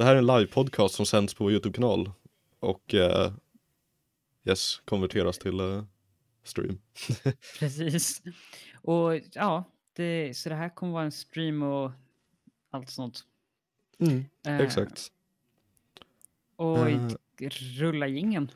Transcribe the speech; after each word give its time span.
det 0.00 0.04
här 0.04 0.14
är 0.14 0.18
en 0.18 0.26
live-podcast 0.26 0.88
som 0.88 1.06
sänds 1.06 1.34
på 1.34 1.44
vår 1.44 1.52
YouTube-kanal 1.52 2.10
och 2.60 2.94
eh, 2.94 3.32
yes, 4.44 4.80
konverteras 4.84 5.38
till 5.38 5.60
eh, 5.60 5.84
stream. 6.44 6.80
Precis. 7.58 8.22
Och 8.82 9.20
ja, 9.32 9.64
det, 9.92 10.36
så 10.36 10.48
det 10.48 10.54
här 10.54 10.68
kommer 10.74 10.92
vara 10.92 11.04
en 11.04 11.12
stream 11.12 11.62
och 11.62 11.90
allt 12.70 12.90
sånt. 12.90 13.24
Eh, 14.46 14.60
Exakt. 14.60 15.12
Och 16.56 16.90
Eh. 16.90 17.10
rulla 17.78 18.06
jingeln. 18.06 18.50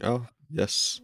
Ja, 0.00 0.26
yes. 0.58 1.00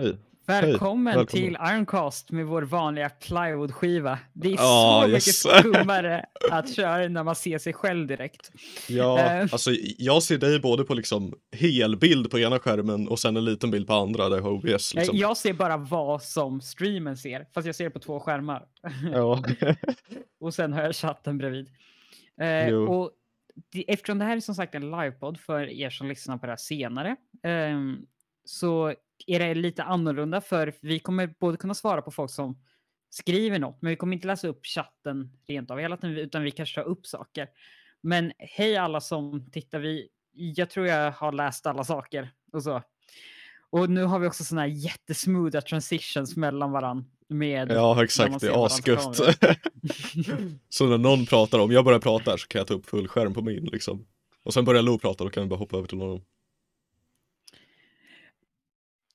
Hej. 0.00 0.16
Välkommen, 0.46 1.04
välkommen. 1.04 1.26
till 1.26 1.56
Ironcast 1.72 2.30
med 2.30 2.46
vår 2.46 2.62
vanliga 2.62 3.08
plywoodskiva. 3.08 4.18
Det 4.32 4.48
är 4.48 4.52
Ja, 4.52 5.02
så 5.04 5.10
yes. 5.10 5.44
mycket 5.46 5.64
skummare 5.74 6.26
att 6.50 6.74
köra 6.74 7.08
när 7.08 7.22
man 7.24 7.34
ser 7.34 7.58
sig 7.58 7.72
själv 7.72 8.06
direkt. 8.06 8.50
Ja, 8.88 9.20
Eh. 9.20 9.40
alltså 9.52 9.70
jag 9.98 10.22
ser 10.22 10.38
dig 10.38 10.60
både 10.60 10.84
på 10.84 10.94
liksom 10.94 11.34
helbild 11.56 12.30
på 12.30 12.38
ena 12.38 12.58
skärmen 12.58 13.08
och 13.08 13.18
sen 13.18 13.36
en 13.36 13.44
liten 13.44 13.70
bild 13.70 13.86
på 13.86 13.94
andra 13.94 14.28
där 14.28 14.36
jag 14.36 14.42
har 14.42 14.50
OBS 14.50 14.94
Eh, 14.94 14.98
liksom. 14.98 15.16
Jag 15.16 15.36
ser 15.36 15.52
bara 15.52 15.76
vad 15.76 16.22
som 16.22 16.60
streamen 16.60 17.16
ser, 17.16 17.46
fast 17.54 17.66
jag 17.66 17.74
ser 17.76 17.84
det 17.84 17.90
på 17.90 17.98
två 17.98 18.20
skärmar. 18.20 18.64
Ja. 19.12 19.42
och 20.40 20.54
sen 20.54 20.72
har 20.72 20.82
jag 20.82 20.94
chatten 20.96 21.38
bredvid. 21.38 21.68
Jo. 22.68 22.92
och 22.94 23.10
det, 23.72 23.92
eftersom 23.92 24.18
det 24.18 24.24
här 24.24 24.36
är 24.36 24.40
som 24.40 24.54
sagt 24.54 24.74
en 24.74 24.90
livepodd 24.90 25.40
för 25.40 25.70
er 25.70 25.90
som 25.90 26.08
lyssnar 26.08 26.38
på 26.38 26.46
det 26.46 26.52
här 26.52 26.56
senare 26.56 27.16
ehm, 27.42 27.96
så 28.46 28.94
är 29.26 29.38
det 29.38 29.54
lite 29.54 29.82
annorlunda 29.82 30.40
för 30.40 30.72
vi 30.80 30.98
kommer 30.98 31.34
både 31.40 31.56
kunna 31.56 31.74
svara 31.74 32.02
på 32.02 32.10
folk 32.10 32.30
som 32.30 32.58
skriver 33.10 33.58
något, 33.58 33.82
men 33.82 33.90
vi 33.90 33.96
kommer 33.96 34.14
inte 34.14 34.26
läsa 34.26 34.48
upp 34.48 34.66
chatten 34.66 35.32
rent 35.48 35.70
av 35.70 35.78
hela 35.78 35.96
tiden, 35.96 36.16
utan 36.16 36.42
vi 36.42 36.50
kanske 36.50 36.74
tar 36.74 36.88
upp 36.88 37.06
saker. 37.06 37.48
Men 38.00 38.32
hej 38.38 38.76
alla 38.76 39.00
som 39.00 39.50
tittar, 39.50 39.78
vi, 39.78 40.08
jag 40.32 40.70
tror 40.70 40.86
jag 40.86 41.12
har 41.12 41.32
läst 41.32 41.66
alla 41.66 41.84
saker 41.84 42.30
och 42.52 42.62
så. 42.62 42.82
Och 43.70 43.90
nu 43.90 44.04
har 44.04 44.18
vi 44.18 44.26
också 44.26 44.44
såna 44.44 44.60
här 44.60 44.68
jättesmootha 44.68 45.60
transitions 45.60 46.36
mellan 46.36 46.72
varann 46.72 47.04
med 47.28 47.70
Ja, 47.70 48.04
exakt. 48.04 48.40
Det 48.40 48.46
är 48.46 48.66
asgött. 48.66 49.16
så 50.68 50.86
när 50.86 50.98
någon 50.98 51.26
pratar 51.26 51.58
om, 51.58 51.72
jag 51.72 51.84
börjar 51.84 52.00
prata 52.00 52.30
här 52.30 52.38
så 52.38 52.48
kan 52.48 52.58
jag 52.58 52.66
ta 52.66 52.74
upp 52.74 52.86
full 52.86 53.08
skärm 53.08 53.34
på 53.34 53.42
min 53.42 53.64
liksom. 53.64 54.06
Och 54.42 54.54
sen 54.54 54.64
börjar 54.64 54.82
Lo 54.82 54.98
prata, 54.98 55.24
då 55.24 55.30
kan 55.30 55.42
vi 55.42 55.48
bara 55.48 55.58
hoppa 55.58 55.76
över 55.76 55.88
till 55.88 55.98
någon. 55.98 56.20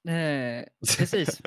Eh, 0.07 0.65
precis. 0.97 1.41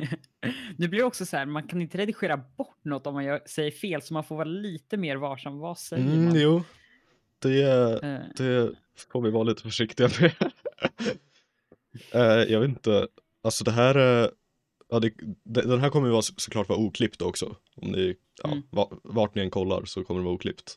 det 0.76 0.88
blir 0.88 1.02
också 1.02 1.26
så 1.26 1.36
här, 1.36 1.46
man 1.46 1.68
kan 1.68 1.82
inte 1.82 1.98
redigera 1.98 2.36
bort 2.36 2.84
något 2.84 3.06
om 3.06 3.14
man 3.14 3.24
gör, 3.24 3.42
säger 3.46 3.70
fel, 3.70 4.02
så 4.02 4.14
man 4.14 4.24
får 4.24 4.36
vara 4.36 4.48
lite 4.48 4.96
mer 4.96 5.16
varsam. 5.16 5.58
Vad 5.58 5.78
säger 5.78 6.02
Mm, 6.02 6.24
man? 6.24 6.40
jo, 6.40 6.62
det, 7.38 7.62
Eh, 8.02 8.20
det 8.36 8.72
får 9.12 9.22
vi 9.22 9.30
vara 9.30 9.42
lite 9.42 9.62
försiktiga 9.62 10.08
med. 10.20 10.32
Eh, 12.12 12.20
jag 12.22 12.60
vet 12.60 12.68
inte, 12.68 13.08
alltså 13.42 13.64
det 13.64 13.70
här 13.70 13.94
är, 13.94 14.30
ja, 14.88 15.00
det, 15.00 15.12
det, 15.44 15.62
den 15.62 15.80
här 15.80 15.90
kommer 15.90 16.06
ju 16.06 16.12
vara, 16.12 16.22
så- 16.22 16.34
såklart 16.36 16.68
vara 16.68 16.78
oklippt 16.78 17.22
också. 17.22 17.56
Om 17.74 17.88
ni, 17.92 18.16
ja, 18.42 18.48
Mm. 18.50 18.62
va- 18.70 18.90
vart 19.04 19.34
ni 19.34 19.42
än 19.42 19.50
kollar 19.50 19.84
så 19.84 20.04
kommer 20.04 20.20
det 20.20 20.24
vara 20.24 20.34
oklippt. 20.34 20.74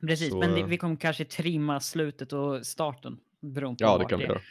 precis, 0.00 0.30
så, 0.30 0.38
men 0.38 0.54
det, 0.54 0.60
eh, 0.60 0.66
vi 0.66 0.78
kommer 0.78 0.96
kanske 0.96 1.24
trimma 1.24 1.80
slutet 1.80 2.32
och 2.32 2.66
starten. 2.66 3.18
Beroende 3.40 3.84
på 3.84 3.90
Ja, 3.90 3.98
det 3.98 4.04
kan 4.04 4.18
vi 4.18 4.24
är. 4.24 4.42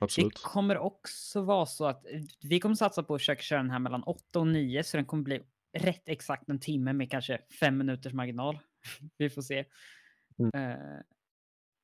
Göra. 0.00 0.06
Det 0.06 0.26
Absolut. 0.26 0.42
kommer 0.42 0.78
också 0.78 1.42
vara 1.42 1.66
så 1.66 1.86
att 1.86 2.06
eh, 2.06 2.20
vi 2.42 2.60
kommer 2.60 2.74
satsa 2.74 3.02
på 3.02 3.14
att 3.14 3.20
försöka 3.20 3.42
köra 3.42 3.62
den 3.62 3.70
här 3.70 3.78
mellan 3.78 4.02
8 4.02 4.38
och 4.38 4.46
9, 4.46 4.84
så 4.84 4.96
den 4.96 5.06
kommer 5.06 5.22
bli 5.22 5.40
rätt 5.78 6.08
exakt 6.08 6.48
en 6.48 6.60
timme 6.60 6.92
med 6.92 7.10
kanske 7.10 7.40
fem 7.60 7.78
minuters 7.78 8.12
marginal. 8.12 8.58
vi 9.18 9.30
får 9.30 9.42
se. 9.42 9.64
Mm. 10.38 10.70
Eh, 10.70 11.00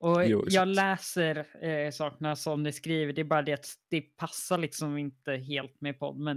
och 0.01 0.27
Jo, 0.27 0.45
jag 0.49 0.69
läser 0.69 1.65
eh, 1.65 1.91
sakerna 1.91 2.37
som 2.37 2.63
ni 2.63 2.73
skriver, 2.73 3.13
det 3.13 3.21
är 3.21 3.25
bara 3.25 3.43
det 3.43 3.53
att 3.53 3.67
det 3.89 4.01
passar 4.01 4.59
liksom 4.59 4.99
inte 4.99 5.33
helt 5.33 5.81
med 5.81 5.99
podd, 5.99 6.19
men 6.19 6.37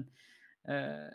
eh, 0.67 1.11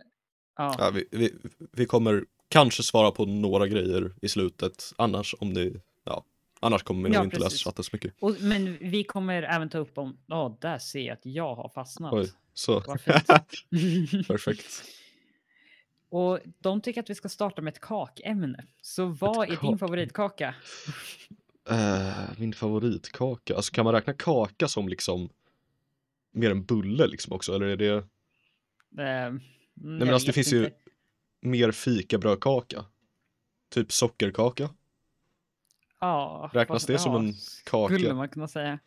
ja. 0.56 0.76
Ja, 0.78 0.90
vi, 0.94 1.08
vi, 1.10 1.34
vi 1.72 1.86
kommer 1.86 2.24
kanske 2.48 2.82
svara 2.82 3.10
på 3.10 3.26
några 3.26 3.66
grejer 3.66 4.12
i 4.22 4.28
slutet, 4.28 4.92
annars 4.98 5.34
om 5.38 5.54
det, 5.54 5.72
ja, 6.04 6.24
annars 6.62 6.82
kommer 6.82 7.08
vi 7.08 7.14
Ja, 7.14 7.20
nog 7.20 7.26
inte 7.26 7.36
läsa 7.38 7.46
precis. 7.48 7.64
chatten 7.64 7.84
så 7.84 7.90
mycket. 7.92 8.14
Och, 8.20 8.36
men 8.40 8.78
vi 8.80 9.04
kommer 9.04 9.42
även 9.42 9.68
ta 9.70 9.78
upp 9.78 9.98
om, 9.98 10.18
ja, 10.26 10.58
där 10.60 10.78
ser 10.78 11.00
jag 11.00 11.12
att 11.14 11.26
jag 11.26 11.54
har 11.54 11.68
fastnat. 11.68 12.12
Oj, 12.12 12.30
så. 12.54 12.80
Perfekt. 14.28 14.82
Och 16.08 16.38
de 16.58 16.80
tycker 16.80 17.00
att 17.02 17.10
vi 17.10 17.14
ska 17.14 17.28
starta 17.28 17.62
med 17.62 17.72
ett 17.72 17.80
kakämne. 17.80 18.64
Så 18.80 19.06
vad 19.06 19.42
är 19.44 19.46
din 19.50 19.56
kak- 19.58 19.78
favoritkaka? 19.78 20.54
Eh, 21.70 22.12
min 22.38 22.52
favoritkaka, 22.52 23.56
alltså 23.56 23.72
kan 23.72 23.84
man 23.84 23.94
räkna 23.94 24.12
kaka 24.12 24.68
som 24.68 24.88
liksom 24.88 25.28
mer 26.32 26.50
en 26.50 26.64
bulle 26.64 27.06
liksom 27.06 27.32
också, 27.32 27.54
eller 27.54 27.66
är 27.66 27.76
det 27.76 27.94
Eh, 27.94 28.04
Nej 28.94 29.40
men 29.74 30.08
alltså 30.14 30.26
det 30.26 30.32
finns 30.32 30.52
ju 30.52 30.64
inte. 30.64 30.76
mer 31.40 31.72
fikabrödkaka. 31.72 32.84
Typ 33.70 33.92
sockerkaka. 33.92 34.70
Ja, 36.02 36.50
Räknas 36.52 36.86
det 36.86 36.98
som 36.98 37.16
en 37.16 37.34
kaka? 37.70 37.94
Skulle 37.94 38.14
man 38.14 38.28
kunna 38.28 38.48
säga. 38.48 38.78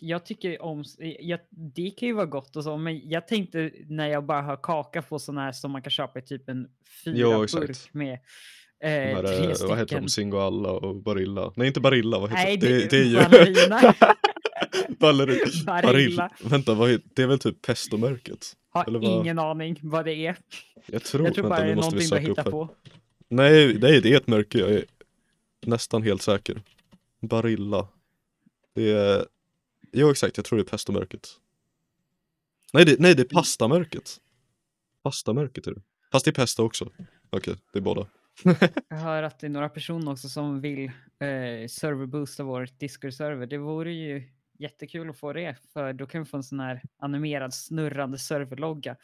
Jag 0.00 0.26
tycker 0.26 0.62
om, 0.62 0.84
jag, 1.20 1.40
det 1.50 1.90
kan 1.90 2.08
ju 2.08 2.14
vara 2.14 2.26
gott 2.26 2.56
och 2.56 2.64
så, 2.64 2.76
men 2.76 3.08
jag 3.08 3.28
tänkte 3.28 3.70
när 3.88 4.08
jag 4.08 4.24
bara 4.24 4.42
hör 4.42 4.56
kaka 4.62 5.02
på 5.02 5.18
sådana 5.18 5.40
här 5.40 5.52
som 5.52 5.70
man 5.70 5.82
kan 5.82 5.90
köpa 5.90 6.18
i 6.18 6.22
typ 6.22 6.48
en 6.48 6.68
fyra 7.04 7.14
Jo, 7.16 7.30
burk 7.38 7.76
med 7.92 8.12
eh, 8.12 8.90
här, 8.90 9.22
tre 9.22 9.46
eh, 9.46 9.52
stycken. 9.52 9.68
vad 9.68 9.78
heter 9.78 10.00
de? 10.00 10.08
Singoalla 10.08 10.70
och 10.72 10.96
Barilla. 11.02 11.52
Nej 11.56 11.66
inte 11.68 11.80
Barilla, 11.80 12.18
vad 12.18 12.30
heter 12.30 12.44
Nej, 12.44 12.56
det? 12.56 12.68
det, 12.68 12.78
Det, 12.80 12.88
det 12.88 12.96
är 12.96 13.04
ju 13.04 13.14
ballerina. 13.16 13.94
Ballerina. 15.00 15.44
Barilla. 15.66 15.82
Barilla. 15.92 16.30
Vänta, 16.44 16.74
vad 16.74 16.90
heter, 16.90 17.08
det 17.14 17.22
är 17.22 17.26
väl 17.26 17.38
typ 17.38 17.62
pestomärket? 17.62 18.52
Har 18.70 18.84
Eller 18.86 18.98
vad? 18.98 19.20
ingen 19.20 19.38
aning 19.38 19.78
vad 19.82 20.04
det 20.04 20.14
är. 20.26 20.36
Jag 20.86 21.02
tror, 21.04 21.24
Jag 21.24 21.34
tror 21.34 21.44
vänta, 21.44 21.48
bara 21.48 21.60
det 21.60 21.66
nu 21.66 21.72
är 21.72 21.76
någonting 21.76 22.08
du 22.10 22.18
hittar 22.18 22.50
på. 22.50 22.68
Nej, 23.28 23.78
nej, 23.80 24.00
det 24.00 24.12
är 24.12 24.16
ett 24.16 24.26
märke, 24.26 24.58
jag 24.58 24.70
är 24.70 24.84
nästan 25.66 26.02
helt 26.02 26.22
säker. 26.22 26.62
Barilla. 27.20 27.88
Det 28.74 28.92
är, 28.92 29.26
jo 29.92 30.10
exakt, 30.10 30.36
jag 30.36 30.46
tror 30.46 30.58
det 30.58 30.62
är 30.62 30.70
pestomärket. 30.70 31.28
Nej, 32.72 32.84
det, 32.84 32.96
nej, 32.98 33.14
det 33.14 33.22
är 33.22 33.34
pastamärket. 33.34 34.16
Pastamärket 35.02 35.66
är 35.66 35.74
det. 35.74 35.82
Fast 36.12 36.24
det 36.24 36.30
är 36.30 36.32
pesto 36.32 36.62
också. 36.62 36.90
Okej, 37.30 37.56
det 37.72 37.78
är 37.78 37.82
båda. 37.82 38.06
Jag 38.88 38.96
hör 38.96 39.22
att 39.22 39.38
det 39.38 39.46
är 39.46 39.50
några 39.50 39.68
personer 39.68 40.12
också 40.12 40.28
som 40.28 40.60
vill 40.60 40.84
eh, 40.84 41.68
serverboosta 41.68 42.42
vår 42.44 42.68
Discord-server. 42.78 43.46
Det 43.46 43.58
vore 43.58 43.92
ju 43.92 44.22
jättekul 44.62 45.10
att 45.10 45.18
få 45.18 45.32
det, 45.32 45.56
för 45.72 45.92
då 45.92 46.06
kan 46.06 46.22
vi 46.22 46.28
få 46.30 46.36
en 46.36 46.42
sån 46.42 46.60
här 46.60 46.82
animerad 46.98 47.54
snurrande 47.54 48.18
serverlogga. 48.18 48.96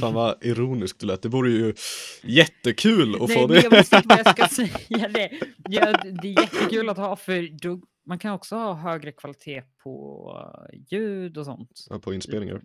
Fan 0.00 0.14
vad 0.14 0.44
ironiskt 0.44 1.00
det 1.00 1.06
lät. 1.06 1.22
Det 1.22 1.28
vore 1.28 1.50
ju 1.50 1.74
jättekul 2.22 3.14
att 3.14 3.28
Nej, 3.28 3.38
få 3.38 3.48
men 3.48 3.56
jag 3.56 3.70
det. 3.70 3.78
visste 3.78 3.96
inte 3.96 4.08
vad 4.08 4.18
jag 4.18 4.30
ska 4.30 4.48
säga. 4.48 5.08
Det, 5.08 5.40
ja, 5.68 5.92
det 6.22 6.28
är 6.28 6.40
jättekul 6.40 6.88
att 6.88 6.96
ha, 6.96 7.16
för 7.16 7.58
då, 7.58 7.80
man 8.06 8.18
kan 8.18 8.32
också 8.32 8.56
ha 8.56 8.74
högre 8.74 9.12
kvalitet 9.12 9.62
på 9.82 10.68
ljud 10.90 11.38
och 11.38 11.44
sånt. 11.44 11.86
Ja, 11.90 11.98
på 11.98 12.14
inspelningar. 12.14 12.62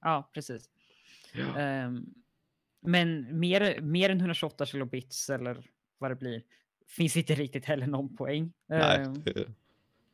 Ja, 0.00 0.30
precis. 0.34 0.70
Ja. 1.34 1.60
Ehm, 1.60 2.04
men 2.82 3.38
mer, 3.38 3.80
mer 3.80 4.10
än 4.10 4.18
128 4.20 4.66
kilobits 4.66 5.30
eller 5.30 5.70
vad 5.98 6.10
det 6.10 6.16
blir 6.16 6.42
finns 6.86 7.16
inte 7.16 7.34
riktigt 7.34 7.64
heller 7.64 7.86
någon 7.86 8.16
poäng. 8.16 8.52
Nej, 8.68 9.06
det 9.24 9.30
är... 9.30 9.46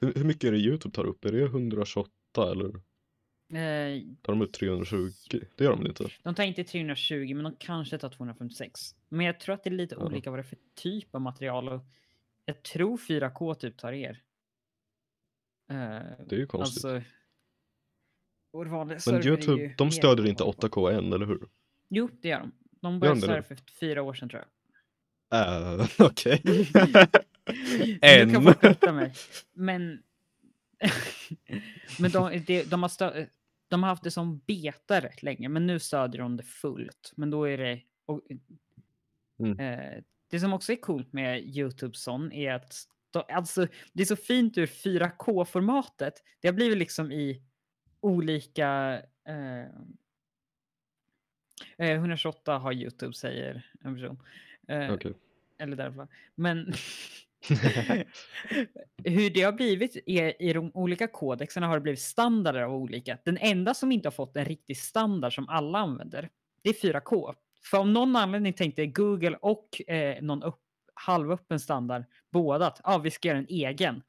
hur, 0.03 0.15
hur 0.15 0.25
mycket 0.25 0.45
är 0.45 0.53
det 0.53 0.59
YouTube 0.59 0.95
tar 0.95 1.05
upp? 1.05 1.25
Är 1.25 1.33
det 1.33 1.43
128 1.45 2.11
eller 2.53 2.67
eh, 2.69 4.03
tar 4.23 4.33
de 4.33 4.43
ut 4.43 4.53
320? 4.53 5.11
Det 5.57 5.65
gör 5.65 5.71
de 5.71 5.87
inte? 5.87 6.09
de 6.23 6.35
tar 6.35 6.45
inte 6.45 6.65
320 6.65 7.35
men 7.35 7.45
de 7.45 7.57
kanske 7.59 7.99
tar 7.99 8.09
256. 8.11 8.95
Men 9.09 9.27
jag 9.27 9.41
tror 9.41 9.55
att 9.55 9.65
det 9.65 9.71
är 9.71 9.75
lite 9.75 9.95
Ja. 9.99 10.05
olika 10.05 10.31
vad 10.31 10.39
det 10.39 10.43
är 10.43 10.45
för 10.45 10.59
typ 10.75 11.15
av 11.15 11.21
material. 11.21 11.69
Och 11.69 11.81
jag 12.45 12.63
tror 12.63 12.97
4K 12.97 13.55
typ 13.55 13.77
tar 13.79 13.93
er. 13.93 14.23
Eh, 15.71 15.77
Det 16.27 16.33
är 16.35 16.39
ju 16.39 16.47
konstigt. 16.47 16.85
Alltså, 16.85 17.03
Men 19.13 19.27
YouTube, 19.27 19.75
de 19.79 19.85
mer 19.85 19.91
stödjer 19.91 20.27
inte 20.27 20.43
8K. 20.45 20.69
8K 20.69 20.91
än, 20.99 21.13
eller 21.13 21.27
hur? 21.27 21.49
Jo, 21.89 22.09
det 22.23 22.29
gör 22.29 22.41
de. 22.41 22.53
De 22.81 22.93
Gör 22.95 23.01
började 23.01 23.21
de 23.21 23.27
köra 23.27 23.37
nu? 23.37 23.43
för 23.43 23.57
fyra 23.81 24.03
år 24.03 24.15
sedan 24.15 24.29
tror 24.29 24.43
jag. 24.43 24.49
Uh, 25.81 25.87
Okej. 25.99 26.41
Du 26.45 26.65
Än. 28.03 28.33
kan 28.33 28.43
få 28.43 28.53
skjuta 28.53 28.93
mig. 28.93 29.13
Men, 29.53 30.03
men 31.99 32.11
de, 32.11 32.45
de, 32.47 32.63
de, 32.63 32.83
har 32.83 32.89
stö, 32.89 33.27
de 33.69 33.83
har 33.83 33.91
haft 33.91 34.05
det 34.05 34.11
som 34.11 34.39
beta 34.39 35.01
rätt 35.01 35.23
länge, 35.23 35.49
men 35.49 35.67
nu 35.67 35.79
stödjer 35.79 36.23
de 36.23 36.37
det 36.37 36.43
fullt. 36.43 37.13
Men 37.17 37.31
då 37.31 37.45
är 37.45 37.59
det, 37.59 37.81
och, 38.07 38.21
Mm. 39.43 39.61
Eh, 39.61 40.03
det 40.31 40.41
som 40.41 40.53
också 40.53 40.73
är 40.73 40.77
coolt 40.77 41.13
med 41.13 41.57
YouTube 41.57 41.95
Son 41.95 42.33
är 42.33 42.53
att 42.53 42.75
de, 43.11 43.23
alltså, 43.29 43.67
det 43.93 44.03
är 44.03 44.07
så 44.07 44.17
fint 44.17 44.59
ur 44.59 44.67
4K-formatet. 44.67 46.13
Det 46.41 46.49
har 46.49 46.53
blivit 46.53 46.79
liksom 46.79 47.13
i 47.13 47.43
olika... 48.01 49.03
Eh, 49.25 49.65
eh, 51.77 51.91
128 51.91 52.59
har 52.59 52.73
YouTube, 52.73 53.13
säger 53.13 53.71
en 53.81 53.95
person. 53.95 54.23
Eh, 54.69 54.93
Okej. 54.93 55.15
Eller 55.59 55.77
därför. 55.77 56.09
Men 56.35 56.73
hur 59.05 59.31
det 59.31 59.43
har 59.43 59.53
blivit 59.53 59.97
är, 60.07 60.43
i 60.43 60.53
de 60.53 60.71
olika 60.75 61.09
kodexerna 61.09 61.67
har 61.67 61.75
det 61.75 61.81
blivit 61.81 62.01
standarder 62.01 62.63
av 62.63 62.75
olika. 62.75 63.19
Den 63.25 63.39
enda 63.41 63.75
som 63.75 63.93
inte 63.93 64.07
har 64.09 64.13
fått 64.13 64.37
en 64.37 64.45
riktig 64.45 64.77
standard 64.77 65.35
som 65.35 65.49
alla 65.49 65.79
använder, 65.79 66.31
det 66.63 66.71
är 66.71 66.93
4K. 66.93 67.35
För 67.71 67.79
om 67.79 67.93
någon 67.93 68.17
anledning 68.17 68.53
tänkte 68.53 68.87
Google 68.87 69.37
och 69.41 69.91
eh, 69.91 70.23
någon 70.23 70.43
upp, 70.43 70.61
halvöppen 70.95 71.61
standard 71.61 72.05
båda 72.31 72.67
att 72.67 72.81
ah, 72.85 72.99
vi 72.99 73.11
ska 73.11 73.29
göra 73.29 73.39
en 73.39 73.47
egen. 73.49 74.03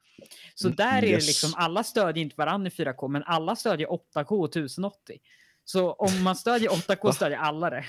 Så 0.54 0.66
Mm, 0.66 0.76
där 0.76 0.96
är 0.96 1.00
det 1.00 1.26
liksom, 1.26 1.52
alla 1.56 1.84
stödjer 1.84 2.24
inte 2.24 2.36
varandra 2.36 2.68
i 2.68 2.70
4K, 2.70 3.08
men 3.08 3.22
alla 3.22 3.56
stödjer 3.56 3.88
8K 3.88 4.30
och 4.30 4.48
1080. 4.48 5.18
Så 5.64 5.92
om 5.92 6.22
man 6.22 6.36
stödjer 6.36 6.68
8K 6.68 7.04
Va? 7.04 7.12
stödjer 7.12 7.38
alla 7.38 7.70
det. 7.70 7.84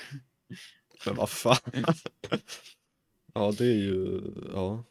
Men 1.06 1.15
vad 1.15 1.30
fan. 1.30 1.57
ja, 3.33 3.53
det 3.57 3.65
är 3.65 3.77
ju, 3.77 4.21
ja. 4.53 4.83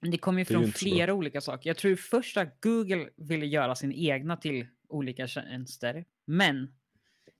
Men 0.00 0.10
det 0.10 0.18
kommer 0.18 0.38
ju 0.38 0.44
från 0.44 0.62
så 0.62 0.68
bra. 0.68 0.72
flera 0.78 1.14
olika 1.14 1.40
saker. 1.40 1.70
Jag 1.70 1.76
tror 1.76 1.96
först 1.96 2.36
att 2.36 2.60
Google 2.60 3.08
ville 3.16 3.46
göra 3.46 3.74
sin 3.74 3.92
egna 3.92 4.36
till 4.36 4.66
olika 4.88 5.26
tjänster, 5.26 6.04
men 6.26 6.74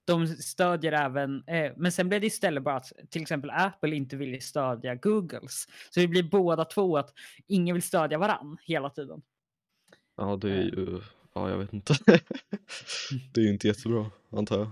de 0.05 0.27
stödjer 0.27 0.93
även, 0.93 1.45
eh, 1.49 1.73
men 1.77 1.93
sen 1.93 2.09
blev 2.09 2.21
det 2.21 2.27
istället 2.27 2.63
bara 2.63 2.77
att 2.77 2.93
till 3.11 3.23
exempel 3.23 3.51
Apple 3.51 3.97
inte 3.97 4.17
ville 4.17 4.41
stödja 4.41 4.95
Googles. 4.95 5.67
Så 5.91 6.01
det 6.01 6.09
blir 6.09 6.23
båda 6.23 6.65
två 6.65 6.97
att 6.97 7.13
ingen 7.47 7.75
vill 7.75 7.83
stödja 7.83 8.19
varann 8.19 8.57
hela 8.63 8.91
tiden. 8.91 9.23
Ja, 10.17 10.37
det 10.37 10.51
är 10.51 10.59
Eh. 10.59 10.65
ju, 10.65 11.01
ja 11.35 11.51
jag 11.51 11.59
vet 11.59 11.73
inte. 11.73 11.95
det 13.35 13.41
är 13.41 13.45
ju 13.45 13.51
inte 13.53 13.69
jättebra, 13.69 14.11
antar 14.31 14.59
jag. 14.59 14.71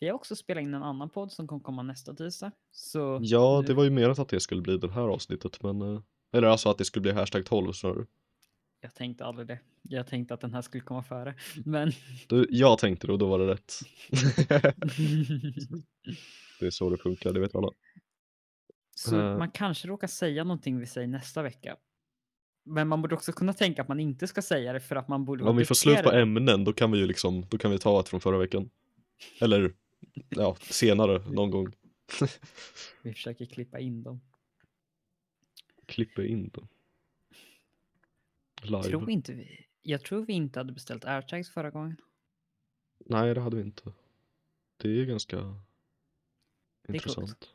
Vi 0.00 0.08
har 0.08 0.14
också 0.14 0.36
spelat 0.36 0.62
in 0.62 0.74
en 0.74 0.82
annan 0.82 1.10
podd 1.10 1.32
som 1.32 1.48
kommer 1.48 1.62
komma 1.62 1.82
nästa 1.82 2.14
tisdag. 2.14 2.50
Så 2.72 3.18
Ja, 3.22 3.64
det 3.66 3.74
var 3.74 3.84
ju 3.84 3.90
menat 3.90 4.18
att 4.18 4.28
det 4.28 4.40
skulle 4.40 4.62
bli 4.62 4.76
det 4.78 4.90
här 4.92 5.02
avsnittet, 5.02 5.62
men 5.62 5.82
eh, 5.82 6.00
eller 6.34 6.48
alltså 6.48 6.68
att 6.68 6.78
det 6.78 6.84
skulle 6.84 7.00
bli 7.02 7.12
hashtag 7.12 7.46
12 7.46 7.72
snarare. 7.72 8.06
jag 8.80 8.94
tänkte 8.94 9.24
aldrig 9.24 9.46
det. 9.48 9.58
Jag 9.82 10.06
tänkte 10.06 10.34
att 10.34 10.40
den 10.40 10.54
här 10.54 10.62
skulle 10.62 10.82
komma 10.84 11.02
före. 11.02 11.34
Men 11.64 11.92
Du, 12.28 12.46
jag 12.50 12.78
tänkte 12.78 13.06
det 13.06 13.12
och 13.12 13.18
då 13.18 13.26
var 13.28 13.38
det 13.38 13.46
rätt. 13.46 13.74
det 16.60 16.66
är 16.66 16.70
så 16.70 16.90
det 16.90 16.96
funkar, 16.96 17.32
det 17.32 17.40
vet 17.40 17.54
alla. 17.54 17.70
Så 18.96 19.20
Eh. 19.20 19.38
man 19.38 19.50
kanske 19.50 19.88
råkar 19.88 20.06
säga 20.08 20.44
någonting 20.44 20.78
vi 20.78 20.86
säger 20.86 21.08
nästa 21.08 21.42
vecka. 21.42 21.76
Men 22.64 22.88
man 22.88 23.02
borde 23.02 23.14
också 23.14 23.32
kunna 23.32 23.52
tänka 23.52 23.82
att 23.82 23.88
man 23.88 24.00
inte 24.00 24.26
ska 24.26 24.42
säga 24.42 24.72
det 24.72 24.80
för 24.80 24.96
att 24.96 25.08
man 25.08 25.24
borde 25.24 25.44
Om 25.44 25.56
vi 25.56 25.64
får 25.64 25.74
slut 25.74 26.02
på 26.02 26.12
ämnen, 26.12 26.64
då 26.64 26.72
kan 26.72 26.92
vi 26.92 26.98
ju 26.98 27.06
liksom, 27.06 27.46
då 27.50 27.58
kan 27.58 27.70
vi 27.70 27.78
ta 27.78 28.00
ett 28.00 28.08
från 28.08 28.20
förra 28.20 28.38
veckan. 28.38 28.70
Eller, 29.40 29.74
ja, 30.28 30.56
senare 30.60 31.18
någon 31.30 31.50
gång. 31.50 31.72
Vi 33.02 33.12
försöker 33.12 33.44
klippa 33.46 33.78
in 33.78 34.02
dem. 34.02 34.20
Klipper 35.86 36.22
in 36.22 36.48
dem. 36.48 36.68
Live. 38.62 38.82
Tror 38.82 39.10
inte 39.10 39.32
vi. 39.32 39.66
Jag 39.82 40.02
tror 40.02 40.24
vi 40.26 40.32
inte 40.32 40.60
hade 40.60 40.72
beställt 40.72 41.04
airtags 41.04 41.50
förra 41.50 41.70
gången. 41.70 41.96
Nej, 42.98 43.34
det 43.34 43.40
hade 43.40 43.56
vi 43.56 43.62
inte. 43.62 43.92
Det 44.76 45.00
är 45.00 45.04
ganska 45.04 45.36
är 45.36 46.94
intressant. 46.94 47.50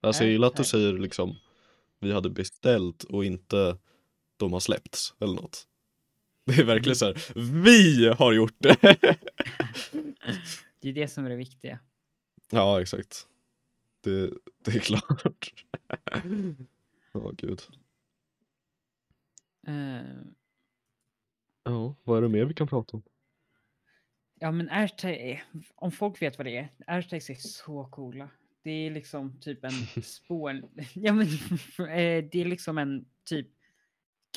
Alltså 0.00 0.22
jag 0.22 0.32
gillar 0.32 0.48
att 0.48 0.56
du 0.56 0.64
säger 0.64 0.92
liksom 0.92 1.36
vi 1.98 2.12
hade 2.12 2.30
beställt 2.30 3.04
och 3.04 3.24
inte 3.24 3.78
de 4.36 4.52
har 4.52 4.60
släppts 4.60 5.14
eller 5.20 5.34
något. 5.34 5.68
Det 6.44 6.60
är 6.60 6.64
verkligen 6.64 6.96
så 6.96 7.06
här, 7.06 7.42
vi 7.62 8.08
har 8.08 8.32
gjort 8.32 8.54
det! 8.58 8.76
Det 10.80 10.88
är 10.88 10.92
det 10.92 11.08
som 11.08 11.24
är 11.24 11.30
det 11.30 11.36
viktiga. 11.36 11.78
ja, 12.50 12.80
exakt. 12.80 13.26
Det, 14.00 14.30
det 14.64 14.70
är 14.70 14.78
klart. 14.78 15.64
Ja, 17.22 17.32
gud. 17.36 17.60
Eh, 19.66 20.02
Ja, 21.64 21.94
vad 22.04 22.18
är 22.18 22.22
det 22.22 22.28
mer 22.28 22.44
vi 22.44 22.54
kan 22.54 22.66
prata 22.68 22.96
om? 22.96 23.02
ja, 24.40 24.50
men 24.50 24.70
airtag, 24.70 25.44
om 25.74 25.92
folk 25.92 26.22
vet 26.22 26.38
vad 26.38 26.46
det 26.46 26.56
är. 26.56 26.68
Airtags 26.86 27.30
är 27.30 27.34
så 27.34 27.84
coola. 27.84 28.30
Det 28.62 28.70
är 28.70 28.90
liksom 28.90 29.40
typ 29.40 29.64
en 29.64 29.70
spår... 30.02 30.62
ja, 30.94 31.12
men 31.12 31.26
eh, 31.88 32.24
det 32.32 32.34
är 32.40 32.44
liksom 32.44 32.78
en 32.78 33.06
typ 33.24 33.48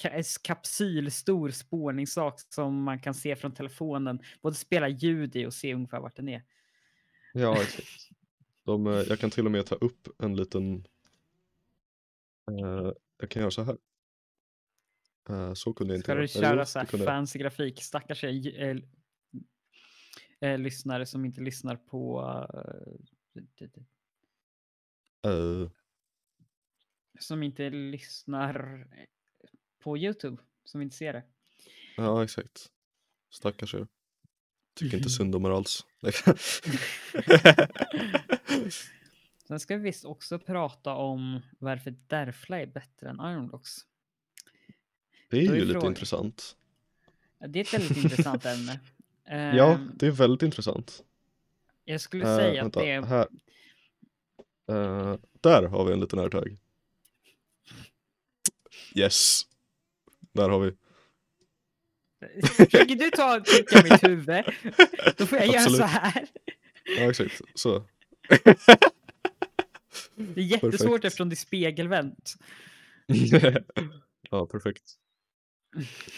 ka- 0.01 0.39
kapsylstor 0.43 1.49
spårningssak 1.49 2.39
som 2.53 2.83
man 2.83 2.99
kan 2.99 3.13
se 3.13 3.35
från 3.35 3.53
telefonen. 3.53 4.19
Både 4.41 4.55
spela 4.55 4.89
ljud 4.89 5.35
i 5.35 5.45
och 5.45 5.53
se 5.53 5.73
ungefär 5.73 5.99
vart 5.99 6.15
den 6.15 6.29
är. 6.29 6.43
Ja, 7.33 7.61
exakt. 7.61 8.09
De, 8.65 8.87
eh, 8.87 8.93
jag 8.93 9.19
kan 9.19 9.29
till 9.31 9.45
och 9.45 9.51
med 9.51 9.65
ta 9.65 9.75
upp 9.75 10.07
en 10.23 10.35
liten... 10.35 10.87
Eh, 12.49 12.91
jag 13.17 13.29
kan 13.29 13.41
göra 13.41 13.51
så 13.51 13.63
här. 13.63 13.77
Eh, 15.29 15.53
så 15.53 15.73
kunde 15.73 15.93
jag 15.93 15.97
inte 15.97 16.03
Ska 16.05 16.11
göra. 16.11 16.21
du 16.21 16.39
Eller 16.39 16.47
köra 16.49 16.65
så 16.65 16.79
här 16.79 16.87
jag. 16.91 17.05
fancy 17.05 17.39
grafik? 17.39 17.83
Stackars 17.83 18.23
eh, 18.23 18.77
eh, 20.41 20.57
lyssnare 20.57 21.05
som 21.05 21.25
inte 21.25 21.41
lyssnar 21.41 21.75
på... 21.75 22.21
Eh, 25.25 25.69
som 27.19 27.43
inte 27.43 27.69
lyssnar 27.69 28.87
på 29.79 29.97
Youtube. 29.97 30.41
Som 30.63 30.81
inte 30.81 30.95
ser 30.95 31.13
det. 31.13 31.23
ja, 31.97 32.23
exakt. 32.23 32.71
Stackars 33.29 33.73
er. 33.75 33.87
Tycker 34.75 34.97
inte 34.97 35.09
synd 35.19 35.35
om 35.35 35.45
er 35.45 35.49
alls. 35.49 35.85
Sen 39.49 39.59
ska 39.59 39.77
vi 39.77 39.83
visst 39.83 40.05
också 40.05 40.39
prata 40.39 40.93
om 40.93 41.39
varför 41.59 41.91
Derfla 42.07 42.59
är 42.61 42.65
bättre 42.65 43.09
än 43.09 43.15
Ironblocks. 43.19 43.71
det 45.29 45.37
är 45.37 45.51
är 45.51 45.55
ju 45.55 45.61
lite 45.61 45.73
frågan- 45.73 45.87
intressant. 45.91 46.55
Ja, 47.39 47.47
Det 47.47 47.59
är 47.59 47.61
ett 47.63 47.73
väldigt 47.73 47.97
intressant 48.03 48.45
ämne. 48.45 48.79
Ja, 49.55 49.71
Ehm, 49.73 49.91
det 49.95 50.07
är 50.07 50.11
väldigt 50.11 50.41
intressant. 50.43 51.03
Jag 51.85 52.01
skulle 52.01 52.23
Eh, 52.31 52.35
säga 52.37 52.61
att 52.61 52.65
vänta, 52.65 52.79
det 52.79 52.91
är... 52.91 53.01
här. 53.01 53.27
Eh, 54.69 55.17
där 55.41 55.63
har 55.67 55.85
vi 55.85 55.93
en 55.93 55.99
liten 55.99 56.19
airtag. 56.19 56.57
Yes. 58.95 59.41
Där 60.33 60.49
har 60.49 60.59
vi. 60.59 60.71
Försöker 62.47 62.95
du 62.95 63.09
ta 63.11 63.37
och 63.37 63.45
trycka 63.45 63.83
mitt 63.83 64.03
huvud? 64.03 64.45
Då 65.17 65.25
får 65.25 65.37
jag 65.37 65.47
göra 65.47 65.57
Absolut. 65.59 65.77
så 65.79 65.85
här. 65.85 66.27
Ja, 66.97 67.09
exakt. 67.09 67.41
Så. 67.55 67.83
Det 70.15 70.41
är 70.41 70.45
jättesvårt 70.45 70.71
Perfekt. 70.71 71.05
eftersom 71.05 71.29
det 71.29 71.33
är 71.33 71.37
spegelvänt. 71.37 72.35
ja, 74.29 74.45
perfekt. 74.45 74.93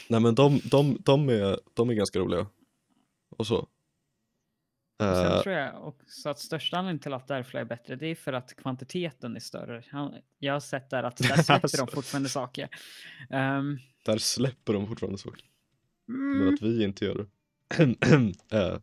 Nej 0.08 0.20
men 0.20 0.36
de, 0.36 0.62
de, 0.64 0.98
de, 1.06 1.30
är, 1.30 1.60
de 1.74 1.90
är 1.90 1.94
ganska 1.94 2.20
roliga. 2.20 2.48
Och 3.38 3.48
så. 3.48 3.58
Och 3.58 3.68
Sen 5.00 5.26
Eh, 5.32 5.42
tror 5.42 5.56
jag 5.56 5.88
också 5.88 6.30
att 6.30 6.40
största 6.40 6.78
anledningen 6.78 7.00
till 7.00 7.14
att 7.14 7.28
Derfla 7.28 7.60
är 7.60 7.66
bättre, 7.66 7.96
det 7.96 8.08
är 8.08 8.16
för 8.16 8.34
att 8.34 8.56
kvantiteten 8.56 9.36
är 9.36 9.40
större. 9.40 9.84
Jag 10.40 10.54
har 10.54 10.60
sett 10.60 10.90
där 10.90 11.04
att 11.04 11.18
där 11.18 11.26
släpper 11.44 11.54
Alltså. 11.54 11.86
de 11.86 11.92
fortfarande 11.92 12.30
saker. 12.30 12.70
Ehm, 13.30 13.80
där 14.06 14.18
släpper 14.18 14.74
de 14.74 14.88
fortfarande 14.88 15.18
saker. 15.18 15.46
Men 16.06 16.42
mm, 16.42 16.54
att 16.54 16.62
vi 16.62 16.84
inte 16.84 17.06
gör 17.06 17.16
det. 17.16 17.28
Eh, 18.52 18.78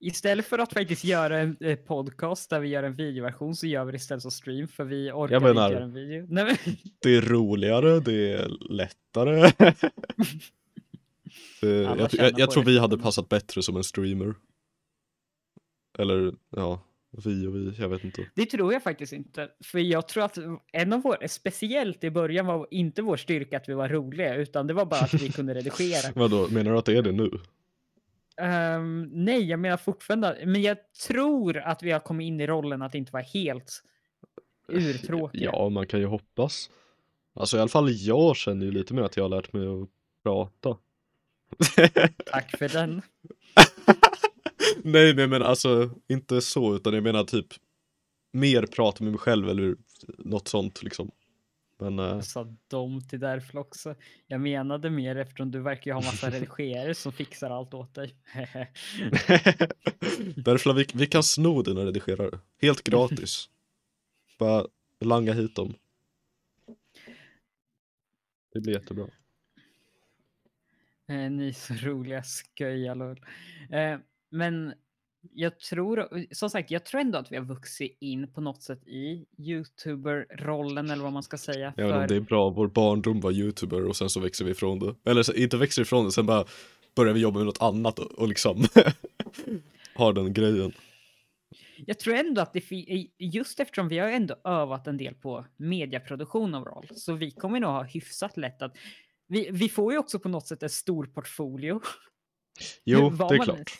istället 0.00 0.46
för 0.46 0.58
att 0.58 0.72
faktiskt 0.72 1.04
göra 1.04 1.38
en 1.38 1.56
eh, 1.60 1.76
podcast 1.76 2.50
där 2.50 2.60
vi 2.60 2.68
gör 2.68 2.82
en 2.82 2.94
videoversion 2.94 3.56
så 3.56 3.66
gör 3.66 3.84
vi 3.84 3.92
det 3.92 3.96
istället 3.96 4.22
som 4.22 4.30
stream 4.30 4.68
för 4.68 4.84
vi 4.84 5.10
orkar 5.12 5.34
Jag 5.34 5.40
inte 5.42 5.54
menar- 5.54 5.70
göra 5.72 5.84
en 5.84 5.92
video. 5.92 6.26
Nej, 6.28 6.44
men, 6.44 6.56
det 7.02 7.16
är 7.16 7.20
roligare, 7.22 8.00
det 8.00 8.32
är 8.32 8.48
lättare. 8.70 9.52
Alla 11.62 11.96
jag, 11.96 12.08
jag, 12.12 12.38
jag 12.38 12.50
tror 12.50 12.64
vi 12.64 12.78
hade 12.78 12.98
passat 12.98 13.28
bättre 13.28 13.62
som 13.62 13.76
en 13.76 13.84
streamer. 13.84 14.34
Eller 15.98 16.34
ja, 16.50 16.80
vi 17.24 17.46
och 17.46 17.56
vi, 17.56 17.74
jag 17.78 17.88
vet 17.88 18.04
inte. 18.04 18.26
det 18.34 18.46
tror 18.46 18.72
jag 18.72 18.82
faktiskt 18.82 19.12
inte. 19.12 19.48
För 19.64 19.78
jag 19.78 20.08
tror 20.08 20.24
att 20.24 20.38
en 20.72 20.92
av 20.92 21.02
våra, 21.02 21.28
speciellt 21.28 22.04
i 22.04 22.10
början 22.10 22.46
var 22.46 22.66
inte 22.70 23.02
vår 23.02 23.16
styrka 23.16 23.56
att 23.56 23.68
vi 23.68 23.74
var 23.74 23.88
roliga 23.88 24.34
utan 24.36 24.66
det 24.66 24.74
var 24.74 24.84
bara 24.84 25.00
att 25.00 25.14
vi 25.14 25.28
kunde 25.32 25.54
redigera. 25.54 26.12
Vadå, 26.14 26.48
menar 26.50 26.72
du 26.72 26.78
att 26.78 26.84
det 26.84 26.96
är 26.96 27.02
det 27.02 27.12
nu? 27.12 27.30
Ehm, 28.40 29.08
nej, 29.12 29.44
jag 29.44 29.60
menar 29.60 29.76
fortfarande, 29.76 30.42
men 30.46 30.62
jag 30.62 30.76
tror 31.06 31.56
att 31.56 31.82
vi 31.82 31.90
har 31.90 32.00
kommit 32.00 32.24
in 32.24 32.40
i 32.40 32.46
rollen 32.46 32.82
att 32.82 32.94
inte 32.94 33.12
vara 33.12 33.22
helt 33.22 33.82
urtråkiga. 34.68 35.50
Ja, 35.52 35.68
man 35.68 35.86
kan 35.86 36.00
ju 36.00 36.06
hoppas. 36.06 36.70
Alltså 37.34 37.56
i 37.56 37.60
alla 37.60 37.68
fall 37.68 37.88
jag 37.90 38.36
känner 38.36 38.66
ju 38.66 38.72
lite 38.72 38.94
mer 38.94 39.02
att 39.02 39.16
jag 39.16 39.24
har 39.24 39.28
lärt 39.28 39.52
mig 39.52 39.66
att 39.66 39.88
prata. 40.22 40.76
Tack 42.26 42.58
för 42.58 42.68
den. 42.68 43.02
nej, 44.82 45.14
nej 45.14 45.26
men 45.26 45.42
alltså 45.42 45.90
inte 46.08 46.40
så 46.40 46.76
utan 46.76 46.94
jag 46.94 47.02
menar 47.02 47.24
typ 47.24 47.46
mer 48.32 48.66
prata 48.66 49.04
med 49.04 49.12
mig 49.12 49.20
själv 49.20 49.48
eller 49.48 49.76
något 50.18 50.48
sånt 50.48 50.82
liksom. 50.82 51.10
Men 51.84 51.98
eh, 51.98 52.04
Jag 52.04 52.24
sa 52.24 52.54
dom 52.68 53.00
till 53.00 53.20
därför 53.20 53.58
också. 53.58 53.94
Jag 54.26 54.40
menade 54.40 54.90
mer 54.90 55.16
eftersom 55.16 55.50
du 55.50 55.60
verkar 55.60 55.90
ju 55.90 55.94
ha 55.94 56.00
massa 56.00 56.30
redigerare 56.30 56.94
som 56.94 57.12
fixar 57.12 57.50
allt 57.50 57.74
åt 57.74 57.94
dig. 57.94 58.14
därför 60.36 60.72
vi, 60.72 60.86
vi 60.94 61.06
kan 61.06 61.22
sno 61.22 61.62
dina 61.62 61.86
redigerare. 61.86 62.38
Helt 62.62 62.84
gratis. 62.84 63.48
Bara 64.38 64.66
langa 65.00 65.32
hit 65.32 65.56
dem. 65.56 65.74
Det 68.52 68.60
blir 68.60 68.72
jättebra. 68.72 69.06
Eh, 71.08 71.30
ni 71.30 71.48
är 71.48 71.52
så 71.52 71.74
roliga, 71.74 72.22
sköja. 72.58 73.16
Eh, 73.70 73.98
men 74.30 74.74
jag 75.32 75.58
tror, 75.58 76.08
som 76.34 76.50
sagt, 76.50 76.70
jag 76.70 76.84
tror 76.84 77.00
ändå 77.00 77.18
att 77.18 77.32
vi 77.32 77.36
har 77.36 77.44
vuxit 77.44 77.96
in 78.00 78.32
på 78.32 78.40
något 78.40 78.62
sätt 78.62 78.86
i 78.88 79.26
youtuber-rollen 79.38 80.90
eller 80.90 81.02
vad 81.02 81.12
man 81.12 81.22
ska 81.22 81.38
säga. 81.38 81.68
Om 81.68 81.74
för- 81.74 82.08
det 82.08 82.16
är 82.16 82.20
bra, 82.20 82.50
vår 82.50 82.68
barndom 82.68 83.20
var 83.20 83.30
youtuber 83.32 83.84
och 83.84 83.96
sen 83.96 84.10
så 84.10 84.20
växer 84.20 84.44
vi 84.44 84.50
ifrån 84.50 84.78
det. 84.78 85.10
Eller 85.10 85.38
inte 85.38 85.56
växer 85.56 85.82
ifrån 85.82 86.04
det, 86.04 86.12
sen 86.12 86.26
bara 86.26 86.44
börjar 86.96 87.12
vi 87.14 87.20
jobba 87.20 87.38
med 87.38 87.46
något 87.46 87.62
annat 87.62 87.98
och, 87.98 88.28
liksom 88.28 88.64
har 89.94 90.12
den 90.12 90.32
grejen. 90.32 90.72
Jag 91.86 91.98
tror 91.98 92.14
ändå 92.14 92.40
att 92.40 92.52
det 92.52 92.62
just 93.18 93.60
eftersom 93.60 93.88
vi 93.88 93.98
har 93.98 94.08
ändå 94.08 94.36
övat 94.44 94.86
en 94.86 94.96
del 94.96 95.14
på 95.14 95.46
mediaproduktion 95.56 96.54
overall, 96.54 96.86
så 96.94 97.12
vi 97.12 97.30
kommer 97.30 97.60
nog 97.60 97.70
ha 97.70 97.82
hyfsat 97.82 98.36
lätt 98.36 98.62
att 98.62 98.76
vi, 99.28 99.48
vi 99.52 99.68
får 99.68 99.92
ju 99.92 99.98
också 99.98 100.18
på 100.18 100.28
något 100.28 100.46
sätt 100.46 100.62
en 100.62 100.70
stor 100.70 101.06
portfolio. 101.06 101.80
Jo, 102.84 103.10
det 103.18 103.24
är 103.24 103.36
man- 103.38 103.44
klart. 103.46 103.78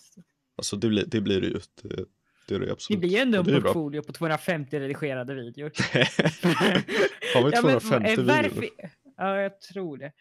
Alltså 0.56 0.76
det 0.76 0.88
blir 0.88 1.04
det, 1.06 1.20
blir 1.20 1.40
det 1.40 1.46
ju. 1.46 1.60
Det, 1.82 2.04
det 2.48 2.54
är 2.54 2.60
det 2.60 2.66
Det 2.66 2.72
absolut. 2.72 3.00
blir 3.00 3.10
ju 3.10 3.18
ändå 3.18 3.42
det 3.42 3.54
en 3.54 3.62
portfolio 3.62 4.02
på 4.02 4.12
250 4.12 4.80
redigerade 4.80 5.34
videor. 5.34 5.70
Har 7.34 7.44
vi 7.44 7.50
Ja, 7.52 7.62
men, 7.62 7.80
250 7.80 8.10
eh, 8.10 8.16
videor? 8.16 8.24
varför, 8.24 8.68
Ja, 9.16 9.40
jag 9.40 9.60
tror 9.60 9.96
det. 9.96 10.12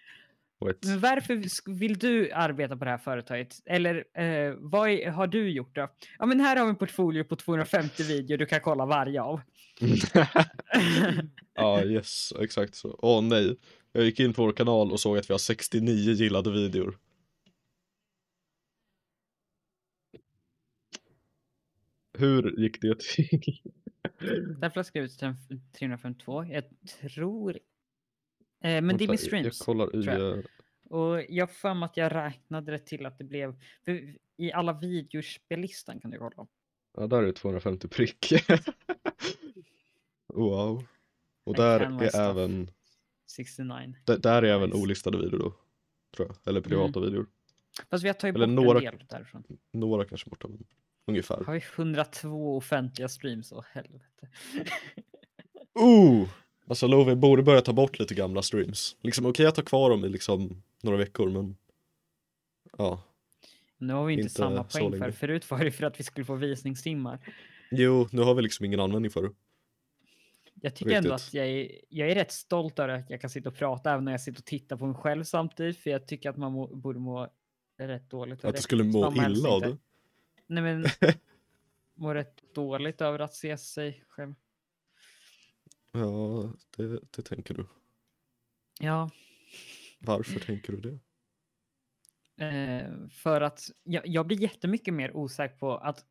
Men 0.82 1.00
varför 1.00 1.70
vill 1.80 1.98
du 1.98 2.32
arbeta 2.32 2.78
på 2.78 2.86
det 2.86 2.92
här 2.92 2.98
företaget? 2.98 3.56
Eller 3.66 3.96
eh, 3.96 4.54
vad 4.58 4.90
är, 4.90 5.10
har 5.12 5.28
du 5.28 5.50
gjort 5.50 5.75
då? 5.75 5.90
Ja, 6.20 6.25
men 6.25 6.40
här 6.40 6.56
har 6.56 6.66
vi 6.66 6.70
en 6.70 6.75
portfolio 6.75 7.24
på 7.24 7.36
250 7.36 8.04
videor 8.04 8.38
du 8.38 8.46
kan 8.46 8.62
kolla 8.62 8.86
varje 8.86 9.22
av. 9.22 9.42
ja, 11.56 11.84
yes, 11.84 12.34
exakt 12.40 12.75
så. 12.75 13.00
Åh 13.02 13.22
nej. 13.22 13.58
Jag 13.92 14.06
gick 14.06 14.20
in 14.20 14.34
på 14.34 14.46
vår 14.46 14.52
kanal 14.52 14.92
och 14.92 15.00
såg 15.00 15.18
att 15.18 15.30
vi 15.30 15.34
har 15.34 15.40
69 15.40 16.12
gillade 16.12 16.52
videor. 16.52 16.98
Hur 22.13 22.60
gick 22.60 22.82
det 22.82 23.00
till? 23.00 23.62
Därför 24.20 24.60
har 24.60 24.72
jag 24.75 24.86
skrivit 24.86 25.20
till 25.20 25.62
352. 25.79 26.46
Jag 26.46 26.63
tror... 27.13 27.51
Eh, 28.63 28.82
men 28.82 28.98
det 28.98 29.03
är 29.03 29.08
med 29.08 29.13
Jag 29.13 29.20
streams. 29.20 29.60
kollar 29.60 29.96
i... 29.96 30.05
jag. 30.05 30.38
eh, 30.38 30.43
Och 30.89 31.22
jag 31.29 31.51
för 31.51 31.74
mig 31.74 31.86
att 31.86 31.98
jag 31.98 32.15
räknade 32.15 32.72
det 32.72 32.79
till 32.79 33.05
att 33.05 33.17
det 33.17 33.24
blev... 33.24 33.55
I 34.38 34.51
alla 34.51 34.74
videospellistan 34.74 36.00
kan 36.00 36.12
du 36.12 36.17
kolla. 36.17 36.48
Ja, 36.98 37.08
där 37.08 37.17
är 37.17 37.25
det 37.25 37.34
250 37.34 37.88
prick. 37.88 38.34
wow. 40.27 40.84
Och 41.43 41.55
där 41.55 41.79
är 41.79 42.15
även, 42.32 42.70
69. 43.25 43.96
där, 44.05 44.17
där 44.17 44.43
är 44.43 44.48
även. 44.55 44.70
Mm. 44.72 44.82
olistade 44.82 45.17
videor 45.17 45.39
då. 45.39 45.53
Tror 46.15 46.27
jag. 46.27 46.38
Eller 46.48 46.62
privata 46.62 47.00
videor. 47.00 47.25
Fast 47.89 48.03
vi 48.03 48.08
har 48.10 48.13
tagit 48.13 48.36
Eller 48.36 48.48
bort 48.48 48.55
några- 48.65 48.79
en 48.91 48.98
del 48.98 49.05
därifrån. 49.10 49.43
Några 49.72 50.05
kanske 50.05 50.29
borta, 50.29 50.48
ungefär. 51.08 51.44
Har 51.46 51.54
vi 51.54 51.62
102 51.76 52.58
offentliga 52.58 53.10
streams? 53.10 53.52
Åh 53.52 53.64
helvete. 53.72 54.28
Oh! 55.76 56.28
Alltså 56.68 56.88
Love 56.88 57.16
borde 57.16 57.44
börja 57.44 57.62
ta 57.62 57.74
bort 57.74 58.00
lite 58.00 58.16
gamla 58.16 58.42
streams. 58.42 58.96
Liksom 59.02 59.26
okej 59.26 59.46
att 59.46 59.58
ha 59.58 59.64
kvar 59.64 59.90
dem 59.90 60.06
i 60.06 60.10
liksom 60.10 60.64
några 60.82 60.98
veckor 60.98 61.30
men 61.30 61.56
Ja. 62.78 63.04
Nu 63.78 63.94
har 63.94 64.06
vi 64.06 64.14
inte, 64.14 64.22
Inte 64.22 64.34
samma 64.34 64.64
poäng 64.64 65.00
för. 65.00 65.12
Förut 65.12 65.52
var 65.52 65.64
det 65.64 65.72
för 65.72 65.86
att 65.86 66.00
vi 66.00 66.04
skulle 66.04 66.26
få 66.26 66.36
visningstimmar. 66.36 67.20
Jo, 67.72 68.08
nu 68.12 68.22
har 68.22 68.34
vi 68.36 68.42
liksom 68.42 68.66
ingen 68.66 68.80
användning 68.80 69.12
för 69.12 69.24
det. 69.24 69.32
Jag 70.62 70.76
tycker 70.76 70.92
ändå 70.92 71.14
Riktigt. 71.14 71.28
att 71.28 71.34
jag 71.34 71.48
är, 71.48 71.72
jag 71.90 72.10
är 72.10 72.16
rätt 72.16 72.32
stolt 72.32 72.80
över 72.80 72.94
att 72.94 73.10
jag 73.10 73.22
kan 73.22 73.30
sitta 73.30 73.50
och 73.50 73.56
prata 73.56 73.92
även 73.92 74.06
när 74.06 74.12
jag 74.12 74.22
sitter 74.22 74.40
och 74.42 74.46
tittar 74.46 74.78
på 74.78 74.86
mig 74.86 74.96
själv 74.96 75.24
samtidigt. 75.24 75.78
För 75.78 75.90
jag 75.90 76.08
tycker 76.08 76.30
att 76.30 76.38
man 76.38 76.52
må, 76.52 76.68
borde 76.68 77.00
må 77.00 77.28
rätt 77.78 78.10
dåligt. 78.10 78.46
Att 78.46 78.56
du 78.56 78.62
skulle 78.62 78.84
må 78.84 79.14
illa 79.14 79.50
av 79.50 79.62
det. 79.62 79.78
Nej 80.48 80.64
men, 80.64 80.86
må 81.96 82.14
rätt 82.14 82.54
dåligt 82.56 83.02
över 83.02 83.20
att 83.20 83.34
se 83.34 83.58
sig 83.58 84.04
själv. 84.08 84.34
Ja, 85.92 86.54
det, 86.78 87.00
det 87.12 87.22
tänker 87.22 87.54
du. 87.54 87.66
Ja, 88.80 89.10
Varför 90.00 90.40
tänker 90.40 90.74
du 90.74 90.82
det? 90.82 91.00
eh, 92.46 93.08
för 93.10 93.42
att 93.42 93.72
jag, 93.84 94.08
jag 94.08 94.28
blir 94.28 94.42
jättemycket 94.42 94.94
mer 94.94 95.16
osäker 95.16 95.56
på 95.56 95.78
att 95.78 96.06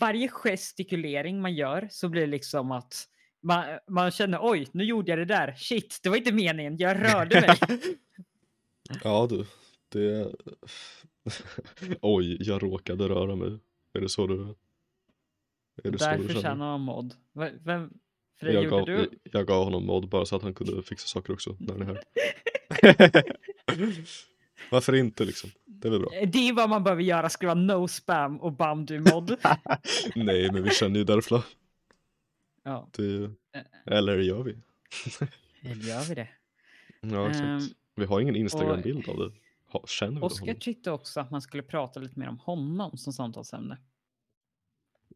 varje 0.00 0.28
gestikulering 0.28 1.40
man 1.40 1.54
gör 1.54 1.88
så 1.90 2.08
blir 2.08 2.20
det 2.20 2.26
liksom 2.26 2.70
att 2.70 3.08
man, 3.42 3.78
man 3.88 4.10
känner 4.10 4.38
oj, 4.42 4.68
nu 4.72 4.84
gjorde 4.84 5.10
jag 5.10 5.18
det 5.18 5.24
där. 5.24 5.54
Shit, 5.54 6.00
det 6.02 6.08
var 6.08 6.16
inte 6.16 6.32
meningen. 6.32 6.76
Jag 6.76 6.96
rörde 7.04 7.40
mig. 7.40 7.56
Ja 9.04 9.26
du, 9.30 9.46
det... 9.88 10.34
Oj, 12.00 12.36
jag 12.40 12.62
råkade 12.62 13.08
röra 13.08 13.36
mig. 13.36 13.58
Är 13.92 14.00
det 14.00 14.08
så 14.08 14.26
du... 14.26 14.34
Är 15.84 15.90
det 15.90 15.98
så 15.98 16.10
du 16.10 16.16
Därför 16.16 16.28
känner? 16.28 16.40
tjänar 16.42 16.56
man 16.78 16.80
mod. 16.80 17.14
Vem, 17.64 17.90
för 18.38 18.46
det 18.46 18.52
Jag 18.52 18.70
gav, 18.70 18.86
du? 18.86 19.10
jag 19.22 19.46
gav 19.46 19.64
honom 19.64 19.86
mod 19.86 20.08
bara 20.08 20.24
så 20.24 20.36
att 20.36 20.42
han 20.42 20.54
kunde 20.54 20.82
fixa 20.82 21.06
saker 21.06 21.32
också 21.32 21.56
när 21.60 21.72
han 21.72 21.82
är 21.82 21.86
här. 21.86 22.02
Varför 24.70 24.94
inte 24.94 25.24
liksom? 25.24 25.50
Det 25.66 25.88
är 25.88 25.92
väl 25.92 26.00
bra. 26.00 26.14
Eh, 26.14 26.28
Det 26.28 26.48
är 26.48 26.52
vad 26.52 26.68
man 26.68 26.84
behöver 26.84 27.02
göra, 27.02 27.28
skriva 27.28 27.54
no 27.54 27.88
spam 27.88 28.40
och 28.40 28.52
bam 28.52 28.86
du 28.86 29.00
mod. 29.00 29.36
Nej, 30.16 30.52
men 30.52 30.62
vi 30.62 30.70
känner 30.70 30.98
ju 30.98 31.04
därför. 31.04 31.42
ja, 32.62 32.88
Det, 32.96 33.30
Eh. 33.54 33.62
eller 33.96 34.18
gör 34.18 34.42
vi? 34.42 34.56
eller 35.62 35.84
gör 35.84 36.08
vi 36.08 36.14
det? 36.14 36.28
Ja, 37.00 37.28
exakt. 37.28 37.44
Ehm, 37.46 37.60
vi 37.96 38.04
har 38.04 38.20
ingen 38.20 38.36
Instagram-bild 38.36 39.08
av 39.08 39.16
det. 39.18 39.32
Ha, 39.72 39.86
känner 39.86 40.24
Oskar 40.24 40.54
tyckte 40.54 40.90
också 40.90 41.20
att 41.20 41.30
man 41.30 41.42
skulle 41.42 41.62
prata 41.62 42.00
lite 42.00 42.18
mer 42.18 42.28
om 42.28 42.38
honom 42.38 42.96
som 42.98 43.12
samtalsämne. 43.12 43.78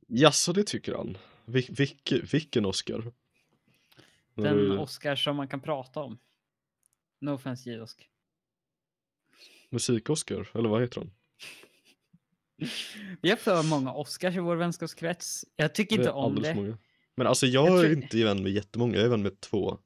Jaså, 0.06 0.52
det 0.52 0.64
tycker 0.64 0.94
han? 0.94 1.18
Vil, 1.44 1.66
vilke, 1.78 2.20
vilken 2.32 2.64
Oscar? 2.66 3.12
Den 4.34 4.56
du- 4.56 4.78
Oskar 4.78 5.16
som 5.16 5.36
man 5.36 5.48
kan 5.48 5.60
prata 5.60 6.00
om. 6.00 6.18
No 7.20 7.30
offense 7.30 7.70
J-Osk. 7.70 8.08
Musik-Oscar, 9.70 10.48
eller 10.54 10.68
vad 10.68 10.80
heter 10.82 11.00
han? 11.00 11.10
Vi 13.22 13.30
har 13.30 13.36
för 13.36 13.62
många 13.62 13.92
Oscars 13.94 14.36
i 14.36 14.38
vår 14.38 14.56
vänskapskrets. 14.56 15.44
Jag 15.56 15.74
tycker 15.74 15.96
inte 15.96 16.08
är 16.08 16.14
om 16.14 16.34
det. 16.34 16.54
många. 16.54 16.78
Men 17.14 17.26
alltså 17.26 17.46
jag, 17.46 17.68
Jag 17.68 17.84
är 17.84 17.92
inte 17.92 18.24
vän 18.24 18.42
med 18.42 18.52
jättemånga, 18.52 18.96
jag 18.96 19.04
är 19.04 19.08
vän 19.08 19.22
med 19.22 19.40
två. 19.40 19.78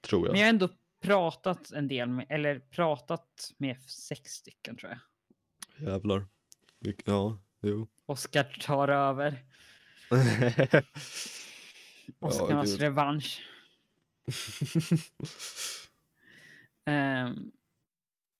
Tror 0.00 0.26
jag. 0.26 0.32
Men 0.32 0.40
jag 0.40 0.46
har 0.46 0.50
ändå 0.50 0.68
pratat 1.06 1.72
en 1.72 1.88
del 1.88 2.08
med, 2.08 2.26
eller 2.28 2.58
pratat 2.58 3.52
med 3.56 3.82
sex 3.82 4.30
stycken 4.30 4.76
tror 4.76 4.92
jag. 4.92 5.00
Jävlar. 5.88 6.26
Ja, 7.04 7.38
jo. 7.62 7.88
Oskar 8.06 8.44
tar 8.44 8.88
över. 8.88 9.44
Oscarnas 12.20 12.70
gud. 12.70 12.80
revansch. 12.80 13.42
Ehm, 16.88 17.52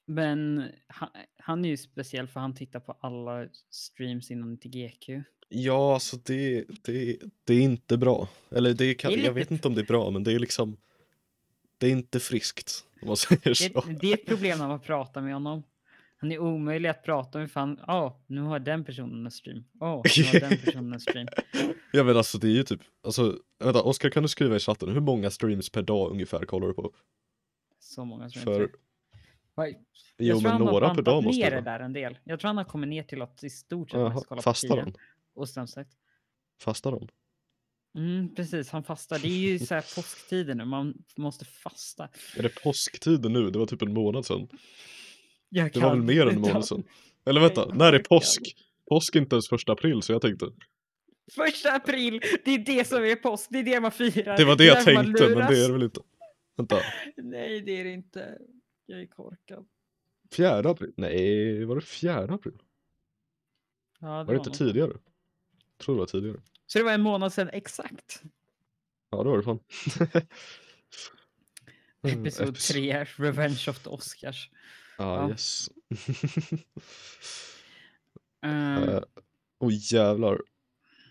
men 0.07 0.71
han, 0.87 1.09
han 1.39 1.65
är 1.65 1.69
ju 1.69 1.77
speciell 1.77 2.29
för 2.29 2.41
han 2.41 2.55
tittar 2.55 2.81
på 2.81 2.97
alla 3.01 3.49
streams 3.71 4.31
inom 4.31 4.59
TGQ. 4.59 5.09
Ja, 5.49 5.95
alltså 5.95 6.17
det, 6.17 6.65
det, 6.83 7.19
det 7.45 7.55
är 7.55 7.61
inte 7.61 7.97
bra. 7.97 8.29
Eller 8.51 8.75
det 8.75 8.95
kan, 8.95 9.13
Det 9.13 9.21
är 9.21 9.25
jag 9.25 9.33
vet 9.33 9.51
inte 9.51 9.69
om 9.69 9.75
det 9.75 9.81
är 9.81 9.87
bra, 9.87 10.11
men 10.11 10.25
det 10.25 10.33
är 10.33 10.39
liksom 10.39 10.77
Det 11.79 11.87
är 11.87 11.91
inte 11.91 12.21
friskt, 12.21 12.85
om 13.03 13.09
man 13.09 13.17
säger 13.17 13.55
så. 13.55 13.81
Det, 13.81 13.93
det 14.01 14.13
är 14.13 14.15
ett 14.15 14.27
problem 14.27 14.59
när 14.59 14.69
man 14.69 14.81
pratar 14.81 15.21
med 15.21 15.33
honom. 15.35 15.63
Han 16.19 16.33
är 16.33 16.39
omöjlig 16.39 16.89
att 16.89 17.03
prata 17.03 17.39
med 17.39 17.51
för 17.51 17.61
han, 17.61 17.81
ja, 17.87 18.21
nu 18.27 18.41
har 18.41 18.59
den 18.59 18.85
personen 18.85 19.25
en 19.27 19.31
stream. 19.31 19.65
Åh, 19.81 20.03
nu 20.17 20.25
har 20.25 20.41
den 20.41 20.59
personen 20.65 20.93
en 20.93 21.01
stream. 21.01 21.29
Ja 21.93 22.05
men 22.05 22.17
alltså 22.17 22.39
det 22.39 22.49
är 22.49 22.53
ju 22.53 22.63
typ, 22.63 22.81
alltså 23.03 23.39
vänta 23.65 23.83
Oskar 23.83 24.11
kan 24.11 24.23
du 24.23 24.29
skriva 24.29 24.57
i 24.57 24.59
chatten, 24.59 24.89
hur 24.89 25.01
många 25.01 25.31
streams 25.31 25.71
per 25.71 25.83
dag 25.83 26.11
ungefär 26.11 26.45
kollar 26.45 26.67
du 26.67 26.75
på? 26.75 26.93
Så 27.79 28.05
många 28.05 28.31
streams. 28.31 28.45
För, 28.45 28.71
jo 29.59 29.75
jag 30.17 30.41
tror 30.41 30.51
men 30.51 30.61
några 30.61 30.95
per 30.95 31.03
dag 31.03 31.25
måste 31.25 31.43
ner 31.43 31.51
det 31.51 31.61
där 31.61 31.81
en 31.81 31.93
del. 31.93 32.19
Jag 32.25 32.41
tror 32.41 32.49
han 32.49 32.57
har 32.57 32.65
kommit 32.65 32.89
ner 32.89 33.03
till 33.03 33.23
att 33.23 33.45
i 33.45 33.51
stort 33.51 33.91
sett 33.91 34.01
mest 34.01 34.27
kolla 34.27 34.39
på 34.39 34.43
fastar 34.43 34.69
tio. 34.69 34.81
han? 34.81 34.95
Och 35.35 35.49
strömsagt. 35.49 35.91
Fastar 36.61 36.91
han? 36.93 37.09
Mm, 37.97 38.35
precis, 38.35 38.71
han 38.71 38.85
fastar. 38.85 39.19
Det 39.19 39.29
är 39.29 39.51
ju 39.51 39.59
så 39.59 39.75
här 39.75 39.81
påsktider 39.97 40.55
nu, 40.55 40.65
man 40.65 40.95
måste 41.17 41.45
fasta. 41.45 42.09
Är 42.37 42.43
det 42.43 42.49
påsktiden 42.63 43.33
nu? 43.33 43.51
Det 43.51 43.59
var 43.59 43.67
typ 43.67 43.83
en 43.83 43.93
månad 43.93 44.27
sedan. 44.27 44.49
Jag 45.49 45.73
Det 45.73 45.81
var 45.81 45.91
väl 45.91 46.03
mer 46.03 46.23
än 46.27 46.35
en 46.35 46.41
månad 46.41 46.65
sedan? 46.65 46.85
Eller 47.25 47.41
vänta, 47.41 47.75
när 47.75 47.89
är 47.89 47.93
jag 47.93 48.05
påsk? 48.09 48.57
Påsk 48.89 49.17
är 49.17 49.21
inte 49.21 49.35
ens 49.37 49.49
första 49.49 49.73
april 49.73 50.03
så 50.03 50.13
jag 50.13 50.23
tänkte 50.23 50.47
Första 51.35 51.73
april, 51.73 52.21
det 52.45 52.51
är 52.51 52.59
det 52.59 52.85
som 52.89 53.05
är 53.05 53.17
påsk, 53.17 53.47
det 53.51 53.59
är 53.59 53.63
det 53.63 53.81
man 53.81 53.93
firar. 53.93 54.37
Det 54.37 54.45
var 54.45 54.57
det 54.57 54.65
jag 54.65 54.77
därför 54.77 54.95
man 54.95 55.05
tänkte, 55.05 55.29
men 55.29 55.39
det 55.53 55.65
är 55.65 55.67
det 55.67 55.73
väl 55.73 55.83
inte. 55.83 56.01
Vänta. 56.57 56.81
Nej, 57.17 57.61
det 57.61 57.81
är 57.81 57.85
det 57.85 57.93
inte. 57.93 58.39
Jag 58.87 59.01
är 59.01 59.07
korkad. 59.07 59.67
Fjärde 60.33 60.71
april? 60.71 60.93
Nej, 60.97 61.65
var 61.65 61.75
det 61.75 61.81
fjärde 61.81 62.35
april? 62.35 62.59
Ja, 64.01 64.07
Var 64.07 64.25
det 64.25 64.37
inte 64.37 64.49
något. 64.51 64.59
tidigare? 64.59 64.93
Jag 64.93 65.85
tror 65.85 65.95
det 65.95 65.99
var 65.99 66.07
tidigare. 66.07 66.41
Så 66.67 66.79
det 66.79 66.85
var 66.85 66.93
en 66.93 67.01
månad 67.03 67.33
sedan 67.33 67.51
exakt. 67.53 68.23
Ja, 69.11 69.23
det 69.23 69.31
var 69.31 69.37
det 69.37 69.43
fan. 69.45 69.61
Mm, 72.05 72.21
Episod 72.21 72.49
epis- 72.57 72.73
3, 72.73 73.05
Revenge 73.17 73.65
of 73.69 73.79
the 73.83 73.89
Oscars. 73.91 74.51
Ja, 74.99 75.17
Ja. 75.23 75.31
yes. 75.31 75.69
Eh, 78.47 79.03
Och 79.59 79.73
jävlar. 79.73 80.41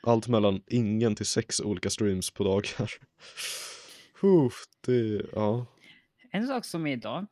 Allt 0.03 0.27
mellan 0.27 0.63
ingen 0.67 1.15
till 1.15 1.25
sex 1.25 1.59
olika 1.59 1.89
streams 1.89 2.31
på 2.31 2.43
dagar. 2.43 2.91
Huh, 4.21 4.51
det, 4.81 5.25
ja. 5.33 5.65
En 6.31 6.47
sak 6.47 6.65
som 6.65 6.87
är 6.87 6.91
idag. 6.93 7.25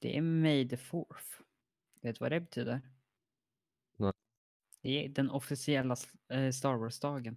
Det 0.00 0.16
är 0.16 0.20
May 0.22 0.68
the 0.68 0.76
4th. 0.76 1.06
Vet 2.02 2.14
du 2.14 2.18
vad 2.20 2.32
det 2.32 2.40
betyder? 2.40 2.80
Det 4.82 5.04
är 5.04 5.08
den 5.08 5.30
officiella 5.30 5.96
eh, 6.32 6.50
Star 6.50 6.74
Wars-dagen. 6.76 7.36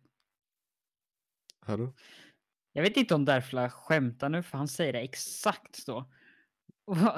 Då? 1.68 1.94
Jag 2.74 2.84
vet 2.84 2.98
inte 2.98 3.16
om 3.16 3.26
Derfla 3.26 3.70
skämtar 3.70 4.30
nu, 4.30 4.44
för 4.44 4.58
han 4.58 4.68
säger 4.68 4.94
det 4.94 5.00
exakt 5.00 5.76
så. 5.76 6.06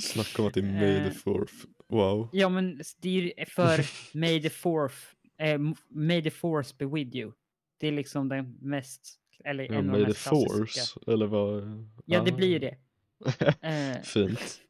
Snacka 0.00 0.42
om 0.42 0.48
att 0.48 0.54
det 0.54 0.60
är 0.60 0.64
May 0.64 0.80
the 0.80 1.06
Eh. 1.08 1.12
fourth. 1.12 1.54
Wow. 1.88 2.28
ja, 2.32 2.48
men 2.48 2.80
det 2.98 3.08
är 3.08 3.12
ju 3.38 3.44
för 3.46 3.80
May 4.18 4.42
the 4.42 4.48
4th. 4.48 4.92
Eh, 5.38 5.58
May 5.88 6.22
the 6.22 6.30
Force 6.30 6.74
be 6.78 6.86
with 6.86 7.16
you. 7.16 7.32
Det 7.78 7.88
är 7.88 7.92
liksom 7.92 8.28
den 8.28 8.56
mest, 8.60 9.18
eller 9.44 9.64
Ja, 9.64 9.74
en 9.78 9.90
av 9.90 9.96
de 9.98 10.02
the 10.04 10.08
mest 10.08 10.22
klassiska. 10.28 10.56
force, 10.58 11.00
eller 11.12 11.26
vad? 11.26 11.62
Ja, 12.04 12.22
det 12.22 12.32
Ah. 12.32 12.36
blir 12.36 12.60
det. 12.60 12.76
Eh, 13.96 14.02
Fint. 14.02 14.60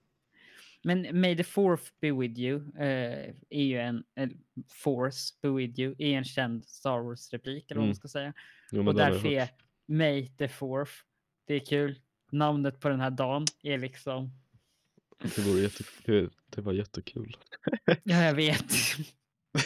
Men 0.85 1.21
May 1.21 1.37
the 1.37 1.45
fourth 1.45 1.91
be 2.01 2.13
with 2.13 2.39
you 2.41 2.57
eh, 2.79 3.35
är 3.51 3.63
ju 3.65 3.79
en, 3.79 4.05
en 4.15 4.41
Force 4.69 5.35
be 5.43 5.49
with 5.49 5.81
you 5.81 5.95
är 5.99 6.19
en 6.19 6.25
känd 6.25 6.65
Star 6.65 7.01
Wars-replik 7.03 7.71
eller 7.71 7.79
vad 7.79 7.85
Mm. 7.85 7.89
man 7.89 7.95
ska 7.95 8.09
säga. 8.09 8.33
Jo, 8.73 8.89
Och 8.89 8.95
därför 8.95 9.29
är 9.29 9.49
May 9.87 10.27
the 10.29 10.49
fourth. 10.49 10.93
Det 11.47 11.55
är 11.55 11.61
kul. 11.61 11.99
Namnet 12.33 12.81
på 12.81 12.89
den 12.89 13.01
här 13.01 13.11
dagen 13.11 13.45
är 13.63 13.79
liksom, 13.79 14.31
Det, 15.37 15.39
vore 15.39 15.61
jätte, 15.61 15.85
det, 16.05 16.31
det 16.51 16.61
var 16.61 16.73
jättekul. 16.73 17.37
ja 18.05 18.25
jag 18.25 18.35
vet. 18.35 18.65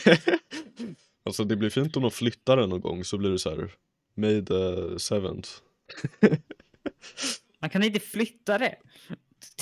alltså 1.25 1.45
det 1.45 1.57
blir 1.57 1.71
fint 1.71 1.97
om 1.97 2.03
de 2.03 2.11
flyttar 2.11 2.57
den 2.57 2.69
någon 2.69 2.81
gång 2.81 3.05
så 3.05 3.19
blir 3.19 3.31
det 3.31 3.39
så 3.39 3.51
här 3.51 3.71
May 4.15 4.45
the 4.45 4.99
seventh. 4.99 5.49
Man 7.61 7.71
kan 7.71 7.83
inte 7.83 8.01
flytta 8.01 8.59
det. 8.59 8.77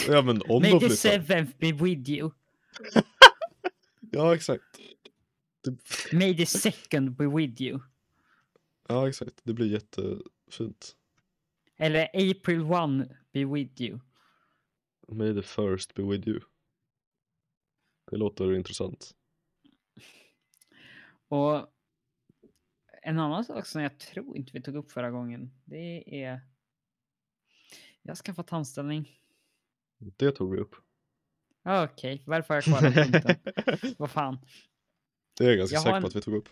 Ja 0.09 0.23
men 0.23 0.43
om 0.43 0.62
May 0.62 0.71
de 0.71 0.81
the 0.81 0.87
flyttar. 0.87 0.97
seventh 0.97 1.59
be 1.59 1.73
with 1.73 2.11
you. 2.11 2.31
Ja 4.15 4.35
exakt. 4.35 4.65
May 6.12 6.37
the 6.37 6.47
second 6.47 7.17
be 7.17 7.27
with 7.27 7.62
you. 7.62 7.81
Ja 8.89 9.09
exakt, 9.09 9.41
det 9.45 9.53
blir 9.55 9.67
jättefint. 9.67 10.97
Eller 11.77 12.09
April 12.15 12.61
one 12.62 13.17
be 13.33 13.45
with 13.45 13.81
you. 13.83 14.01
May 15.09 15.35
the 15.35 15.43
first 15.43 15.95
be 15.95 16.03
with 16.03 16.29
you. 16.29 16.41
Det 18.11 18.17
låter 18.17 18.55
intressant. 18.55 19.15
Och 21.29 21.69
en 23.03 23.19
annan 23.19 23.45
sak 23.45 23.67
som 23.67 23.83
jag 23.83 23.99
tror 23.99 24.37
inte 24.37 24.53
vi 24.53 24.62
tog 24.62 24.77
upp 24.77 24.93
förra 24.93 25.11
gången, 25.11 25.51
det 25.64 26.25
är... 26.25 26.40
Jag 28.03 28.11
har 28.11 28.16
skaffat 28.16 28.47
tandställning. 28.47 29.18
Det 30.17 30.33
tog 30.33 30.53
vi 30.55 30.59
upp. 30.61 30.75
Okej, 31.65 32.23
varför 32.27 32.49
har 32.49 32.57
jag 32.57 32.65
kvar 32.65 32.83
den 32.91 32.93
punkten? 33.12 33.95
Vad 33.99 34.11
fan. 34.11 34.38
Det 35.38 35.45
är 35.45 35.49
jag 35.49 35.59
ganska 35.59 35.75
Jag 35.75 35.83
säker 35.83 35.97
en- 35.97 36.03
på 36.03 36.09
att 36.09 36.17
vi 36.17 36.21
tog 36.21 36.35
upp. 36.35 36.49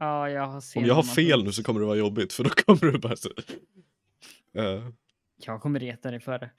Ja, 0.00 0.30
jag 0.30 0.46
har 0.46 0.62
Om 0.76 0.84
jag 0.84 0.94
har 0.94 1.02
fel 1.02 1.44
nu 1.44 1.52
så 1.52 1.62
kommer 1.62 1.80
det 1.80 1.86
vara 1.86 1.96
jobbigt 1.96 2.32
för 2.32 2.44
då 2.44 2.50
kommer 2.50 2.92
du 2.92 2.98
bara 2.98 3.16
så... 3.16 3.28
Eh, 4.54 4.88
Jag 5.36 5.62
kommer 5.62 5.80
reta 5.80 6.10
dig 6.10 6.20
för 6.20 6.38
det. 6.38 6.50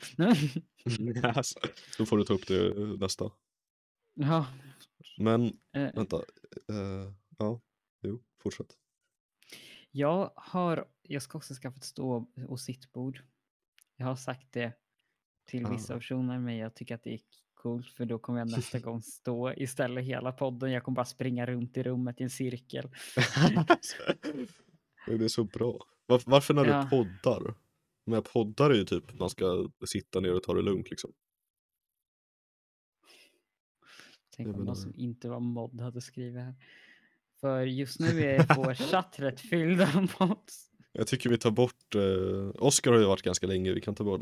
alltså, 1.35 1.59
då 1.97 2.05
får 2.05 2.17
du 2.17 2.23
ta 2.23 2.33
upp 2.33 2.47
det 2.47 2.73
nästa. 2.99 3.31
ja, 4.13 4.47
Men 5.17 5.45
eh, 5.73 5.93
vänta. 5.95 6.15
eh, 6.69 7.13
ja, 7.37 7.61
jo, 8.01 8.23
fortsätt. 8.43 8.77
jag 9.91 10.31
har... 10.35 10.87
Jag 11.01 11.21
ska 11.21 11.37
också 11.37 11.53
skaffa 11.53 11.77
ett 11.77 11.83
stå 11.83 12.25
och 12.47 12.59
sittbord. 12.59 13.21
Jag 13.95 14.05
har 14.05 14.15
sagt 14.15 14.47
det 14.51 14.73
till 15.49 15.65
vissa 15.67 15.93
personer, 15.93 16.39
men 16.39 16.57
jag 16.57 16.75
tycker 16.75 16.95
att 16.95 17.03
det 17.03 17.13
är 17.13 17.19
coolt 17.53 17.87
för 17.89 18.05
då 18.05 18.19
kommer 18.19 18.39
jag 18.39 18.51
nästa 18.51 18.79
gång 18.89 19.01
stå 19.01 19.53
istället 19.53 20.05
hela 20.05 20.31
podden. 20.31 20.71
Jag 20.71 20.83
kommer 20.83 20.95
bara 20.95 21.05
springa 21.05 21.45
runt 21.45 21.77
i 21.77 21.83
rummet 21.83 22.21
i 22.21 22.23
en 22.23 22.29
cirkel. 22.29 22.89
det 25.07 25.23
är 25.23 25.27
så 25.27 25.43
bra. 25.43 25.79
Var, 26.05 26.21
varför 26.25 26.53
när 26.53 26.65
Ja. 26.65 26.83
du 26.83 26.89
poddar? 26.89 27.53
Men 28.05 28.23
poddar 28.23 28.69
är 28.69 28.75
ju 28.75 28.85
typ 28.85 29.19
man 29.19 29.29
ska 29.29 29.69
sitta 29.87 30.19
ner 30.19 30.33
och 30.33 30.43
ta 30.43 30.53
det 30.53 30.61
lugnt 30.61 30.89
liksom. 30.89 31.11
Tänk 34.35 34.55
om 34.57 34.65
någon 34.65 34.75
som 34.75 34.93
inte 34.95 35.29
var 35.29 35.39
modd 35.39 35.81
hade 35.81 36.01
skrivit 36.01 36.41
här. 36.43 36.55
För 37.39 37.65
just 37.65 37.99
nu 37.99 38.23
är 38.23 38.45
vår 38.55 38.73
chatt 38.73 39.15
rätt 39.19 39.39
fylld 39.41 39.81
av 39.81 40.11
mods. 40.19 40.71
Jag 40.91 41.07
tycker 41.07 41.29
vi 41.29 41.37
tar 41.37 41.51
bort, 41.51 41.95
eh, 41.95 42.63
Oscar 42.63 42.91
har 42.91 42.99
ju 42.99 43.05
varit 43.05 43.21
ganska 43.21 43.47
länge, 43.47 43.73
vi 43.73 43.81
kan 43.81 43.95
ta 43.95 44.03
bort 44.03 44.21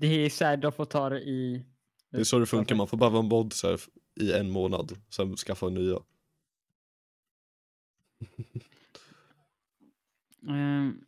det 0.00 0.06
är 0.06 0.30
så 0.30 0.44
här, 0.44 0.56
de 0.56 0.72
får 0.72 0.84
ta 0.84 1.08
det 1.08 1.20
i... 1.20 1.64
Det 2.10 2.20
är 2.20 2.24
så 2.24 2.38
det 2.38 2.46
funkar, 2.46 2.74
man 2.74 2.88
får 2.88 2.96
bara 2.96 3.10
vara 3.10 3.22
en 3.22 3.28
mod 3.28 3.52
så 3.52 3.68
här, 3.70 3.80
i 4.20 4.32
en 4.32 4.50
månad, 4.50 4.92
sen 5.10 5.36
skaffa 5.36 5.68
nya. 5.68 5.98
Ehm, 10.48 11.04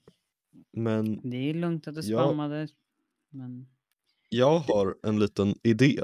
Men 0.70 1.30
det 1.30 1.36
är 1.36 1.54
lugnt 1.54 1.88
att 1.88 1.94
du 1.94 2.02
spammade. 2.02 2.68
Men 3.30 3.66
jag 4.28 4.58
har 4.58 4.98
en 5.02 5.18
liten 5.18 5.54
idé. 5.62 6.02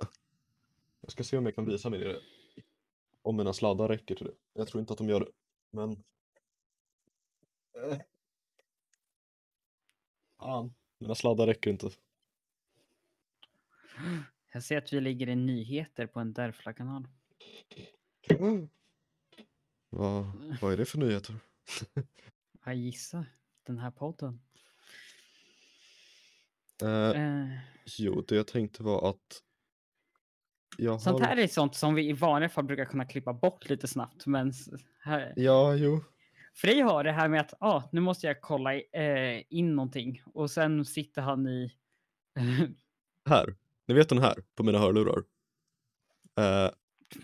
Jag 1.01 1.12
ska 1.12 1.25
se 1.25 1.38
om 1.38 1.44
jag 1.44 1.55
kan 1.55 1.64
visa 1.64 1.90
mig 1.90 2.01
det. 2.01 2.21
Om 3.23 3.37
mina 3.37 3.53
sladdar 3.53 3.88
räcker 3.88 4.14
till 4.14 4.27
det. 4.27 4.35
Jag 4.53 4.68
tror 4.68 4.81
inte 4.81 4.92
att 4.92 4.99
de 4.99 5.09
gör 5.09 5.21
det. 5.21 5.31
Men... 5.71 5.90
Eh. 7.75 7.99
Fan, 10.38 10.75
mina 10.98 11.14
sladdar 11.14 11.46
räcker 11.46 11.70
inte. 11.70 11.90
jag 14.52 14.62
ser 14.62 14.78
att 14.78 14.92
vi 14.92 15.00
ligger 15.00 15.28
i 15.28 15.37
nyheter 15.37 16.06
på 16.06 16.20
en 16.20 16.32
Derfla-kanal. 16.32 17.08
Vad, 19.90 20.24
vad 20.61 20.72
är 20.72 20.76
det 20.76 20.84
för 20.84 20.98
nyheter? 20.98 21.34
Jag 22.64 22.74
gissar. 22.74 23.26
Den 23.66 23.78
här 23.78 23.90
podden. 23.90 24.40
Eh, 26.82 26.88
Eh, 26.90 27.58
jo, 27.98 28.20
det 28.20 28.37
jag 28.37 28.46
tänkte 28.46 28.82
var 28.82 29.11
att 29.11 29.42
jag 30.76 31.00
sånt 31.00 31.20
har... 31.20 31.26
här 31.26 31.37
är 31.37 31.46
sånt 31.46 31.74
som 31.74 31.94
vi 31.94 32.08
i 32.08 32.12
vanliga 32.12 32.48
fall 32.48 32.64
brukar 32.64 32.84
kunna 32.84 33.04
klippa 33.04 33.32
bort 33.32 33.68
lite 33.68 33.88
snabbt. 33.88 34.26
Men 34.26 34.52
här, 35.00 35.32
Ja, 35.37 35.74
jo. 35.74 36.04
Frej 36.61 36.81
har 36.81 37.05
det 37.05 37.12
här 37.12 37.29
med 37.29 37.40
att 37.40 37.55
ah, 37.61 37.83
nu 37.92 38.01
måste 38.01 38.27
jag 38.27 38.40
kolla 38.40 38.75
eh, 38.75 39.42
in 39.49 39.77
någonting 39.77 40.23
och 40.35 40.51
sen 40.51 40.85
sitter 40.85 41.23
han 41.23 41.47
i... 41.49 41.73
Här, 43.29 43.55
ni 43.87 43.94
vet 43.94 44.09
den 44.09 44.18
här 44.18 44.35
på 44.55 44.62
mina 44.62 44.79
hörlurar? 44.79 45.18
Eh, 46.38 46.71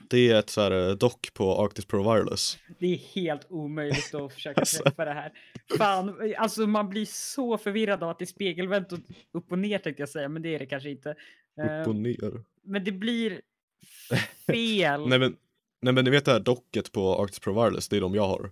det 0.09 0.31
är 0.31 0.38
ett 0.38 0.51
så 0.51 0.61
här 0.61 0.88
eh, 0.88 0.94
dock 0.94 1.35
på 1.35 1.62
Arctis 1.64 1.85
Pro 1.87 2.12
Wireless. 2.14 2.59
det 2.79 2.87
är 2.87 2.97
helt 2.97 3.47
omöjligt 3.51 4.14
att 4.14 4.33
försöka 4.35 4.61
Alltså. 4.61 4.83
träffa 4.83 5.05
det 5.05 5.12
här. 5.12 5.33
Fan, 5.79 6.35
alltså 6.38 6.66
man 6.66 6.88
blir 6.88 7.07
så 7.07 7.59
förvirrad 7.59 8.03
av 8.03 8.11
att 8.11 8.18
det 8.18 8.25
är 8.25 8.27
spegelvänt 8.27 8.92
och 8.92 8.99
upp 9.33 9.53
och 9.53 9.59
ner 9.59 9.79
tänkte 9.79 10.03
jag 10.03 10.09
säga, 10.09 10.29
men 10.29 10.42
det 10.42 10.55
är 10.55 10.59
det 10.59 10.66
kanske 10.66 10.90
inte. 10.90 11.14
Eh, 11.59 11.81
Upp 11.81 11.87
och 11.88 11.97
ner. 11.97 12.44
men 12.62 12.85
det 12.85 12.92
blir 12.92 13.40
fel. 14.47 15.09
Nej 15.09 15.18
men, 15.18 15.37
nej 15.83 15.92
men 15.94 16.05
ni 16.05 16.11
vet 16.11 16.25
det 16.25 16.33
här 16.33 16.40
docket 16.40 16.92
på 16.92 17.23
Arctis 17.23 17.38
Pro 17.40 17.64
Wireless, 17.64 17.88
det 17.88 17.97
är 17.97 18.01
de 18.01 18.14
jag 18.14 18.29
har. 18.29 18.51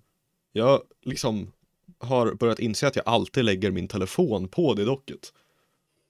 Jag 0.53 0.83
liksom 1.03 1.53
har 1.99 2.35
börjat 2.35 2.59
inse 2.59 2.87
att 2.87 2.97
jag 2.97 3.09
alltid 3.09 3.45
lägger 3.45 3.71
min 3.71 3.89
telefon 3.89 4.49
på 4.49 4.75
det 4.75 4.85
docket. 4.85 5.33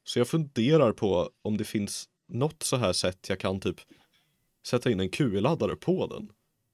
Så 0.04 0.18
jag 0.18 0.28
funderar 0.28 0.92
på 0.92 1.30
om 1.42 1.56
det 1.56 1.64
finns 1.64 2.08
något 2.28 2.62
så 2.62 2.76
här 2.76 2.92
sätt 2.92 3.28
jag 3.28 3.38
kan 3.40 3.60
typ 3.60 3.80
sätta 4.66 4.90
in 4.90 5.00
en 5.00 5.10
QI-laddare 5.10 5.76
på 5.76 6.06
den. 6.06 6.28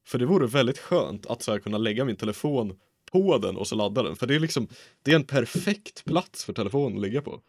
För 0.06 0.18
det 0.18 0.26
vore 0.26 0.46
väldigt 0.46 0.78
skönt 0.78 1.26
att 1.26 1.42
så 1.42 1.52
här 1.52 1.58
kunna 1.58 1.78
lägga 1.78 2.04
min 2.04 2.16
telefon 2.16 2.78
på 3.12 3.38
den 3.38 3.56
och 3.56 3.66
så 3.66 3.76
ladda 3.76 4.02
den. 4.02 4.16
För 4.16 4.26
det 4.26 4.34
är 4.34 4.40
liksom, 4.40 4.68
det 5.02 5.10
är 5.10 5.16
en 5.16 5.24
perfekt 5.24 6.04
plats 6.04 6.44
för 6.44 6.52
telefonen 6.52 6.98
att 6.98 7.02
ligga 7.02 7.22
på. 7.22 7.40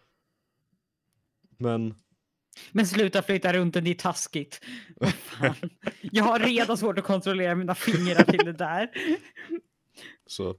Men 1.58 1.96
Men 2.72 2.88
sluta 2.88 3.22
flytta 3.22 3.54
runt 3.54 3.74
den, 3.74 3.84
det 3.84 3.90
är 3.90 3.96
taskigt. 3.96 4.62
Vad 4.96 5.14
fan. 5.14 5.56
Jag 6.02 6.24
har 6.24 6.40
redan 6.40 6.78
svårt 6.78 7.00
att 7.00 7.06
kontrollera 7.06 7.56
mina 7.56 7.76
fingrar 7.76 8.24
till 8.24 8.46
det 8.46 8.54
där. 8.54 8.90
Så 10.26 10.56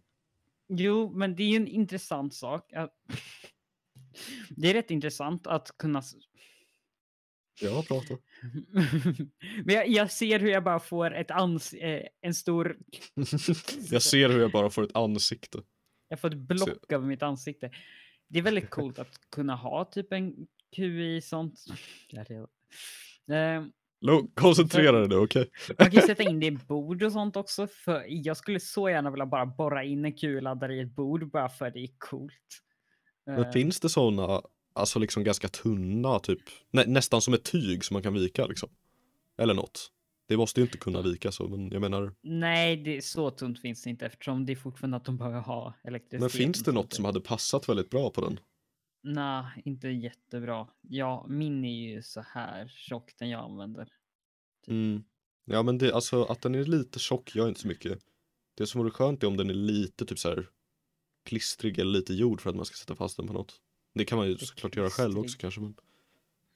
Jo, 0.73 1.13
men 1.15 1.37
det 1.37 1.43
är 1.43 1.49
ju 1.49 1.57
en 1.57 1.69
intressant 1.69 2.35
sak. 2.35 2.73
Det 4.51 4.71
är 4.71 4.75
rätt 4.75 4.91
intressant 4.91 5.47
att 5.47 5.79
kunna... 5.79 6.03
jag 7.61 7.89
pratar. 7.89 8.19
Men 9.65 9.75
jag, 9.75 9.89
jag 9.89 10.11
ser 10.11 10.41
hur 10.41 10.51
jag 10.51 10.65
bara 10.65 10.81
får 10.81 11.15
ett 11.15 11.31
ans... 11.31 11.73
eh, 11.73 12.07
en 12.21 12.35
stor... 12.35 12.79
jag 13.91 14.03
ser 14.03 14.29
hur 14.29 14.41
jag 14.41 14.53
bara 14.53 14.71
får 14.71 14.85
ett 14.85 14.97
ansikte. 14.97 15.63
Jag 16.09 16.21
får 16.21 16.29
ett 16.29 16.39
block 16.39 16.93
över 16.93 17.07
mitt 17.07 17.23
ansikte. 17.23 17.71
Det 18.29 18.39
är 18.39 18.43
väldigt 18.43 18.71
coolt 18.71 18.99
att 18.99 19.31
kunna 19.31 19.57
ha 19.57 19.85
typ 19.85 20.13
en 20.13 20.47
QI 20.77 21.21
sånt. 21.21 21.65
Koncentrera 24.35 24.99
dig 24.99 25.09
nu, 25.09 25.17
okej? 25.17 25.51
Man 25.79 25.91
kan 25.91 26.01
ju 26.01 26.07
sätta 26.07 26.23
in 26.23 26.41
det 26.41 26.47
i 26.47 26.51
bord 26.51 27.03
och 27.03 27.13
sånt 27.13 27.37
också. 27.37 27.67
För 27.67 28.05
jag 28.09 28.37
skulle 28.37 28.61
så 28.61 28.91
gärna 28.91 29.11
vilja 29.11 29.27
bara 29.27 29.47
borra 29.47 29.85
in 29.85 30.05
en 30.05 30.13
QI-laddare 30.13 30.73
i 30.75 30.81
ett 30.81 30.95
bord 30.95 31.31
bara 31.31 31.49
för 31.49 31.71
det 31.71 31.81
är 31.81 31.91
coolt. 31.99 32.63
Men 33.27 33.45
Eh, 33.45 33.51
finns 33.51 33.81
det 33.81 33.89
sådana, 33.89 34.43
alltså 34.75 34.99
liksom 34.99 35.25
ganska 35.25 35.49
tunna, 35.49 36.19
typ, 36.19 36.41
nä 36.71 36.85
nästan 36.87 37.21
som 37.23 37.35
ett 37.35 37.45
tyg 37.45 37.85
som 37.85 37.95
man 37.95 38.03
kan 38.03 38.15
vika 38.15 38.47
liksom? 38.47 38.69
Eller 39.39 39.55
något. 39.55 39.91
Det 40.29 40.37
måste 40.37 40.61
ju 40.61 40.67
inte 40.67 40.79
kunna 40.79 41.03
vika 41.03 41.33
så, 41.33 41.49
men 41.49 41.71
jag 41.71 41.81
menar, 41.81 42.13
Nej, 42.23 42.77
det 42.77 43.05
så 43.05 43.31
tunt 43.31 43.61
finns 43.61 43.83
det 43.83 43.91
inte 43.91 44.07
eftersom 44.07 44.47
det 44.47 44.53
är 44.53 44.57
fortfarande 44.57 44.97
att 44.97 45.05
de 45.05 45.17
behöver 45.17 45.41
ha 45.41 45.75
elektricitet. 45.85 46.21
men 46.21 46.31
finns 46.31 46.65
det 46.65 46.73
något 46.73 46.93
som 46.93 47.05
hade 47.05 47.21
passat 47.21 47.69
väldigt 47.69 47.91
bra 47.91 48.11
på 48.11 48.21
den? 48.21 48.41
Nej, 49.03 49.63
inte 49.65 49.89
jättebra. 49.89 50.69
Ja, 50.81 51.27
min 51.29 51.65
är 51.65 51.89
ju 51.89 52.03
så 52.03 52.21
här 52.21 52.69
tjock 52.69 53.13
den 53.19 53.29
jag 53.29 53.45
använder. 53.45 53.89
Mm. 54.67 55.05
Ja 55.45 55.63
men 55.63 55.79
det, 55.79 55.95
alltså 55.95 56.25
att 56.25 56.43
den 56.43 56.55
är 56.55 56.65
lite 56.65 56.99
tjock 56.99 57.35
gör 57.37 57.49
inte 57.49 57.61
så 57.61 57.69
mycket. 57.69 57.99
Det 58.55 58.67
som 58.67 58.81
vore 58.81 58.91
skönt 58.91 59.23
är 59.23 59.27
om 59.27 59.37
den 59.37 59.51
är 59.51 59.55
lite 59.55 60.07
typ 60.07 60.19
så 60.19 60.29
här 60.29 60.49
klistrig 61.25 61.79
eller 61.79 61.91
lite 61.91 62.15
gjord 62.15 62.41
för 62.41 62.51
att 62.51 62.57
man 62.57 62.65
ska 62.65 62.77
sätta 62.77 62.95
fast 62.95 63.17
den 63.17 63.27
på 63.27 63.33
något. 63.33 63.61
Det 63.95 64.05
kan 64.05 64.19
man 64.19 64.29
ju 64.29 64.39
såklart 64.39 64.77
göra 64.77 64.91
själv 64.91 65.19
också 65.19 65.39
kanske 65.39 65.61
men. 65.61 65.75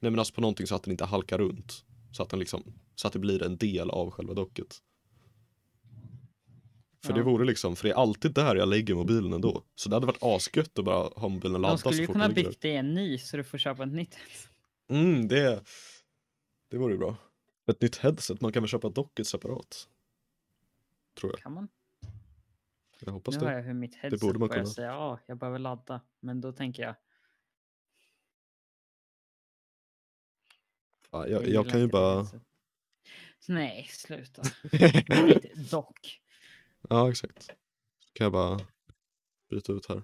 Nej 0.01 0.11
men 0.11 0.19
alltså 0.19 0.35
på 0.35 0.41
någonting 0.41 0.67
så 0.67 0.75
att 0.75 0.83
den 0.83 0.91
inte 0.91 1.05
halkar 1.05 1.39
runt. 1.39 1.85
Så 2.13 2.23
att 2.23 2.29
den 2.29 2.39
liksom, 2.39 2.63
så 2.95 3.07
att 3.07 3.13
det 3.13 3.19
blir 3.19 3.43
en 3.43 3.57
del 3.57 3.91
av 3.91 4.11
själva 4.11 4.35
docket. 4.35 4.79
För 7.05 7.13
det 7.13 7.19
Ja. 7.21 7.25
vore 7.25 7.45
liksom, 7.45 7.77
för 7.77 7.85
det 7.89 7.95
är 7.95 7.99
alltid 7.99 8.33
där 8.35 8.57
jag 8.57 8.69
lägger 8.69 8.95
mobilen 8.95 9.33
ändå. 9.33 9.63
Så 9.75 9.89
det 9.89 9.97
hade 9.97 10.07
varit 10.07 10.23
asgött 10.23 10.79
att 10.79 10.85
bara 10.85 11.09
ha 11.09 11.29
mobilen 11.29 11.53
De 11.53 11.63
laddad 11.63 11.79
skulle 11.81 11.95
så 11.95 12.01
ju 12.01 12.07
fort 12.07 12.13
kunna 12.15 12.27
den 12.29 12.35
ligger 12.35 12.49
byggt 12.51 12.63
dig 12.63 12.77
en 12.77 12.95
ny 12.95 13.19
så 13.19 13.37
du 13.37 13.45
får 13.45 13.59
köpa 13.59 13.83
ett 13.85 13.93
nytt. 13.93 14.17
Mm, 14.91 15.29
det, 15.29 15.65
det 16.71 16.77
vore 16.79 16.93
ju 16.93 16.99
bra. 16.99 17.17
Ett 17.67 17.81
nytt 17.81 17.97
headset, 17.97 18.41
man 18.41 18.53
kan 18.53 18.63
väl 18.63 18.69
köpa 18.69 18.89
docket 18.89 19.27
separat. 19.27 19.89
Tror 21.21 21.33
jag. 21.33 21.41
Kan 21.41 21.53
man? 21.53 21.69
Jag 23.01 23.13
hoppas 23.13 23.35
Nu 23.35 23.41
det. 23.41 23.47
hör 23.47 23.53
jag 23.57 23.63
hur 23.63 23.75
mitt 23.75 23.95
headset 23.95 24.21
borde 24.21 24.39
man 24.39 24.49
kunna. 24.49 24.67
säga 24.67 24.87
ja, 24.87 25.19
jag 25.27 25.39
behöver 25.39 25.59
ladda. 25.59 26.01
Men 26.21 26.41
då 26.41 26.53
tänker 26.53 26.83
jag, 26.83 26.95
Ja, 31.11 31.29
jag, 31.29 31.43
jag, 31.43 31.49
jag 31.51 31.69
kan 31.69 31.81
ju 31.81 31.87
det 31.87 31.93
bara... 31.93 32.27
Nej, 33.49 33.87
sluta. 33.91 34.43
Dock. 35.71 36.21
Ja, 36.89 37.11
exakt. 37.11 37.47
Kan 38.13 38.25
jag 38.25 38.33
bara 38.33 38.61
byta 39.51 39.73
ut 39.73 39.89
här. 39.89 40.03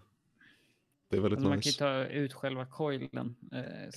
Det 1.09 1.17
är 1.17 1.21
väldigt 1.21 1.37
Alltså 1.39 1.49
man 1.49 1.61
kan 1.61 1.61
ju 1.61 1.69
nice. 1.71 1.79
ta 1.79 2.05
ut 2.05 2.33
själva 2.33 2.67
coilen. 2.67 3.37
Eh. 3.53 3.91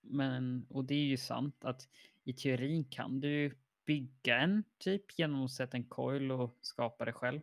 Men, 0.00 0.66
och 0.70 0.84
det 0.84 0.94
är 0.94 1.04
ju 1.04 1.16
sant 1.16 1.56
att 1.64 1.88
i 2.24 2.32
teorin 2.32 2.84
kan 2.84 3.20
du 3.20 3.58
bygga 3.86 4.38
en 4.38 4.64
typ 4.78 5.18
genom 5.18 5.44
att 5.44 5.50
sätta 5.52 5.76
en 5.76 5.84
coil 5.84 6.32
och 6.32 6.58
skapa 6.60 7.04
det 7.04 7.12
själv. 7.12 7.40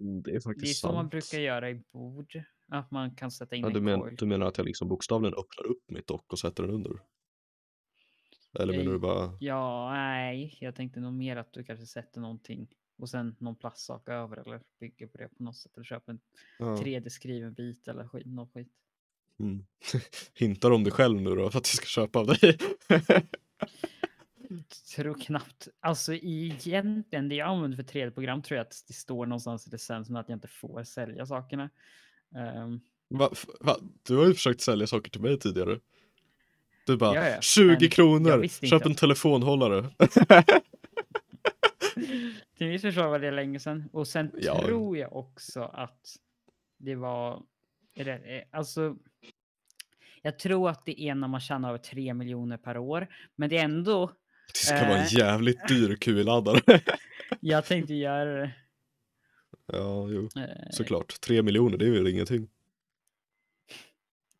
Mm, 0.00 0.22
Det 0.22 0.30
är 0.30 0.32
Det 0.32 0.38
är 0.38 0.40
faktiskt 0.40 0.80
så 0.80 0.86
man 0.92 0.94
sant. 0.96 1.10
brukar 1.10 1.38
göra 1.38 1.70
i 1.70 1.74
bord. 1.92 2.42
Att 2.68 2.90
man 2.90 3.14
kan 3.14 3.30
sätta 3.30 3.56
in 3.56 3.62
Ja, 3.64 3.70
du, 3.70 3.78
en 3.78 3.84
men, 3.84 4.00
coil. 4.00 4.16
du 4.16 4.26
menar 4.26 4.46
att 4.46 4.58
jag 4.58 4.66
liksom 4.66 4.88
bokstavligen 4.88 5.34
öppnar 5.38 5.66
upp 5.66 5.90
mitt 5.90 6.06
dock 6.06 6.32
och 6.32 6.38
sätter 6.38 6.62
den 6.62 6.72
under? 6.74 6.92
Eller 8.58 8.72
menar 8.72 8.84
du 8.84 8.90
Nej. 8.90 8.98
bara... 9.00 9.36
Ja, 9.40 9.90
nej, 9.92 10.58
jag 10.60 10.74
tänkte 10.74 11.00
nog 11.00 11.12
mer 11.12 11.36
att 11.36 11.52
du 11.52 11.64
kanske 11.64 11.86
sätter 11.86 12.20
någonting 12.20 12.68
och 12.98 13.08
sen 13.08 13.36
någon 13.38 13.56
plastsak 13.56 14.08
över 14.08 14.36
eller 14.36 14.60
bygger 14.80 15.06
på 15.06 15.18
det 15.18 15.28
på 15.28 15.42
något 15.42 15.56
sätt 15.56 15.72
eller 15.76 15.84
köper 15.84 16.12
en 16.12 16.20
Ja. 16.58 16.64
3D-skriven 16.76 17.54
bit 17.54 17.88
eller 17.88 18.08
skit, 18.08 18.26
något 18.26 18.52
skit. 18.54 18.72
Mm. 19.40 19.66
Hintar 20.34 20.70
om 20.70 20.84
dig 20.84 20.92
själv 20.92 21.20
nu 21.20 21.30
då 21.30 21.50
för 21.50 21.58
att 21.58 21.66
jag 21.66 21.76
ska 21.76 21.86
köpa 21.86 22.18
av 22.18 22.26
dig? 22.26 22.58
Tror 24.96 25.14
knappt. 25.20 25.68
Alltså 25.80 26.14
egentligen, 26.14 27.28
det 27.28 27.34
jag 27.34 27.48
använder 27.48 27.76
för 27.76 27.84
3D-program 27.84 28.42
tror 28.42 28.56
jag 28.56 28.66
att 28.66 28.84
det 28.86 28.92
står 28.94 29.26
någonstans 29.26 29.66
i 29.66 29.70
licensen 29.70 30.16
att 30.16 30.28
jag 30.28 30.36
inte 30.36 30.48
får 30.48 30.84
sälja 30.84 31.26
sakerna. 31.26 31.70
Ehm, 32.36 32.80
va, 33.08 33.30
va? 33.60 33.76
Du 34.02 34.16
har 34.16 34.26
ju 34.26 34.34
försökt 34.34 34.60
sälja 34.60 34.86
saker 34.86 35.10
till 35.10 35.20
mig 35.20 35.38
tidigare. 35.38 35.80
Du 36.86 36.96
bara, 36.96 37.14
Ja, 37.14 37.28
ja, 37.28 37.40
20 37.40 37.76
men 37.80 37.90
kronor, 37.90 38.46
köp 38.66 38.86
en 38.86 38.94
telefonhållare. 38.94 39.90
Till 42.58 42.66
viss 42.68 42.82
försvar 42.82 43.08
var 43.08 43.18
det 43.18 43.30
länge 43.30 43.60
sedan. 43.60 43.88
Och 43.92 44.08
sen 44.08 44.30
Ja. 44.38 44.62
tror 44.62 44.98
jag 44.98 45.16
också 45.16 45.62
att 45.62 46.16
det 46.78 46.94
var... 46.94 47.42
eh, 47.94 48.42
Alltså, 48.50 48.96
jag 50.22 50.38
tror 50.38 50.70
att 50.70 50.86
det 50.86 51.00
är 51.00 51.14
när 51.14 51.28
man 51.28 51.40
tjänar 51.40 51.68
över 51.68 51.78
3 51.78 52.14
miljoner 52.14 52.56
per 52.56 52.78
år. 52.78 53.06
Men 53.36 53.48
det 53.50 53.58
är 53.58 53.64
ändå... 53.64 54.06
Det 54.52 54.58
ska 54.58 54.74
vara 54.74 54.96
en 54.98 55.06
Eh. 55.06 55.14
jävligt 55.18 55.68
dyr 55.68 55.96
QI-laddare. 56.00 56.80
Jag 57.40 57.64
tänkte 57.64 57.94
göra 57.94 58.40
det. 58.40 58.54
ja, 59.66 60.08
jo, 60.10 60.28
eh, 60.36 60.70
såklart. 60.70 61.20
3 61.20 61.42
miljoner, 61.42 61.78
det 61.78 61.86
är 61.86 61.90
väl 61.90 62.06
ingenting. 62.08 62.48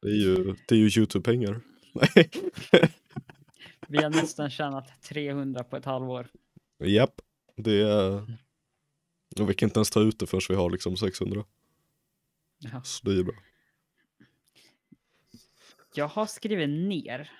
Det 0.02 0.08
är 0.08 0.14
ju, 0.14 0.54
det 0.68 0.74
är 0.74 0.78
ju 0.78 0.86
YouTube-pengar. 0.86 1.60
Vi 3.88 3.98
har 4.02 4.10
nästan 4.10 4.50
tjänat 4.50 5.02
300 5.02 5.64
på 5.64 5.76
ett 5.76 5.84
halvår. 5.84 6.26
Japp, 6.84 7.20
det 7.56 7.82
är... 7.82 8.38
Och 9.40 9.50
vi 9.50 9.54
kan 9.54 9.66
inte 9.66 9.78
ens 9.78 9.90
ta 9.90 10.00
ut 10.00 10.18
det 10.18 10.26
förrän 10.26 10.40
vi 10.48 10.54
har 10.54 10.70
liksom 10.70 10.96
600. 10.96 11.44
Ja. 12.58 12.82
Så 12.82 13.08
det 13.08 13.20
är 13.20 13.24
bra. 13.24 13.34
Jag 15.94 16.08
har 16.08 16.26
skrivit 16.26 16.68
ner 16.68 17.30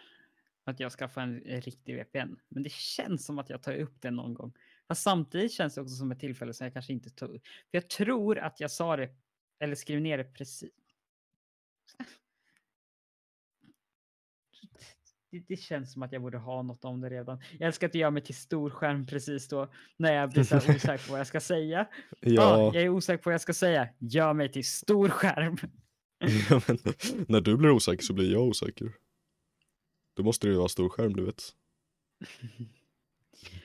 att 0.64 0.80
jag 0.80 0.92
ska 0.92 1.08
få 1.08 1.20
en 1.20 1.40
riktig 1.40 1.94
VPN. 1.96 2.36
Men 2.48 2.62
det 2.62 2.72
känns 2.72 3.24
som 3.26 3.38
att 3.38 3.50
jag 3.50 3.62
tar 3.62 3.74
upp 3.74 4.00
det 4.00 4.10
någon 4.10 4.34
gång. 4.34 4.52
Fast 4.88 5.02
samtidigt 5.02 5.52
känns 5.52 5.74
det 5.74 5.80
också 5.80 5.94
som 5.94 6.12
ett 6.12 6.20
tillfälle 6.20 6.54
som 6.54 6.64
jag 6.64 6.72
kanske 6.72 6.92
inte 6.92 7.10
tog. 7.10 7.30
För 7.30 7.70
jag 7.70 7.88
tror 7.88 8.38
att 8.38 8.60
jag 8.60 8.70
sa 8.70 8.96
det, 8.96 9.10
eller 9.58 9.74
skrev 9.74 10.00
ner 10.00 10.18
det 10.18 10.24
precis. 10.24 10.70
Det, 15.30 15.44
det 15.48 15.56
känns 15.56 15.92
som 15.92 16.02
att 16.02 16.12
jag 16.12 16.22
borde 16.22 16.38
ha 16.38 16.62
något 16.62 16.84
om 16.84 17.00
det 17.00 17.10
redan. 17.10 17.40
Jag 17.58 17.66
älskar 17.66 17.86
att 17.86 17.92
du 17.92 17.98
gör 17.98 18.10
mig 18.10 18.22
till 18.22 18.34
stor 18.34 18.70
skärm 18.70 19.06
precis 19.06 19.48
då 19.48 19.68
när 19.96 20.12
jag 20.12 20.30
blir 20.30 20.42
så 20.44 20.56
osäker 20.56 21.06
på 21.06 21.10
vad 21.10 21.20
jag 21.20 21.26
ska 21.26 21.40
säga. 21.40 21.88
Ja, 22.20 22.30
Ja, 22.30 22.64
jag 22.74 22.82
är 22.82 22.88
osäker 22.88 23.22
på 23.22 23.30
vad 23.30 23.34
jag 23.34 23.40
ska 23.40 23.54
säga. 23.54 23.88
Gör 23.98 24.32
mig 24.32 24.52
till 24.52 24.64
stor 24.64 25.08
skärm. 25.08 25.56
ja 26.50 26.60
men, 26.68 26.78
när 27.28 27.40
du 27.40 27.56
blir 27.56 27.70
osäker 27.70 28.02
så 28.02 28.12
blir 28.12 28.32
jag 28.32 28.42
osäker. 28.42 28.92
Då 30.16 30.22
måste 30.22 30.46
det 30.46 30.50
ju 30.50 30.58
vara 30.58 30.68
stor 30.68 30.88
skärm, 30.88 31.12
du 31.16 31.24
vet. 31.24 31.42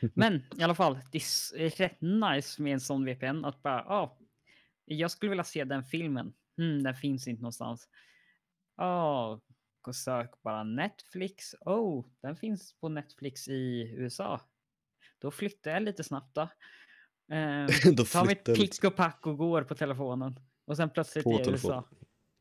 Men 0.13 0.43
i 0.57 0.63
alla 0.63 0.75
fall, 0.75 0.99
det 1.11 1.17
är 1.17 1.69
rätt 1.69 2.01
nice 2.01 2.61
med 2.61 2.73
en 2.73 2.79
sån 2.79 3.05
VPN 3.05 3.45
att 3.45 3.63
bara, 3.63 3.85
ja, 3.87 4.17
jag 4.85 5.11
skulle 5.11 5.29
vilja 5.29 5.43
se 5.43 5.63
den 5.63 5.83
filmen. 5.83 6.33
Hmm, 6.57 6.83
den 6.83 6.95
finns 6.95 7.27
inte 7.27 7.41
någonstans. 7.41 7.89
Ja, 8.77 9.41
gå 9.81 9.93
sök 9.93 10.41
bara 10.41 10.63
Netflix. 10.63 11.55
Oh, 11.61 12.05
den 12.21 12.35
finns 12.35 12.73
på 12.73 12.89
Netflix 12.89 13.47
i 13.47 13.93
USA. 13.97 14.41
Då 15.19 15.31
flyttar 15.31 15.71
jag 15.71 15.83
lite 15.83 16.03
snabbt 16.03 16.35
då. 16.35 16.41
Eh, 17.35 17.67
Då 17.93 18.05
tar 18.05 18.25
mitt 18.25 18.45
pick 18.45 18.83
och 18.83 18.95
pack 18.95 19.27
och 19.27 19.37
går 19.37 19.63
på 19.63 19.75
telefonen. 19.75 20.39
Och 20.65 20.77
sen 20.77 20.89
plötsligt 20.89 21.23
På 21.23 21.39
är 21.39 21.43
telefon. 21.43 21.71
USA. 21.71 21.89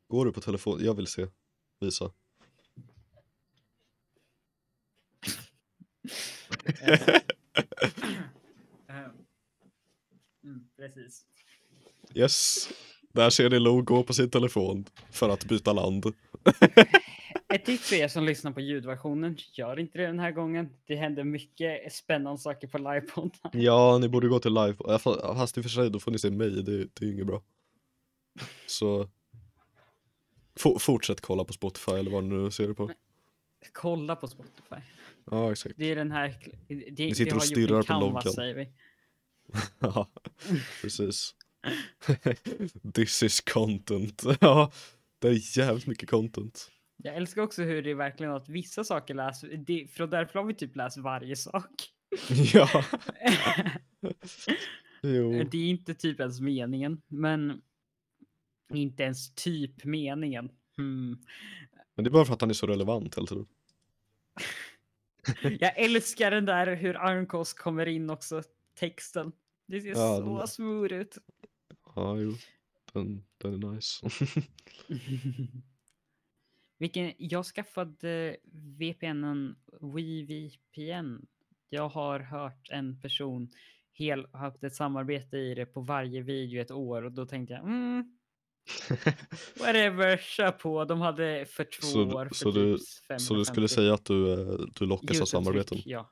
Går 0.09 0.24
du 0.24 0.33
på 0.33 0.40
telefon? 0.40 0.85
Jag 0.85 0.94
vill 0.94 1.07
se. 1.07 1.26
Visa. 1.81 2.12
Eh, 6.64 6.92
eh, 8.88 9.11
mm, 10.44 10.68
precis. 10.76 11.24
Yes. 12.14 12.68
Där 13.12 13.31
ser 13.31 13.50
ni 13.50 13.59
Lo 13.59 13.83
gå 13.83 14.03
på 14.03 14.14
sin 14.14 14.31
telefon 14.31 14.85
för 15.11 15.29
att 15.29 15.44
byta 15.44 15.72
land. 15.72 16.05
Ett 17.54 17.64
tips 17.64 17.88
för 17.88 17.96
er 17.96 18.08
som 18.08 18.24
lyssnar 18.24 18.52
på 18.52 18.60
ljudversionen, 18.60 19.36
gör 19.52 19.78
inte 19.78 19.98
det 19.98 20.06
den 20.06 20.18
här 20.18 20.30
gången. 20.30 20.68
Det 20.86 20.96
händer 20.96 21.24
mycket 21.24 21.92
spännande 21.92 22.38
saker 22.40 22.68
på 22.68 22.78
livepodden. 22.78 23.50
Ja, 23.52 23.98
ni 23.98 24.08
borde 24.08 24.28
gå 24.28 24.38
till 24.38 24.54
live. 24.54 24.74
Ja, 24.78 24.96
fa- 24.98 25.34
Fast 25.34 25.58
i 25.58 25.60
och 25.60 25.64
för 25.64 25.70
sig, 25.70 25.90
då 25.90 26.00
får 26.00 26.10
ni 26.10 26.18
se 26.18 26.30
mig. 26.30 26.50
Det, 26.50 26.62
det 26.62 27.00
är 27.00 27.04
ju 27.06 27.12
inget 27.12 27.26
bra. 27.26 27.42
Så... 28.66 29.08
For, 30.56 30.78
fortsätt 30.78 31.20
kolla 31.20 31.44
på 31.44 31.52
Spotify 31.52 31.92
eller 31.92 32.10
vad 32.10 32.24
ni 32.24 32.34
nu 32.34 32.50
ser 32.50 32.68
det 32.68 32.74
på. 32.74 32.90
kolla 33.72 34.16
på 34.16 34.28
Spotify. 34.28 34.76
Ja, 35.30 35.52
exakt. 35.52 35.74
Det 35.78 35.84
är 35.90 35.96
den 35.96 36.10
här... 36.12 36.34
Det, 36.68 36.74
det 36.90 37.14
sitter 37.14 37.36
och 37.36 37.42
stirrar 37.42 37.82
på 37.82 37.92
loggan. 37.92 38.22
säger 38.32 38.54
vi. 38.54 38.68
Ja, 39.78 40.08
precis. 40.82 41.34
This 42.94 43.22
is 43.22 43.40
content. 43.40 44.22
Ja, 44.40 44.72
det 45.18 45.28
är 45.28 45.58
jävligt 45.58 45.86
mycket 45.86 46.10
content. 46.10 46.70
Jag 47.02 47.16
älskar 47.16 47.42
också 47.42 47.62
hur 47.62 47.82
det 47.82 47.90
är 47.90 47.94
verkligen 47.94 48.32
att 48.32 48.48
vissa 48.48 48.84
saker 48.84 49.14
läs... 49.14 49.40
Det, 49.66 49.86
från 49.92 50.10
därför 50.10 50.38
har 50.38 50.46
vi 50.46 50.54
typ 50.54 50.76
läst 50.76 50.96
varje 50.98 51.36
sak. 51.36 51.70
Ja, 52.54 52.68
jo. 55.02 55.44
det 55.50 55.58
är 55.58 55.70
inte 55.70 55.94
typ 55.94 56.20
ens 56.20 56.40
meningen, 56.40 57.02
men 57.08 57.62
inte 58.72 59.02
ens 59.02 59.34
typ 59.34 59.84
meningen. 59.84 60.50
Hmm. 60.76 61.18
Men 61.94 62.04
det 62.04 62.08
är 62.08 62.12
bara 62.12 62.24
för 62.24 62.34
att 62.34 62.40
han 62.40 62.50
är 62.50 62.54
så 62.54 62.66
relevant 62.66 63.16
hela 63.16 63.26
tiden. 63.26 63.46
Jag 65.60 65.78
älskar 65.78 66.30
den 66.30 66.44
där 66.44 66.76
hur 66.76 66.96
Arnkos 66.96 67.52
kommer 67.54 67.86
in 67.86 68.10
också, 68.10 68.42
texten. 68.74 69.32
Det 69.66 69.80
ser 69.80 69.88
Ja, 69.88 70.16
så 70.16 70.38
den- 70.38 70.48
smooth 70.48 70.92
ut. 70.94 71.18
Ja, 71.96 72.16
jo. 72.18 72.34
Den, 72.92 73.24
den 73.38 73.64
är 73.64 73.72
nice. 73.72 74.06
Vilken, 76.80 77.12
jag 77.18 77.44
skaffade 77.46 78.36
VPNen 78.78 79.56
WeVPN. 79.80 81.26
Jag 81.68 81.88
har 81.88 82.20
hört 82.20 82.68
en 82.70 83.00
person 83.00 83.50
hel, 83.92 84.26
haft 84.32 84.64
ett 84.64 84.74
samarbete 84.74 85.36
i 85.38 85.54
det 85.54 85.66
på 85.66 85.80
varje 85.80 86.22
video 86.22 86.60
ett 86.60 86.70
år 86.70 87.02
och 87.02 87.12
då 87.12 87.26
tänkte 87.26 87.54
jag 87.54 87.62
mm, 87.64 88.04
whatever, 89.60 90.16
kör 90.16 90.50
på. 90.52 90.84
De 90.84 91.00
hade 91.00 91.46
för 91.46 91.64
två 91.64 91.86
Så- 91.86 92.04
år 92.16 92.26
för 92.26 92.34
så 92.34 92.52
typ 92.52 92.54
du- 92.54 92.78
550. 93.08 93.18
så 93.24 93.34
du 93.34 93.44
skulle 93.44 93.68
säga 93.68 93.94
att 93.94 94.04
du, 94.04 94.32
eh, 94.32 94.58
du 94.78 94.86
lockas 94.86 95.20
av 95.20 95.24
samarbeten? 95.26 95.78
Ja. 95.84 96.10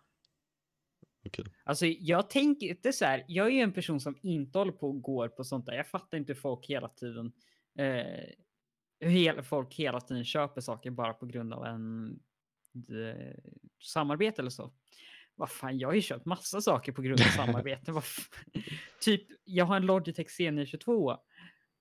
Okej. 1.26 1.44
Alltså 1.64 1.86
jag 1.86 2.30
tänker 2.30 2.66
inte 2.66 2.92
så 2.92 3.04
här. 3.04 3.24
Jag 3.28 3.46
är 3.46 3.50
ju 3.50 3.60
en 3.60 3.72
person 3.72 4.00
som 4.00 4.16
inte 4.22 4.58
håller 4.58 4.72
på 4.72 4.88
och 4.88 5.02
går 5.02 5.28
på 5.28 5.44
sånt 5.44 5.66
där. 5.66 5.72
Jag 5.72 5.86
fattar 5.86 6.18
inte 6.18 6.32
hur 6.32 6.40
folk 6.40 6.66
hela 6.66 6.88
tiden 6.88 7.32
eh, 7.78 8.24
hela, 9.00 9.42
folk 9.42 9.74
hela 9.74 10.00
tiden 10.00 10.24
köper 10.24 10.60
saker 10.60 10.90
bara 10.90 11.12
på 11.12 11.26
grund 11.26 11.52
av 11.52 11.64
en 11.66 12.08
eh, 12.74 13.34
samarbete 13.82 14.42
eller 14.42 14.50
så. 14.50 14.72
Vad 15.34 15.50
fan, 15.50 15.78
jag 15.78 15.88
har 15.88 15.94
ju 15.94 16.02
köpt 16.02 16.26
massa 16.26 16.60
saker 16.60 16.92
på 16.92 17.02
grund 17.02 17.20
av 17.20 17.24
samarbete. 17.24 18.02
Typ, 19.00 19.22
jag 19.44 19.64
har 19.64 19.76
en 19.76 19.86
Logitech 19.86 20.26
C922 20.40 21.16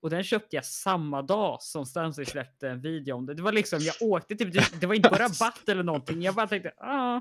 och 0.00 0.10
den 0.10 0.24
köpte 0.24 0.56
jag 0.56 0.64
samma 0.64 1.22
dag 1.22 1.62
som 1.62 1.86
Stanley 1.86 2.26
släppte 2.26 2.68
en 2.68 2.80
video 2.80 3.14
om 3.14 3.26
det. 3.26 3.34
Det 3.34 3.42
var 3.42 3.52
liksom, 3.52 3.78
jag 3.80 3.94
åkte 4.00 4.36
typ, 4.36 4.80
det, 4.80 4.86
var 4.86 4.94
inte 4.94 5.08
på 5.08 5.14
rabatt 5.14 5.68
eller 5.68 5.82
någonting. 5.82 6.22
Jag 6.22 6.34
bara 6.34 6.46
tänkte, 6.46 6.72
ah, 6.76 7.20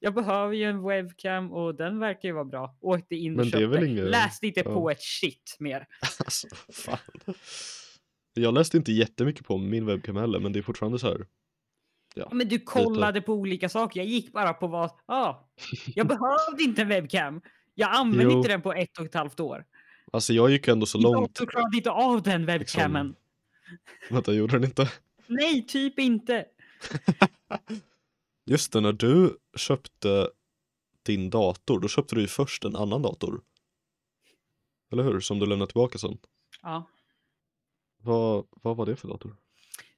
jag 0.00 0.14
behöver 0.14 0.54
ju 0.54 0.64
en 0.64 0.82
webcam 0.82 1.52
och 1.52 1.74
den 1.74 1.98
verkar 1.98 2.28
ju 2.28 2.32
vara 2.34 2.44
bra. 2.44 2.76
Åkte 2.80 3.14
in 3.14 3.32
och 3.32 3.36
Men 3.36 3.50
köpte. 3.50 3.86
inget- 3.86 4.04
Läste 4.04 4.46
inte 4.46 4.62
ja. 4.64 4.74
på 4.74 4.90
ett 4.90 5.02
shit 5.02 5.56
mer. 5.58 5.86
Alltså, 6.24 6.48
fan. 6.72 6.98
Jag 8.34 8.54
läste 8.54 8.76
inte 8.76 8.92
jättemycket 8.92 9.46
på 9.46 9.58
min 9.58 9.86
webbcam 9.86 10.16
heller, 10.16 10.40
men 10.40 10.52
det 10.52 10.58
är 10.58 10.62
fortfarande 10.62 10.98
så 10.98 11.06
här. 11.06 11.26
Ja, 12.14 12.28
Men 12.32 12.48
du 12.48 12.58
kollade 12.58 13.20
på 13.20 13.32
olika 13.32 13.68
saker. 13.68 14.00
Jag 14.00 14.06
gick 14.08 14.32
bara 14.32 14.52
på 14.54 14.66
vad, 14.66 14.90
ja, 15.06 15.48
jag 15.86 16.06
behövde 16.06 16.62
inte 16.62 16.82
en 16.82 16.88
webcam. 16.88 17.40
Jag 17.74 17.90
använde 17.96 18.24
Jo. 18.32 18.38
inte 18.38 18.48
den 18.48 18.62
på 18.62 18.72
ett 18.72 18.98
och 18.98 19.04
ett 19.04 19.14
halvt 19.14 19.40
år. 19.40 19.64
Alltså 20.12 20.32
jag 20.32 20.50
gick 20.50 20.68
ändå 20.68 20.86
så 20.86 20.98
Min 20.98 21.02
långt. 21.02 21.34
dator 21.34 21.46
klarade 21.50 21.76
inte 21.76 21.90
av 21.90 22.22
den 22.22 22.46
webcamen. 22.46 23.14
Vänta, 24.10 24.32
gjorde 24.32 24.52
den 24.52 24.64
inte? 24.64 24.90
Nej, 25.26 25.66
typ 25.66 25.98
inte. 25.98 26.44
Just 28.46 28.72
det, 28.72 28.80
när 28.80 28.92
du 28.92 29.36
köpte 29.56 30.28
din 31.02 31.30
dator, 31.30 31.80
då 31.80 31.88
köpte 31.88 32.14
du 32.14 32.20
ju 32.20 32.26
först 32.26 32.64
en 32.64 32.76
annan 32.76 33.02
dator. 33.02 33.40
Eller 34.92 35.02
hur? 35.02 35.20
Som 35.20 35.38
du 35.38 35.46
lämnade 35.46 35.70
tillbaka 35.70 35.98
sen. 35.98 36.18
Ja, 36.62 36.88
Vad, 38.04 38.46
vad 38.50 38.76
var 38.76 38.86
det 38.86 38.96
för 38.96 39.08
dator? 39.08 39.36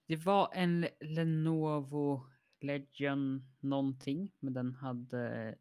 det 0.07 0.17
var 0.17 0.51
en 0.53 0.89
Lenovo 1.01 2.27
Legion 2.61 3.45
någonting, 3.61 4.33
men 4.41 4.53
den 4.53 4.75
hade 4.75 5.55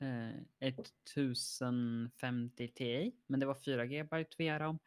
eh, 0.00 0.30
1050 0.60 2.68
Ti, 2.68 3.12
men 3.26 3.40
det 3.40 3.46
var 3.46 3.54
4 3.54 3.86
GB 3.86 4.24
VRAM. 4.38 4.78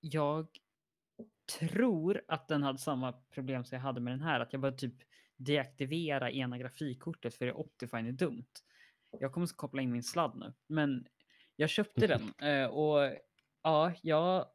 Jag 0.00 0.48
tror 1.58 2.22
att 2.28 2.48
den 2.48 2.62
hade 2.62 2.78
samma 2.78 3.12
problem 3.12 3.64
som 3.64 3.76
jag 3.76 3.82
hade 3.82 4.00
med 4.00 4.12
den 4.12 4.22
här, 4.22 4.40
att 4.40 4.52
jag 4.52 4.62
bara 4.62 4.72
typ 4.72 4.94
deaktivera 5.36 6.30
ena 6.30 6.58
grafikkortet 6.58 7.34
för 7.34 7.46
det 7.46 7.52
Optifine 7.52 8.06
är 8.06 8.12
dumt. 8.12 8.46
Jag 9.20 9.32
kommer 9.32 9.44
att 9.44 9.56
koppla 9.56 9.82
in 9.82 9.92
min 9.92 10.02
sladd 10.02 10.36
nu, 10.36 10.52
men 10.66 11.06
jag 11.56 11.70
köpte 11.70 12.06
den 12.06 12.32
eh, 12.48 12.66
och 12.66 13.12
ja, 13.62 13.92
jag 14.02 14.46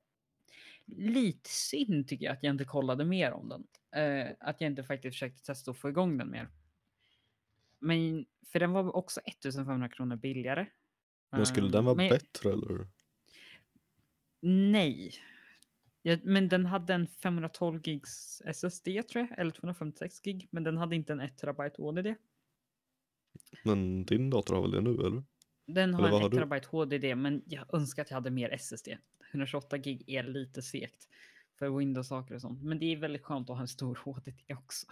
lite 0.85 1.49
synd 1.49 2.07
tycker 2.07 2.25
jag 2.25 2.33
att 2.33 2.43
jag 2.43 2.51
inte 2.53 2.65
kollade 2.65 3.05
mer 3.05 3.31
om 3.33 3.49
den. 3.49 3.67
Eh, 4.03 4.31
att 4.39 4.61
jag 4.61 4.71
inte 4.71 4.83
faktiskt 4.83 5.15
försökte 5.15 5.43
testa 5.43 5.71
att 5.71 5.77
få 5.77 5.89
igång 5.89 6.17
den 6.17 6.31
mer. 6.31 6.47
Men 7.79 8.25
för 8.47 8.59
den 8.59 8.71
var 8.71 8.95
också 8.95 9.21
1500 9.25 9.89
kronor 9.89 10.15
billigare. 10.15 10.65
Men 11.31 11.45
skulle 11.45 11.67
Eh, 11.67 11.71
den 11.71 11.85
vara 11.85 11.95
men- 11.95 12.09
bättre 12.09 12.51
eller? 12.51 12.87
Nej. 14.71 15.13
Ja, 16.01 16.17
men 16.23 16.49
den 16.49 16.65
hade 16.65 16.93
en 16.93 17.07
512 17.07 17.81
gigs 17.83 18.41
SSD 18.45 19.03
tror 19.03 19.27
jag, 19.29 19.39
eller 19.39 19.51
256 19.51 20.21
gig, 20.21 20.47
men 20.51 20.63
den 20.63 20.77
hade 20.77 20.95
inte 20.95 21.13
en 21.13 21.19
1 21.21 21.37
terabyte 21.37 21.81
HDD. 21.81 22.15
Men 23.63 24.05
din 24.05 24.29
dator 24.29 24.55
har 24.55 24.61
väl 24.61 24.71
det 24.71 24.81
nu 24.81 24.89
eller? 24.93 25.23
Den 25.65 25.93
har 25.93 25.99
Eller 26.07 26.09
en 26.17 26.21
har 26.21 26.27
1 26.27 26.31
du? 26.31 26.37
terabyte 26.37 26.67
HDD, 26.71 27.15
men 27.15 27.43
jag 27.45 27.73
önskar 27.75 28.01
att 28.01 28.09
jag 28.09 28.15
hade 28.17 28.31
mer 28.31 28.49
SSD. 28.49 28.87
128 29.33 29.77
gig 29.77 30.03
är 30.07 30.23
lite 30.23 30.61
segt 30.61 31.07
för 31.59 31.69
Windows-saker 31.69 32.35
och 32.35 32.41
sånt, 32.41 32.63
men 32.63 32.79
det 32.79 32.93
är 32.93 32.97
väldigt 32.97 33.23
skönt 33.23 33.49
att 33.49 33.55
ha 33.55 33.61
en 33.61 33.67
stor 33.67 33.99
HDD 34.03 34.51
också. 34.59 34.87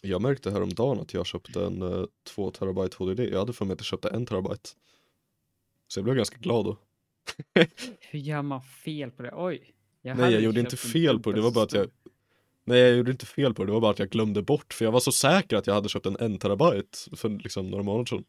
Jag 0.00 0.22
märkte 0.22 0.50
häromdagen 0.50 1.00
att 1.00 1.14
jag 1.14 1.26
köpte 1.26 1.64
en 1.64 1.82
uh, 1.82 2.06
2 2.24 2.50
terabyte 2.50 2.96
HDD. 2.98 3.20
Jag 3.20 3.38
hade 3.38 3.52
för 3.52 3.64
mig 3.64 3.72
att 3.72 3.80
jag 3.80 3.86
köpte 3.86 4.08
en 4.08 4.26
terabyte. 4.26 4.70
Så 5.88 5.98
jag 5.98 6.04
blev 6.04 6.16
ganska 6.16 6.36
glad 6.38 6.64
då. 6.64 6.78
Hur 8.00 8.18
gör 8.18 8.42
man 8.42 8.62
fel 8.62 9.10
på 9.10 9.22
det? 9.22 9.32
Oj. 9.34 9.74
Nej, 10.02 10.14
hade 10.14 10.30
jag 10.30 10.42
gjorde 10.42 10.60
inte 10.60 10.76
fel 10.76 11.20
på 11.20 11.30
det. 11.30 11.38
Det 11.38 11.42
var 11.42 11.50
bara 11.50 11.64
att 11.64 11.72
jag... 11.72 11.86
Nej, 12.64 12.78
jag 12.78 12.96
gjorde 12.96 13.10
inte 13.10 13.26
fel 13.26 13.54
på 13.54 13.62
det. 13.62 13.68
Det 13.68 13.72
var 13.72 13.80
bara 13.80 13.90
att 13.90 13.98
jag 13.98 14.10
glömde 14.10 14.42
bort. 14.42 14.72
För 14.74 14.84
jag 14.84 14.92
var 14.92 15.00
så 15.00 15.12
säker 15.12 15.56
att 15.56 15.66
jag 15.66 15.74
hade 15.74 15.88
köpt 15.88 16.06
en 16.06 16.34
1 16.34 16.40
terabyte 16.40 17.16
för 17.16 17.28
liksom 17.28 17.70
några 17.70 17.84
månader 17.84 18.04
sedan. 18.06 18.24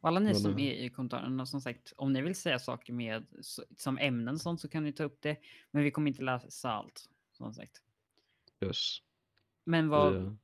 Och 0.00 0.08
alla 0.08 0.20
ni 0.20 0.34
som 0.34 0.50
eh, 0.58 0.64
är 0.64 0.72
i 0.72 0.90
kommentarerna, 0.90 1.46
som 1.46 1.60
sagt, 1.60 1.92
om 1.96 2.12
ni 2.12 2.22
vill 2.22 2.34
säga 2.34 2.58
saker 2.58 2.92
med 2.92 3.26
som 3.76 3.98
ämnen 3.98 4.34
och 4.34 4.40
sånt 4.40 4.60
så 4.60 4.68
kan 4.68 4.84
ni 4.84 4.92
ta 4.92 5.04
upp 5.04 5.18
det. 5.22 5.36
Men 5.70 5.82
vi 5.84 5.90
kommer 5.90 6.08
inte 6.10 6.22
läsa 6.22 6.70
allt, 6.72 7.08
som 7.32 7.54
sagt. 7.54 7.82
Yes. 8.64 8.98
Men 9.64 9.88
vad, 9.88 10.12
Det- 10.14 10.36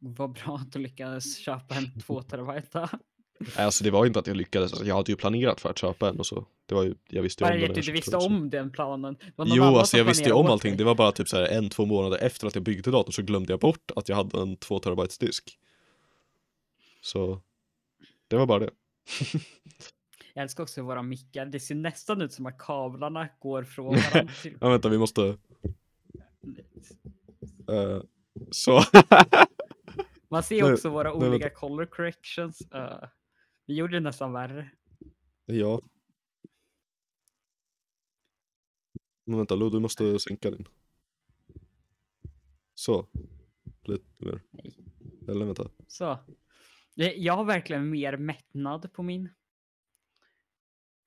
vad 0.00 0.32
bra 0.32 0.56
att 0.56 0.72
du 0.72 0.78
lyckades 0.78 1.38
köpa 1.38 1.74
en 1.74 2.00
2 2.00 2.22
terabyte. 2.22 2.88
Nej, 3.56 3.64
alltså 3.64 3.84
det 3.84 3.90
var 3.90 4.06
inte 4.06 4.18
att 4.18 4.26
jag 4.26 4.36
lyckades. 4.36 4.72
Alltså, 4.72 4.86
jag 4.86 4.94
hade 4.94 5.12
ju 5.12 5.16
planerat 5.16 5.60
för 5.60 5.70
att 5.70 5.78
köpa 5.78 6.08
en 6.08 6.18
och 6.18 6.26
så. 6.26 6.46
Det 6.66 6.74
var 6.74 6.84
ju, 6.84 6.94
jag 7.08 7.22
visste 7.22 7.44
ju 7.44 7.50
om 7.50 7.60
den 7.60 7.74
du 7.74 7.82
köpte 7.82 7.92
visste 7.92 8.10
så- 8.10 8.26
om 8.26 8.50
den 8.50 8.70
planen. 8.72 9.16
Jo, 9.36 9.62
alltså 9.64 9.96
jag 9.96 10.04
visste 10.04 10.24
ju 10.24 10.32
om 10.32 10.46
allting. 10.46 10.70
dig. 10.70 10.78
Det 10.78 10.84
var 10.84 10.94
bara 10.94 11.12
typ 11.12 11.28
så 11.28 11.36
här 11.36 11.46
en, 11.46 11.68
två 11.70 11.84
månader 11.86 12.18
efter 12.18 12.46
att 12.46 12.54
jag 12.54 12.64
byggde 12.64 12.90
datorn 12.90 13.12
så 13.12 13.22
glömde 13.22 13.52
jag 13.52 13.60
bort 13.60 13.90
att 13.96 14.08
jag 14.08 14.16
hade 14.16 14.40
en 14.42 14.56
2 14.56 14.78
terabytes 14.78 15.18
disk. 15.18 15.58
Så 17.00 17.40
det 18.28 18.36
var 18.36 18.46
bara 18.46 18.58
det. 18.58 18.70
Jag 20.34 20.42
älskar 20.42 20.62
också 20.62 20.82
våra 20.82 21.02
mickar. 21.02 21.46
Det 21.46 21.60
ser 21.60 21.74
nästan 21.74 22.22
ut 22.22 22.32
som 22.32 22.46
att 22.46 22.58
kablarna 22.58 23.28
går 23.38 23.64
från 23.64 23.86
varandra. 24.12 24.32
Till... 24.42 24.58
Ja, 24.60 24.68
vänta, 24.68 24.88
vi 24.88 24.98
måste... 24.98 25.22
eh, 27.68 28.02
så. 28.50 28.80
Man 30.28 30.42
ser 30.42 30.62
Nej, 30.62 30.72
också 30.72 30.90
våra 30.90 31.14
nej, 31.14 31.28
olika 31.28 31.44
vänta. 31.44 31.60
color 31.60 31.86
corrections. 31.86 32.60
Eh, 32.60 33.08
vi 33.66 33.74
gjorde 33.74 33.96
det 33.96 34.00
nästan 34.00 34.32
värre. 34.32 34.70
ja. 35.44 35.80
Men 39.24 39.36
vänta, 39.38 39.54
Lo, 39.54 39.70
du 39.70 39.80
måste 39.80 40.18
sänka 40.18 40.50
din. 40.50 40.68
Så. 42.74 43.06
Lite 43.82 44.04
mer. 44.18 44.42
Nej. 44.50 44.76
Eller 45.28 45.46
vänta. 45.46 45.70
Så. 45.86 46.18
Jag 47.06 47.36
har 47.36 47.44
verkligen 47.44 47.90
mer 47.90 48.16
mättnad 48.16 48.92
på 48.92 49.02
min. 49.02 49.28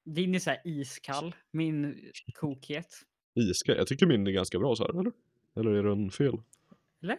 Din 0.06 0.36
är 0.36 0.40
så 0.40 0.50
här 0.50 0.62
iskall, 0.64 1.36
min 1.52 2.12
kokhet. 2.34 3.02
Iskall. 3.36 3.78
Jag 3.78 3.88
tycker 3.88 4.06
min 4.06 4.28
är 4.28 4.32
ganska 4.32 4.60
bra 4.60 4.76
så 4.76 4.84
här, 4.84 5.00
eller? 5.00 5.12
Eller 5.56 5.72
är 5.72 5.84
den 5.84 6.12
fel? 6.12 6.38
Eller? 7.04 7.18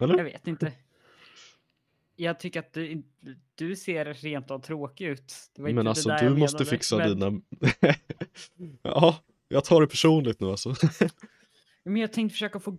Eller? 0.00 0.16
Jag 0.16 0.24
vet 0.24 0.46
inte. 0.46 0.72
Jag 2.16 2.40
tycker 2.40 2.60
att 2.60 2.72
du, 2.72 3.02
du 3.54 3.76
ser 3.76 4.14
rent 4.14 4.50
av 4.50 4.58
tråkig 4.58 5.06
ut. 5.06 5.34
Men 5.58 5.86
alltså 5.86 6.08
du 6.08 6.30
måste 6.30 6.56
menade, 6.56 6.70
fixa 6.70 6.96
men- 6.96 7.18
dina... 7.18 7.42
ja, 8.82 9.18
jag 9.48 9.64
tar 9.64 9.80
det 9.80 9.86
personligt 9.86 10.40
nu 10.40 10.46
alltså. 10.46 10.74
Men 11.88 11.96
jag 11.96 12.12
tänkte 12.12 12.32
försöka 12.32 12.60
få 12.60 12.76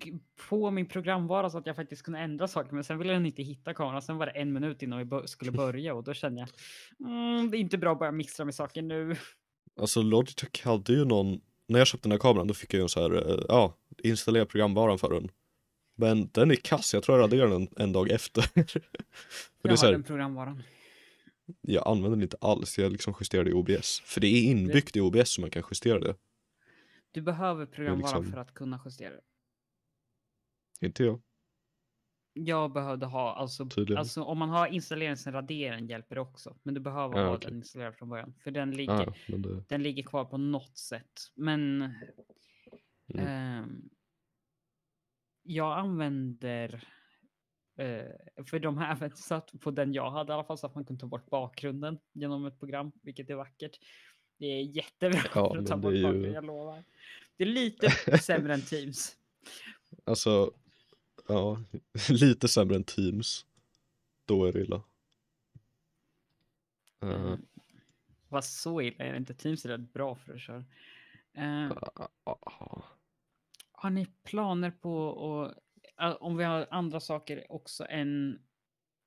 på 0.50 0.72
min 0.72 0.86
programvara 0.86 1.50
så 1.50 1.58
att 1.58 1.66
jag 1.68 1.76
faktiskt 1.76 2.04
kunde 2.04 2.20
ändra 2.20 2.48
saker, 2.48 2.74
men 2.74 2.84
sen 2.84 2.98
ville 2.98 3.14
den 3.14 3.26
inte 3.26 3.44
hitta 3.44 3.74
kameran. 3.74 4.02
Sen 4.02 4.18
var 4.18 4.26
det 4.26 4.32
en 4.32 4.54
minut 4.54 4.84
innan 4.84 5.00
vi 5.00 5.28
skulle 5.28 5.52
börja 5.66 5.94
och 5.94 6.04
då 6.04 6.14
kände 6.14 6.40
jag, 6.42 6.50
mm, 7.10 7.52
det 7.52 7.58
är 7.58 7.60
inte 7.60 7.78
bra 7.78 7.92
att 7.92 8.00
börja 8.00 8.12
mixtra 8.12 8.46
med 8.46 8.56
saker 8.56 8.82
nu. 8.82 9.16
Alltså 9.80 10.02
Logitech 10.02 10.66
hade 10.66 10.94
ju 10.94 11.06
någon, 11.06 11.42
när 11.68 11.80
jag 11.80 11.88
köpte 11.88 12.08
den 12.08 12.12
här 12.12 12.20
kameran 12.20 12.48
då 12.48 12.54
fick 12.54 12.74
jag 12.74 12.78
ju 12.78 12.84
en 12.84 12.90
så 12.90 13.02
här, 13.02 13.32
eh, 13.32 13.46
ja, 13.48 13.74
installera 14.04 14.46
programvaran 14.46 15.00
för 15.00 15.14
den. 15.14 15.30
Men 15.96 16.30
den 16.32 16.52
är 16.52 16.56
kass, 16.56 16.94
jag 16.94 17.04
tror 17.04 17.18
jag 17.18 17.24
raderade 17.24 17.54
den 17.54 17.68
en 17.78 17.92
dag 17.92 18.12
efter. 18.12 18.42
för 18.42 18.62
det 18.64 18.72
Jag 19.62 19.72
är 19.72 19.76
så 19.76 19.86
har 19.86 19.88
här, 19.88 19.92
den 19.92 20.04
programvaran. 20.04 20.64
jag 21.62 21.88
använder 21.88 22.10
den 22.10 22.22
inte 22.22 22.38
alls, 22.42 22.78
jag 22.78 22.92
liksom 22.92 23.14
justerade 23.20 23.50
i 23.50 23.54
OBS. 23.54 24.02
För 24.06 24.22
det 24.22 24.28
är 24.28 24.44
inbyggt 24.44 24.96
i 24.96 25.02
OBS 25.02 25.30
så 25.30 25.42
man 25.42 25.50
kan 25.50 25.64
justera 25.72 26.00
det. 26.00 26.16
Du 27.12 27.22
behöver 27.22 27.66
programvaran 27.66 28.00
liksom- 28.22 28.32
för 28.32 28.38
att 28.38 28.54
kunna 28.54 28.82
justera 28.86 29.10
det. 29.14 29.22
Inte 30.86 31.04
jag. 31.04 31.22
Jag 32.34 32.74
behövde 32.74 33.06
ha, 33.06 33.36
alltså, 33.36 33.68
alltså 33.98 34.24
om 34.24 34.38
man 34.38 34.50
har 34.50 34.68
installeringsen 34.68 35.48
hjälper 35.88 36.16
det 36.16 36.22
också. 36.22 36.58
Men 36.64 36.74
du 36.74 36.80
behöver 36.80 37.18
Ja, 37.20 37.26
ha 37.28 37.36
okej. 37.36 37.50
den 37.50 37.58
installerad 37.58 37.96
från 37.96 38.10
början. 38.10 38.34
För 38.44 38.52
den 38.52 38.72
ligger, 38.72 38.94
Ah, 38.94 39.04
ja, 39.04 39.14
men 39.28 39.42
det, 39.42 39.64
den 39.70 39.84
ligger 39.84 40.04
kvar 40.04 40.26
på 40.26 40.38
något 40.38 40.78
sätt. 40.78 41.20
Men 41.36 41.82
Mm. 43.14 43.26
ehm, 43.28 43.90
jag 45.44 45.78
använder 45.78 46.88
eh, 47.78 48.44
för 48.46 48.60
de 48.60 48.78
har 48.78 48.92
även 48.92 49.12
satt 49.16 49.52
på 49.62 49.72
den 49.72 49.94
jag 49.94 50.12
hade 50.12 50.32
i 50.32 50.34
alla 50.34 50.44
fall 50.44 50.58
så 50.58 50.68
att 50.68 50.76
man 50.76 50.86
kunde 50.86 51.00
ta 51.02 51.08
bort 51.08 51.30
bakgrunden 51.30 52.00
genom 52.14 52.46
ett 52.46 52.60
program, 52.60 52.92
vilket 53.02 53.30
är 53.30 53.36
vackert. 53.36 53.80
Det 54.40 54.46
är 54.46 54.62
jättebra 54.62 55.22
Ja, 55.36 55.54
för 55.54 55.58
att 55.62 55.68
ta 55.68 55.78
bort 55.78 55.94
ju- 55.94 56.32
jag 56.32 56.46
lovar. 56.46 56.84
Det 57.38 57.44
är 57.44 57.48
lite 57.48 57.90
sämre 58.22 58.54
än 58.54 58.62
Teams. 58.62 59.16
alltså, 60.06 60.54
ja, 61.28 61.64
lite 62.10 62.48
sämre 62.48 62.76
än 62.76 62.84
Teams. 62.84 63.46
Då 64.26 64.46
är 64.46 64.54
det 64.54 64.60
illa. 64.62 64.76
Eh, 67.02 67.10
Mm. 67.10 67.42
Vad 68.30 68.46
så 68.46 68.82
illa 68.82 69.06
är 69.06 69.12
det 69.12 69.18
inte. 69.18 69.34
Teams 69.34 69.66
är 69.66 69.70
rätt 69.70 69.94
bra 69.94 70.16
för 70.16 70.34
att 70.34 70.42
köra. 70.42 70.66
Eh, 71.34 71.72
ah, 72.24 72.82
har 73.72 73.90
ni 73.90 74.06
planer 74.24 74.72
på 74.72 75.12
att, 75.44 75.58
eh, 76.02 76.16
om 76.24 76.38
vi 76.38 76.44
har 76.44 76.68
andra 76.72 77.00
saker 77.00 77.52
också 77.52 77.86
än 77.90 78.42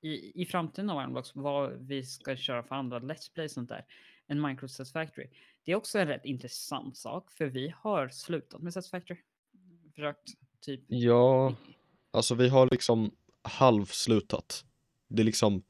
i, 0.01 0.41
i 0.41 0.45
framtiden 0.45 0.89
av 0.89 1.01
Ironblocks, 1.01 1.35
vad 1.35 1.73
vi 1.87 2.03
ska 2.03 2.35
köra 2.35 2.63
för 2.63 2.75
andra 2.75 2.99
Let's 2.99 3.33
Play 3.33 3.45
och 3.45 3.51
sånt 3.51 3.69
där, 3.69 3.85
än 4.33 4.41
Minecraft 4.41 4.73
Satisfactory. 4.73 5.27
Det 5.65 5.71
är 5.71 5.75
också 5.75 5.99
en 5.99 6.07
rätt 6.07 6.25
intressant 6.25 6.97
sak, 6.97 7.31
för 7.31 7.45
vi 7.45 7.73
har 7.77 8.09
slutat 8.09 8.61
med 8.61 8.73
Satisfactory. 8.73 9.19
Försökt 9.95 10.29
typ. 10.61 10.81
Ja, 10.87 11.55
alltså 12.11 12.35
vi 12.35 12.49
har 12.49 12.67
liksom 12.71 13.11
halvslutat. 13.41 14.65
Det 15.07 15.21
är 15.21 15.25
liksom, 15.25 15.63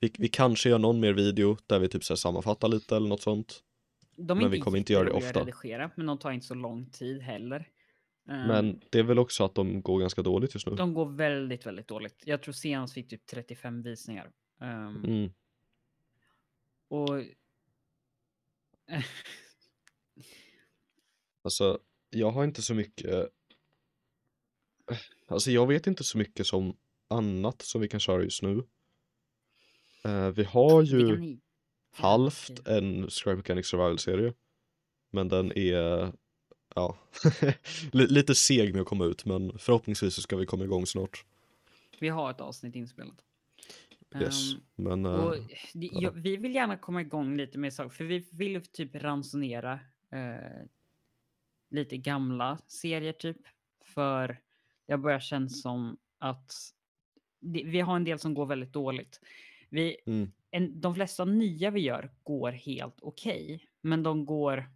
vi, 0.00 0.12
vi 0.18 0.28
kanske 0.28 0.68
gör 0.68 0.78
någon 0.78 1.00
mer 1.00 1.12
video 1.12 1.56
där 1.66 1.78
vi 1.78 1.88
typ 1.88 2.04
så 2.04 2.12
här 2.12 2.16
sammanfattar 2.16 2.68
lite 2.68 2.96
eller 2.96 3.08
något 3.08 3.22
sånt. 3.22 3.60
De 4.16 4.38
Men 4.38 4.50
vi 4.50 4.60
kommer 4.60 4.78
inte 4.78 4.92
göra 4.92 5.04
det 5.04 5.10
ofta. 5.10 5.40
redigera, 5.40 5.90
men 5.96 6.06
de 6.06 6.18
tar 6.18 6.30
inte 6.30 6.46
så 6.46 6.54
lång 6.54 6.90
tid 6.90 7.22
heller. 7.22 7.68
Eh, 8.28 8.46
Men 8.46 8.80
det 8.90 8.98
är 8.98 9.02
väl 9.02 9.18
också 9.18 9.44
att 9.44 9.54
de 9.54 9.82
går 9.82 10.00
ganska 10.00 10.22
dåligt 10.22 10.54
just 10.54 10.66
nu. 10.66 10.74
De 10.76 10.94
går 10.94 11.06
väldigt, 11.06 11.66
väldigt 11.66 11.88
dåligt. 11.88 12.22
Jag 12.26 12.42
tror 12.42 12.52
senast 12.52 12.94
fick 12.94 13.08
typ 13.08 13.26
35 13.26 13.82
visningar. 13.82 14.30
Ehm, 14.60 15.04
Mm. 15.04 15.32
Och... 16.88 17.24
Alltså, 21.42 21.78
jag 22.10 22.30
har 22.30 22.44
inte 22.44 22.62
så 22.62 22.74
mycket 22.74 23.28
Alltså 25.26 25.50
jag 25.50 25.66
vet 25.66 25.86
inte 25.86 26.04
så 26.04 26.18
mycket 26.18 26.46
som 26.46 26.76
annat 27.08 27.62
som 27.62 27.80
vi 27.80 27.88
kan 27.88 28.00
köra 28.00 28.22
just 28.22 28.42
nu. 28.42 28.62
Eh, 30.04 30.28
vi 30.30 30.44
har 30.44 30.82
Vi 30.82 30.88
ju 30.88 31.14
kan 31.16 31.24
i- 31.24 31.40
halvt 31.92 32.66
en 32.68 33.10
Scrap 33.10 33.36
Mechanic 33.36 33.66
Survival-serie. 33.66 34.32
Men 35.10 35.28
den 35.28 35.52
är, 35.58 36.12
ja, 36.74 36.98
li- 37.92 38.06
lite 38.06 38.34
seg 38.34 38.72
med 38.72 38.80
att 38.82 38.88
komma 38.88 39.04
ut 39.04 39.24
men 39.24 39.58
förhoppningsvis 39.58 40.14
så 40.14 40.22
ska 40.22 40.36
vi 40.36 40.46
komma 40.46 40.64
igång 40.64 40.86
snart. 40.86 41.24
Vi 42.00 42.08
har 42.08 42.30
ett 42.30 42.40
avsnitt 42.40 42.74
inspelat. 42.74 43.24
Yes, 44.20 44.54
Ehm, 44.54 44.60
men 44.76 45.06
och 45.06 45.36
eh, 45.36 45.42
det, 45.74 45.86
ja. 45.92 46.02
jag, 46.02 46.12
vi 46.12 46.36
vill 46.36 46.54
gärna 46.54 46.76
komma 46.76 47.00
igång 47.00 47.36
lite 47.36 47.58
med 47.58 47.72
saker, 47.72 47.90
för 47.90 48.04
vi 48.04 48.28
vill 48.32 48.62
typ 48.62 48.94
ransonera 48.94 49.80
eh, 50.12 50.66
lite 51.70 51.96
gamla 51.96 52.58
serier 52.66 53.12
typ. 53.12 53.38
För 53.84 54.40
det 54.86 54.96
börjar 54.96 55.20
kännas 55.20 55.62
som 55.62 55.96
att 56.18 56.52
det, 57.40 57.62
vi 57.64 57.80
har 57.80 57.96
en 57.96 58.04
del 58.04 58.18
som 58.18 58.34
går 58.34 58.46
väldigt 58.46 58.72
dåligt. 58.72 59.20
Vi, 59.68 59.96
mm, 60.06 60.32
en, 60.50 60.80
de 60.80 60.94
flesta 60.94 61.24
nya 61.24 61.70
vi 61.70 61.80
gör 61.80 62.10
går 62.22 62.52
helt 62.52 62.96
okej, 63.00 63.66
men 63.80 64.02
de 64.02 64.26
går... 64.26 64.70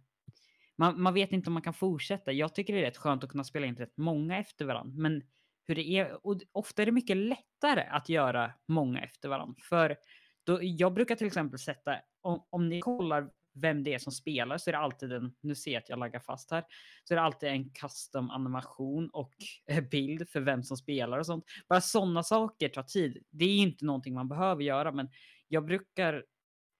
Man, 0.75 1.01
man 1.01 1.13
vet 1.13 1.31
inte 1.31 1.49
om 1.49 1.53
man 1.53 1.61
kan 1.61 1.73
fortsätta. 1.73 2.31
Jag 2.31 2.55
tycker 2.55 2.73
det 2.73 2.79
är 2.79 2.83
rätt 2.83 2.97
skönt 2.97 3.23
att 3.23 3.29
kunna 3.29 3.43
spela 3.43 3.65
in 3.67 3.75
rätt 3.75 3.97
många 3.97 4.37
efter 4.37 4.65
varandra, 4.65 4.93
men 4.97 5.23
hur 5.69 5.75
det 5.75 5.89
är, 5.89 6.25
och 6.27 6.41
ofta 6.51 6.81
är 6.81 6.85
det 6.85 6.91
mycket 6.91 7.17
lättare 7.17 7.81
att 7.81 8.09
göra 8.09 8.53
många 8.67 9.01
efter 9.01 9.29
varandra. 9.29 9.55
För 9.69 9.97
då, 10.43 10.59
jag 10.61 10.93
brukar 10.93 11.15
till 11.15 11.27
exempel 11.27 11.59
sätta, 11.59 11.95
om, 12.21 12.47
om 12.49 12.69
ni 12.69 12.79
kollar 12.79 13.29
vem 13.53 13.83
det 13.83 13.93
är 13.93 13.99
som 13.99 14.11
spelar 14.11 14.57
så 14.57 14.69
är 14.69 14.71
det 14.71 14.79
alltid 14.79 15.11
en, 15.11 15.35
nu 15.41 15.55
ser 15.55 15.71
jag 15.71 15.81
att 15.81 15.89
jag 15.89 15.99
laggar 15.99 16.19
fast 16.19 16.51
här, 16.51 16.63
så 17.03 17.13
är 17.13 17.15
det 17.15 17.21
alltid 17.21 17.49
en 17.49 17.69
custom 17.69 18.29
animation 18.29 19.09
och 19.09 19.33
eh, 19.67 19.83
bild 19.83 20.29
för 20.29 20.41
vem 20.41 20.63
som 20.63 20.77
spelar 20.77 21.19
och 21.19 21.25
sånt. 21.25 21.45
Bara 21.69 21.81
sådana 21.81 22.23
saker 22.23 22.69
tar 22.69 22.83
tid. 22.83 23.23
Det 23.29 23.45
är 23.45 23.57
inte 23.57 23.85
någonting 23.85 24.13
man 24.13 24.27
behöver 24.29 24.63
göra, 24.63 24.91
men 24.91 25.09
jag 25.47 25.65
brukar 25.65 26.25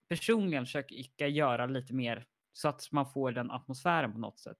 personligen 0.08 0.66
försöka 0.66 1.26
göra 1.26 1.66
lite 1.66 1.94
mer 1.94 2.26
så 2.52 2.68
att 2.68 2.92
man 2.92 3.12
får 3.12 3.32
den 3.32 3.50
atmosfären 3.50 4.12
på 4.12 4.18
något 4.18 4.38
sätt. 4.38 4.58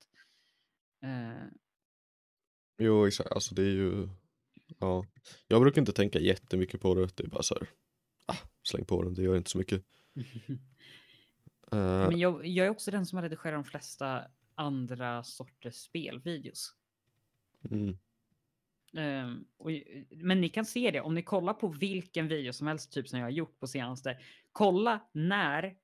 Eh, 1.04 1.48
jo 2.78 3.06
exakt, 3.06 3.32
alltså 3.32 3.54
det 3.54 3.62
är 3.62 3.74
ju, 3.74 4.08
ja. 4.80 5.04
Jag 5.48 5.62
brukar 5.62 5.80
inte 5.80 5.92
tänka 5.92 6.18
jättemycket 6.18 6.80
på 6.80 6.94
det, 6.94 7.16
det 7.16 7.24
är 7.24 7.28
bara 7.28 7.42
så 7.42 7.54
här, 7.54 7.68
ah, 8.26 8.36
släng 8.62 8.84
på 8.84 9.02
den, 9.02 9.14
det 9.14 9.22
gör 9.22 9.36
inte 9.36 9.50
så 9.50 9.58
mycket. 9.58 9.84
Eh, 11.72 12.08
men 12.08 12.18
jag, 12.18 12.46
jag 12.46 12.66
är 12.66 12.70
också 12.70 12.90
den 12.90 13.06
som 13.06 13.16
har 13.16 13.22
redigerat 13.22 13.64
de 13.64 13.64
flesta 13.64 14.24
andra 14.54 15.22
sorters 15.22 15.74
spelvideos. 15.74 16.74
mm, 17.70 17.98
Ehm, 18.96 19.44
och, 19.56 19.70
men 20.10 20.40
ni 20.40 20.48
kan 20.48 20.64
se 20.64 20.90
det 20.90 21.00
om 21.00 21.14
ni 21.14 21.22
kollar 21.22 21.54
på 21.54 21.68
vilken 21.68 22.28
video 22.28 22.52
som 22.52 22.66
helst, 22.66 22.92
typ 22.92 23.08
som 23.08 23.18
jag 23.18 23.26
har 23.26 23.30
gjort 23.30 23.60
på 23.60 23.66
senaste. 23.66 24.18
Kolla 24.52 25.00
när 25.12 25.74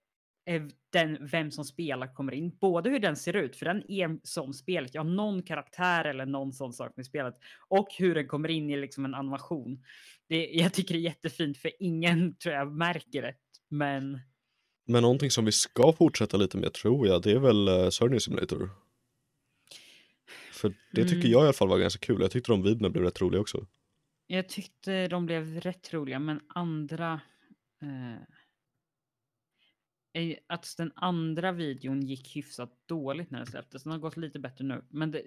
den, 0.92 1.18
vem 1.30 1.50
som 1.50 1.64
spelar 1.64 2.14
kommer 2.14 2.34
in, 2.34 2.56
både 2.60 2.90
hur 2.90 2.98
den 2.98 3.16
ser 3.16 3.36
ut, 3.36 3.56
för 3.56 3.66
den 3.66 3.90
är 3.90 4.18
som 4.22 4.52
spelet. 4.54 4.94
Jag 4.94 5.04
har 5.04 5.10
någon 5.10 5.42
karaktär 5.42 6.04
eller 6.04 6.26
någon 6.26 6.52
sån 6.52 6.72
sak 6.72 6.92
med 6.96 7.06
spelet 7.06 7.34
och 7.68 7.88
hur 7.98 8.14
den 8.14 8.26
kommer 8.28 8.48
in 8.50 8.70
i 8.70 8.76
liksom 8.76 9.04
en 9.04 9.14
animation. 9.14 9.84
Det, 10.28 10.46
jag 10.52 10.72
tycker 10.72 10.94
det 10.94 11.00
är 11.00 11.02
jättefint 11.02 11.58
för 11.58 11.70
ingen 11.78 12.34
tror 12.42 12.54
jag 12.54 12.72
märker 12.72 13.22
det, 13.22 13.34
men 13.68 14.20
Men 14.86 15.02
någonting 15.02 15.30
som 15.30 15.44
vi 15.44 15.52
ska 15.52 15.92
fortsätta 15.92 16.36
lite 16.36 16.56
med 16.58 16.72
tror 16.74 17.06
jag, 17.08 17.22
det 17.22 17.32
är 17.32 17.38
väl 17.38 17.68
uh, 17.68 18.18
Simulator. 18.18 18.70
För 20.52 20.68
det 20.92 21.02
tycker 21.04 21.14
Mm. 21.16 21.30
jag 21.30 21.40
i 21.42 21.44
alla 21.44 21.52
fall 21.52 21.68
var 21.68 21.78
ganska 21.78 22.06
kul, 22.06 22.20
jag 22.20 22.30
tyckte 22.30 22.52
de 22.52 22.62
videorna 22.62 22.90
blev 22.90 23.04
rätt 23.04 23.20
roliga 23.20 23.40
också. 23.40 23.66
jag 24.26 24.48
tyckte 24.48 25.08
de 25.08 25.26
blev 25.26 25.60
rätt 25.60 25.92
roliga, 25.94 26.18
men 26.18 26.40
andra. 26.48 27.20
Eh, 27.82 28.12
är 28.12 28.26
att 30.46 30.74
den 30.76 30.92
andra 30.96 31.52
videon 31.52 32.02
gick 32.02 32.36
hyfsat 32.36 32.70
dåligt 32.86 33.30
när 33.30 33.38
den 33.38 33.46
släpptes. 33.46 33.82
Den 33.82 33.92
har 33.92 33.98
gått 33.98 34.16
lite 34.16 34.38
bättre 34.38 34.64
nu, 34.64 34.84
men 34.90 35.10
det, 35.10 35.22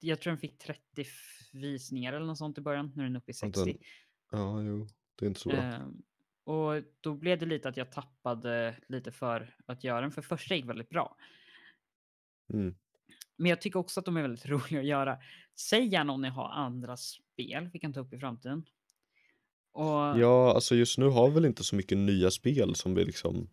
jag 0.00 0.20
tror 0.20 0.30
den 0.30 0.38
fick 0.40 0.58
30 0.58 0.80
f- 0.98 1.48
visningar 1.52 2.12
eller 2.12 2.26
något 2.26 2.38
sånt 2.38 2.58
i 2.58 2.60
början. 2.60 2.92
Nu 2.96 3.02
är 3.02 3.06
den 3.06 3.16
uppe 3.16 3.30
i 3.30 3.32
Och 3.32 3.36
60. 3.36 3.64
Den, 3.64 3.74
ja, 4.30 4.62
jo, 4.62 4.88
det 5.18 5.24
är 5.24 5.28
inte 5.28 5.40
så 5.40 5.48
bra. 5.48 5.58
Ehm, 5.58 6.02
och 6.44 6.82
då 7.00 7.14
blev 7.14 7.38
det 7.38 7.46
lite 7.46 7.68
att 7.68 7.76
jag 7.76 7.92
tappade 7.92 8.76
lite 8.88 9.12
för 9.12 9.54
att 9.66 9.84
göra 9.84 10.00
den, 10.00 10.10
för 10.10 10.22
första 10.22 10.54
gick 10.54 10.64
väldigt 10.64 10.88
bra. 10.90 11.16
Mm. 12.52 12.74
Men 13.36 13.50
jag 13.50 13.60
tycker 13.60 13.78
också 13.78 14.00
att 14.00 14.06
de 14.06 14.16
är 14.16 14.22
väldigt 14.22 14.46
roliga 14.48 14.80
att 14.80 14.86
göra. 14.86 15.18
Säg 15.56 15.86
gärna 15.86 16.12
om 16.12 16.22
ni 16.22 16.28
har 16.28 16.48
andra 16.48 16.96
spel 16.96 17.70
vi 17.72 17.78
kan 17.78 17.92
ta 17.92 18.00
upp 18.00 18.12
i 18.12 18.18
framtiden. 18.18 18.64
Och 19.72 19.84
Ja, 20.18 20.54
alltså 20.54 20.74
just 20.74 20.98
nu 20.98 21.06
har 21.06 21.28
vi 21.28 21.34
väl 21.34 21.44
inte 21.44 21.64
så 21.64 21.76
mycket 21.76 21.98
nya 21.98 22.30
spel 22.30 22.74
som 22.74 22.94
vi 22.94 23.04
liksom, 23.04 23.50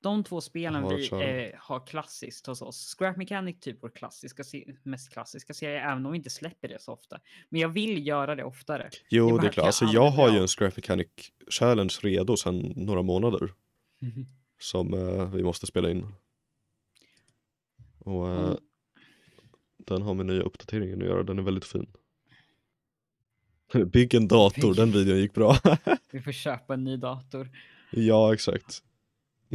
de 0.00 0.24
två 0.24 0.40
spelen 0.40 0.88
vi 0.88 1.08
eh, 1.12 1.58
har 1.58 1.86
klassiskt 1.86 2.46
hos 2.46 2.62
oss. 2.62 2.94
Scrap 2.98 3.16
Mechanic 3.16 3.60
typ 3.60 3.82
vår 3.82 3.88
klassiska, 3.90 4.42
mest 4.82 5.12
klassiska 5.12 5.54
serie, 5.54 5.80
även 5.80 6.06
om 6.06 6.12
vi 6.12 6.18
inte 6.18 6.30
släpper 6.30 6.68
det 6.68 6.82
så 6.82 6.92
ofta. 6.92 7.20
Men 7.48 7.60
jag 7.60 7.68
vill 7.68 8.06
göra 8.06 8.34
det 8.34 8.44
oftare. 8.44 8.90
jo 9.10 9.30
bara 9.30 9.40
det 9.40 9.46
är 9.48 9.50
klart, 9.52 9.56
jag 9.56 9.66
alltså 9.66 9.84
jag 9.84 10.10
har 10.10 10.32
ju 10.32 10.38
en 10.38 10.48
Scrap 10.48 10.76
Mechanic 10.76 11.08
Challenge 11.50 11.94
redo 12.02 12.36
sedan 12.36 12.72
några 12.76 13.02
månader 13.02 13.52
som 14.60 14.94
eh, 14.94 15.30
vi 15.34 15.42
måste 15.42 15.66
spela 15.66 15.90
in. 15.90 16.06
Och 17.98 18.28
eh, 18.28 18.46
Mm. 18.46 18.56
den 19.86 20.02
har 20.02 20.14
med 20.14 20.26
nya 20.26 20.42
uppdateringen 20.42 21.02
att 21.02 21.08
göra, 21.08 21.22
den 21.22 21.38
är 21.38 21.42
väldigt 21.42 21.64
fin. 21.64 21.86
Bygg 23.92 24.14
en 24.14 24.28
dator, 24.28 24.74
den 24.74 24.92
videon 24.92 25.18
gick 25.18 25.34
bra. 25.34 25.56
Vi 26.12 26.20
får 26.20 26.32
köpa 26.32 26.74
en 26.74 26.84
ny 26.84 26.96
dator. 26.96 27.48
ja, 27.90 28.34
exakt. 28.34 28.82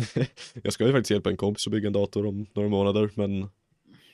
jag 0.64 0.74
ska 0.74 0.86
ju 0.86 0.92
faktiskt 0.92 1.12
hjälpa 1.12 1.30
en 1.30 1.38
kompis 1.38 1.68
att 1.68 1.72
bygga 1.72 1.88
en 1.88 1.94
dator 1.94 2.26
om 2.26 2.46
några 2.54 2.70
månader, 2.70 3.10
men 3.16 3.50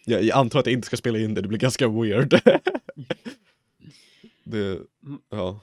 jag, 0.06 0.24
jag 0.24 0.38
antar 0.38 0.60
att 0.60 0.66
jag 0.66 0.74
inte 0.74 0.88
ska 0.88 0.98
spela 0.98 1.20
in 1.20 1.34
det, 1.34 1.42
det 1.42 1.48
blir 1.48 1.60
ganska 1.60 1.88
weird. 1.88 2.30
det, 4.44 4.80
ja. 5.30 5.60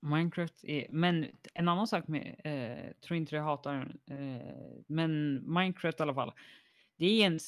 Minecraft 0.00 0.64
är, 0.64 0.86
men 0.90 1.26
en 1.54 1.68
annan 1.68 1.86
sak 1.86 2.08
med, 2.08 2.36
eh, 2.44 2.92
tror 3.06 3.16
inte 3.16 3.36
jag 3.36 3.42
hatar 3.42 3.94
eh, 4.10 4.76
men 4.86 5.42
Minecraft 5.54 6.00
i 6.00 6.02
alla 6.02 6.14
fall. 6.14 6.32
Det 6.98 7.22
är, 7.22 7.26
en, 7.26 7.38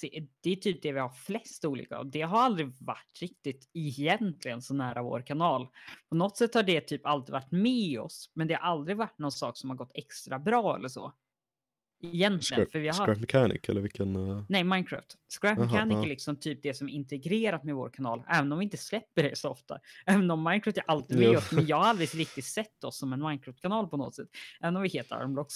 det 0.43 0.51
är 0.53 0.57
typ 0.57 0.83
det 0.83 0.93
vi 0.93 1.01
har 1.01 1.09
flest 1.09 1.65
olika 1.65 1.99
och 1.99 2.07
det 2.07 2.23
har 2.23 2.39
aldrig 2.41 2.73
varit 2.79 3.19
riktigt 3.21 3.71
egentligen 3.75 4.63
så 4.63 4.75
nära 4.75 5.03
vår 5.03 5.21
kanal. 5.27 5.69
På 6.09 6.15
något 6.15 6.37
sätt 6.37 6.55
har 6.55 6.63
det 6.63 6.81
typ 6.81 7.07
alltid 7.07 7.33
varit 7.33 7.51
med 7.53 8.01
oss, 8.01 8.31
men 8.35 8.49
det 8.49 8.55
har 8.55 8.61
aldrig 8.61 8.97
varit 8.97 9.19
någon 9.19 9.33
sak 9.33 9.57
som 9.57 9.71
har 9.71 9.77
gått 9.77 9.91
extra 9.95 10.39
bra 10.39 10.77
eller 10.77 10.89
så. 10.89 11.13
Egentligen, 12.03 12.41
Scrap, 12.65 12.73
för 12.73 12.79
vi 12.79 12.89
har 12.89 12.95
Scrap 13.07 13.19
Mechanic 13.19 13.61
eller 13.69 13.81
vilken? 13.81 14.17
eh, 14.17 14.45
Nej, 14.49 14.65
Minecraft. 14.65 15.17
Scrap 15.41 15.59
Jaha, 15.59 15.67
Mechanic 15.67 15.97
ja. 15.97 16.03
är 16.05 16.09
liksom 16.09 16.37
typ 16.37 16.63
det 16.63 16.75
som 16.75 16.89
är 16.89 16.93
integrerat 16.93 17.65
med 17.65 17.75
vår 17.75 17.91
kanal, 17.91 18.23
även 18.29 18.53
om 18.53 18.59
vi 18.59 18.65
inte 18.65 18.77
släpper 18.77 19.23
det 19.23 19.39
så 19.39 19.49
ofta. 19.51 19.79
Även 20.07 20.31
om 20.31 20.43
Minecraft 20.45 20.79
är 20.79 20.85
alltid 20.87 21.19
med 21.19 21.27
Jo. 21.27 21.39
oss, 21.39 21.53
men 21.53 21.67
jag 21.67 21.77
har 21.77 21.85
aldrig 21.85 22.15
riktigt 22.15 22.45
sett 22.45 22.85
oss 22.85 22.99
som 22.99 23.13
en 23.13 23.21
Minecraft-kanal 23.23 23.89
på 23.89 23.97
något 23.97 24.15
sätt. 24.15 24.29
Även 24.61 24.77
om 24.77 24.83
vi 24.83 24.89
heter 24.89 25.17
Armblocks. 25.17 25.55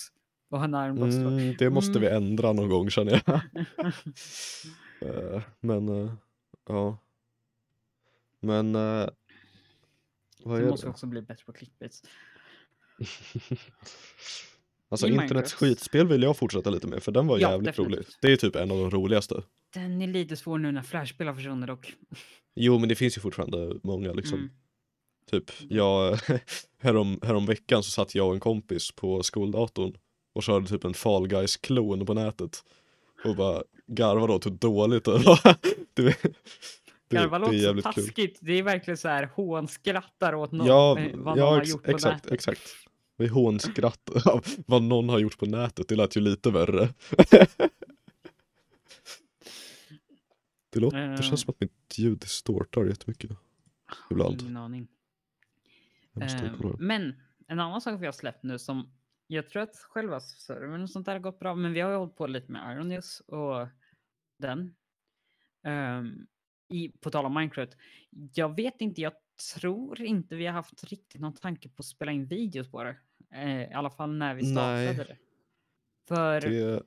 En 0.50 0.74
Armblocks. 0.74 1.14
Mm. 1.14 1.38
Mm, 1.38 1.56
det 1.58 1.70
måste 1.70 1.98
vi 1.98 2.06
ändra 2.08 2.52
någon 2.52 2.68
gång 2.68 2.90
känner 2.90 3.22
jag. 3.26 3.40
Eh, 5.00 5.42
men, 5.60 5.88
eh, 5.88 6.12
ja. 6.68 6.98
Men, 8.40 8.76
uh, 8.76 9.08
vad 10.44 10.62
är 10.62 10.66
måste 10.68 10.86
det? 10.86 10.90
också 10.90 11.06
bli 11.06 11.22
bättre 11.22 11.44
på 11.44 11.52
clickbaits. 11.52 12.02
Alltså 14.88 15.06
I 15.06 15.10
internets 15.10 15.30
Minecraft. 15.32 15.52
skitspel 15.52 16.06
vill 16.08 16.22
jag 16.22 16.36
fortsätta 16.36 16.70
lite 16.70 16.86
med 16.86 17.02
för 17.02 17.12
den 17.12 17.26
var 17.26 17.38
Ja, 17.38 17.50
jävligt 17.50 17.66
definitivt. 17.66 17.96
rolig. 17.96 18.06
Det 18.20 18.32
är 18.32 18.36
typ 18.36 18.56
en 18.56 18.70
av 18.70 18.78
de 18.78 18.90
roligaste. 18.90 19.42
Den 19.74 20.02
är 20.02 20.06
lite 20.06 20.36
svår 20.36 20.58
nu 20.58 20.72
när 20.72 20.82
Flashspel 20.82 21.26
har 21.26 21.34
försvunnit 21.34 21.66
dock. 21.66 21.94
Jo 22.54 22.78
men 22.78 22.88
det 22.88 22.94
finns 22.94 23.16
ju 23.16 23.20
fortfarande 23.20 23.74
många 23.82 24.12
liksom. 24.12 24.38
Mm. 24.38 24.50
Typ, 25.30 25.50
jag, 25.68 26.18
härom, 26.78 27.18
härom 27.22 27.46
veckan 27.46 27.82
så 27.82 27.90
satt 27.90 28.14
jag 28.14 28.28
och 28.28 28.34
en 28.34 28.40
kompis 28.40 28.92
på 28.92 29.22
skoldatorn 29.22 29.96
och 30.34 30.42
körde 30.42 30.66
typ 30.68 30.84
en 30.84 30.94
Fall 30.94 31.28
Guys-klon 31.28 32.06
på 32.06 32.14
nätet. 32.14 32.64
Och 33.24 33.36
bara 33.36 33.62
garvade 33.86 34.32
åt 34.32 34.46
hur 34.46 34.50
dåligt 34.50 35.04
det 35.04 35.10
var. 35.12 35.56
Det, 35.94 36.02
det, 36.02 37.16
Garva 37.16 37.38
det 37.38 37.44
är 37.44 37.46
låter 37.46 37.58
så 37.58 37.64
jävligt 37.64 37.84
kul. 37.84 37.94
taskigt. 38.06 38.38
Det 38.42 38.52
är 38.52 38.62
verkligen 38.62 38.98
så 38.98 39.08
här 39.08 39.30
hånskrattar 39.34 40.34
åt 40.34 40.52
någon. 40.52 40.66
Ja, 40.66 40.98
eh, 40.98 41.16
vad 41.16 41.24
någon 41.24 41.38
ja 41.38 41.50
har 41.50 41.60
ex, 41.60 41.70
gjort 41.70 41.84
på 41.84 41.90
exakt, 41.90 42.14
nätet. 42.24 42.32
exakt. 42.32 42.60
Vi 43.16 43.26
hånskrattar 43.26 44.28
av 44.34 44.44
vad 44.66 44.82
någon 44.82 45.08
har 45.08 45.18
gjort 45.18 45.38
på 45.38 45.46
nätet, 45.46 45.88
det 45.88 45.96
lät 45.96 46.16
ju 46.16 46.20
lite 46.20 46.50
värre. 46.50 46.88
det, 50.70 50.80
låter, 50.80 50.96
det 50.98 51.04
Eh. 51.14 51.20
känns 51.20 51.40
som 51.40 51.50
att 51.50 51.60
mitt 51.60 51.94
ljud 51.98 52.18
distortar 52.18 52.84
jättemycket. 52.84 53.30
Ibland. 54.10 54.42
Ingen 54.42 54.56
aning. 54.56 54.88
Eh, 56.20 56.52
kolla. 56.60 56.76
men 56.78 57.14
en 57.48 57.60
annan 57.60 57.80
sak 57.80 58.00
vi 58.00 58.06
har 58.06 58.12
släppt 58.12 58.42
nu 58.42 58.58
som 58.58 58.90
jag 59.26 59.48
tror 59.48 59.62
att 59.62 59.76
själva 59.76 60.20
servern 60.20 60.82
och 60.82 60.90
sånt 60.90 61.06
där 61.06 61.12
har 61.12 61.20
gått 61.20 61.38
bra, 61.38 61.54
men 61.54 61.72
vi 61.72 61.80
har 61.80 61.90
ju 61.90 61.96
hållit 61.96 62.16
på 62.16 62.26
lite 62.26 62.52
med 62.52 62.76
Iron 62.76 62.88
News 62.88 63.20
och 63.20 63.68
den. 64.38 64.74
Ehm, 65.62 66.26
i, 66.68 66.88
på 66.88 67.10
tal 67.10 67.26
om 67.26 67.34
Minecraft. 67.34 67.76
Jag 68.34 68.56
vet 68.56 68.80
inte, 68.80 69.00
jag 69.00 69.12
tror 69.54 70.00
inte 70.00 70.36
vi 70.36 70.46
har 70.46 70.52
haft 70.52 70.84
riktigt 70.84 71.20
någon 71.20 71.34
tanke 71.34 71.68
på 71.68 71.80
att 71.80 71.86
spela 71.86 72.12
in 72.12 72.26
videos 72.26 72.70
på 72.70 72.84
det. 72.84 72.96
Eh, 73.34 73.62
I 73.62 73.72
alla 73.72 73.90
fall 73.90 74.16
när 74.16 74.34
vi 74.34 74.44
startade 74.44 74.84
Nej. 74.84 74.96
det. 74.96 75.16
För 76.08 76.40
Det, 76.40 76.82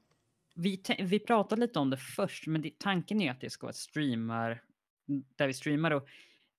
vi, 0.56 0.82
vi 1.00 1.20
pratade 1.20 1.62
lite 1.62 1.80
om 1.80 1.90
det 1.90 1.98
först, 1.98 2.48
men 2.48 2.62
det, 2.62 2.80
tanken 2.80 3.22
är 3.22 3.32
att 3.32 3.42
det 3.42 3.50
ska 3.50 3.66
vara 3.66 3.74
streamar 3.74 4.64
där 5.08 5.48
vi 5.48 5.54
streamar. 5.54 5.92
Och 5.92 6.08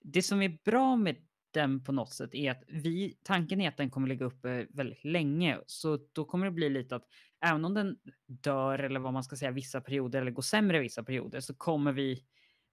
det 0.01 0.23
som 0.23 0.43
är 0.43 0.59
bra 0.65 0.97
med 0.97 1.17
den 1.51 1.85
på 1.85 1.93
något 1.93 2.13
sätt 2.13 2.35
är 2.35 2.51
att 2.51 2.63
vi, 2.69 3.19
tanken 3.23 3.61
är 3.61 3.69
att 3.69 3.77
den 3.77 3.91
kommer 3.91 4.09
ligga 4.09 4.27
uppe 4.27 4.67
väldigt 4.71 5.05
länge. 5.05 5.59
Så 5.67 5.99
då 6.13 6.25
kommer 6.25 6.47
det 6.47 6.53
bli 6.53 6.69
lite 6.71 6.97
att 6.97 7.05
även 7.47 7.65
om 7.65 7.75
den 7.75 7.97
dör 8.27 8.79
eller 8.79 9.01
vad 9.01 9.13
man 9.13 9.25
ska 9.25 9.37
säga 9.37 9.51
vissa 9.51 9.81
perioder 9.81 10.21
eller 10.21 10.31
går 10.31 10.43
sämre 10.43 10.81
vissa 10.81 11.03
perioder 11.03 11.41
så 11.41 11.55
kommer 11.55 11.93
vi 11.93 12.25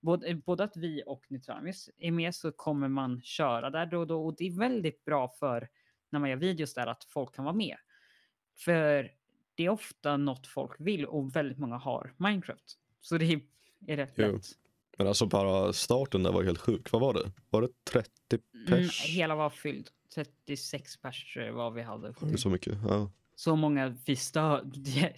både, 0.02 0.36
både 0.36 0.64
att 0.64 0.78
vi 0.78 1.04
och 1.08 1.26
Nitramis 1.30 1.90
är 1.98 2.12
med 2.12 2.36
så 2.36 2.52
kommer 2.52 2.88
man 2.88 3.22
köra 3.22 3.70
där 3.70 3.86
då 3.86 4.00
och 4.00 4.08
då 4.08 4.26
och 4.26 4.36
det 4.38 4.48
är 4.48 4.60
väldigt 4.60 5.06
bra 5.06 5.30
för 5.40 5.70
när 6.10 6.20
man 6.20 6.30
gör 6.30 6.38
videos 6.38 6.74
där 6.74 6.88
att 6.88 7.04
folk 7.04 7.36
kan 7.36 7.46
vara 7.46 7.56
med. 7.56 7.78
För 8.58 9.12
det 9.56 9.66
är 9.66 9.70
ofta 9.70 10.18
något 10.18 10.48
folk 10.48 10.76
vill 10.80 11.06
och 11.06 11.36
väldigt 11.36 11.58
många 11.58 11.78
har 11.78 12.14
Minecraft. 12.18 12.78
Så 13.02 13.18
det 13.18 13.42
är 13.88 13.98
rätt 13.98 14.14
Jo. 14.16 14.32
lätt. 14.32 14.65
Men 14.98 15.08
alltså 15.08 15.26
bara 15.26 15.74
starten 15.74 16.24
där 16.24 16.32
var 16.32 16.44
helt 16.44 16.60
sjuk. 16.60 16.92
Vad 16.92 17.02
var 17.02 17.14
det? 17.14 17.32
Var 17.50 17.62
det 17.62 17.70
30 17.92 18.10
Mm, 18.54 18.66
pers? 18.68 19.02
hela 19.06 19.36
var 19.36 19.50
fylld. 19.50 19.90
36 20.16 20.98
pers 20.98 21.34
jag 21.38 21.54
var 21.54 21.72
vi 21.72 21.82
hade. 21.82 22.14
Var 22.20 22.32
det 22.32 22.38
så 22.38 22.50
mycket? 22.50 22.78
Ja. 22.88 23.12
Så 23.36 23.56
många 23.56 23.98
vi 24.06 24.16
stör. 24.16 24.66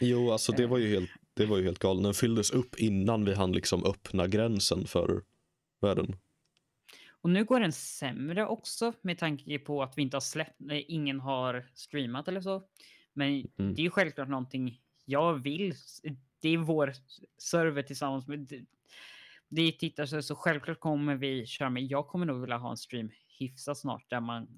Jo, 0.00 0.30
alltså 0.32 0.52
det 0.52 0.62
Eh. 0.62 0.68
var 0.68 0.78
ju 0.78 0.88
helt, 0.88 1.10
det 1.34 1.46
var 1.46 1.58
ju 1.58 1.64
helt 1.64 1.78
galet. 1.78 2.02
Den 2.02 2.14
fylldes 2.14 2.50
upp 2.50 2.76
innan 2.76 3.24
vi 3.24 3.34
hann 3.34 3.52
liksom 3.52 3.84
öppna 3.84 4.26
gränsen 4.26 4.86
för 4.86 5.22
världen. 5.80 6.16
Och 7.20 7.30
nu 7.30 7.44
går 7.44 7.60
den 7.60 7.72
sämre 7.72 8.46
också 8.46 8.92
med 9.00 9.18
tanke 9.18 9.58
på 9.58 9.82
att 9.82 9.98
vi 9.98 10.02
inte 10.02 10.16
har 10.16 10.20
släppt, 10.20 10.60
ingen 10.70 11.20
har 11.20 11.66
streamat 11.74 12.28
eller 12.28 12.40
så. 12.40 12.62
Men 13.12 13.28
Mm. 13.28 13.74
det 13.74 13.80
är 13.80 13.84
ju 13.84 13.90
självklart 13.90 14.28
någonting 14.28 14.80
jag 15.04 15.34
vill. 15.34 15.74
Det 16.40 16.48
är 16.48 16.58
vår 16.58 16.92
server 17.38 17.82
tillsammans 17.82 18.26
med 18.26 18.38
det- 19.48 19.62
är 19.62 19.72
tittare 19.72 20.22
så 20.22 20.34
självklart 20.34 20.80
kommer 20.80 21.14
vi 21.16 21.46
köra 21.46 21.70
med. 21.70 21.82
Jag 21.82 22.06
kommer 22.08 22.26
nog 22.26 22.40
vilja 22.40 22.56
ha 22.56 22.70
en 22.70 22.76
stream 22.76 23.10
hyfsat 23.38 23.78
snart 23.78 24.10
där 24.10 24.20
man 24.20 24.48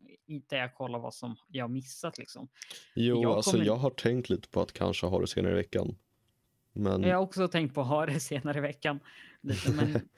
där 0.48 0.56
jag 0.58 0.74
kollar 0.74 0.98
vad 0.98 1.14
som 1.14 1.36
jag 1.48 1.70
missat 1.70 2.18
liksom. 2.18 2.48
Jo, 2.94 3.22
Jag 3.22 3.32
alltså 3.32 3.50
kommer- 3.50 3.64
jag 3.64 3.76
har 3.76 3.90
tänkt 3.90 4.28
lite 4.30 4.48
på 4.48 4.60
att 4.60 4.72
kanske 4.72 5.06
ha 5.06 5.20
det 5.20 5.26
senare 5.26 5.52
i 5.52 5.56
veckan. 5.56 5.96
Men, 6.72 7.02
Jag 7.02 7.16
har 7.16 7.22
också 7.22 7.48
tänkt 7.48 7.74
på 7.74 7.80
att 7.80 7.86
ha 7.86 8.06
det 8.06 8.20
senare 8.20 8.58
i 8.58 8.60
veckan. 8.60 9.00
Lite, 9.40 9.72
men 9.72 9.92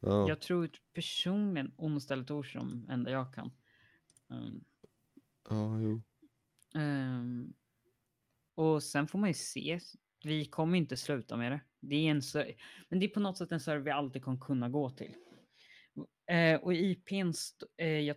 ja. 0.00 0.28
jag 0.28 0.40
tror 0.40 0.70
personligen 0.92 1.72
onsdag 1.76 2.14
eller 2.14 2.24
torsdag 2.24 2.60
som 2.60 2.86
enda 2.90 3.10
jag 3.10 3.34
kan. 3.34 3.50
Um, 4.28 4.64
ja, 5.50 5.80
jo. 5.80 6.02
Ehm, 6.74 7.52
och 8.54 8.82
sen 8.82 9.06
får 9.08 9.18
man 9.18 9.30
ju 9.30 9.34
se. 9.34 9.80
Vi 10.24 10.44
kommer 10.44 10.78
inte 10.78 10.96
sluta 10.96 11.36
med 11.36 11.52
det. 11.52 11.60
Det 11.80 11.94
är 11.94 12.10
en 12.10 12.22
men 12.88 13.00
det 13.00 13.06
är 13.06 13.08
på 13.10 13.20
något 13.20 13.38
sätt 13.38 13.52
en 13.52 13.60
server 13.60 13.84
vi 13.84 13.90
alltid 13.90 14.22
kommer 14.22 14.38
kunna 14.38 14.68
gå 14.68 14.90
till. 14.90 15.14
Eh, 16.30 16.60
och 16.60 16.74
IPn, 16.74 17.32
eh, 17.76 17.88
jag 17.88 18.16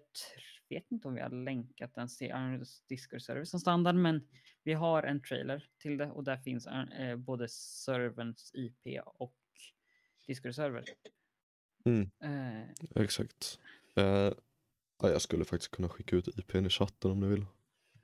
vet 0.69 0.91
inte 0.91 1.07
om 1.07 1.13
vi 1.13 1.21
har 1.21 1.29
länkat 1.29 1.95
den 1.95 2.07
till 2.07 2.31
Iron's 2.31 2.81
Discord-server 2.89 3.43
som 3.43 3.59
standard, 3.59 3.95
men 3.95 4.27
vi 4.63 4.73
har 4.73 5.03
en 5.03 5.21
trailer 5.21 5.69
till 5.77 5.97
det 5.97 6.11
och 6.11 6.23
där 6.23 6.37
finns 6.37 6.67
eh, 6.67 7.15
både 7.15 7.47
serverns 7.49 8.51
IP 8.53 9.01
och 9.05 9.35
Discord-server. 10.27 10.83
Mm. 11.85 12.09
Eh, 12.23 12.69
Exakt. 12.95 13.59
Eh, 13.95 14.33
ja, 15.01 15.09
jag 15.09 15.21
skulle 15.21 15.45
faktiskt 15.45 15.71
kunna 15.71 15.89
skicka 15.89 16.15
ut 16.15 16.27
IPn 16.27 16.65
i 16.65 16.69
chatten 16.69 17.11
om 17.11 17.19
ni 17.19 17.27
vill. 17.27 17.45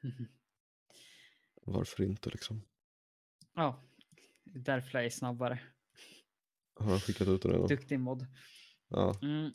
Varför 1.66 2.04
inte 2.04 2.30
liksom? 2.30 2.62
ja, 3.54 3.82
därför 4.54 4.98
jag 4.98 5.06
är 5.06 5.10
snabbare. 5.10 5.60
Har 6.80 6.92
jag 6.92 7.04
skickat 7.04 7.28
ut 7.28 7.42
den 7.42 7.52
redan? 7.52 7.68
Duktig 7.68 8.00
mod. 8.00 8.26
Ja, 8.90 9.16
Mm. 9.22 9.52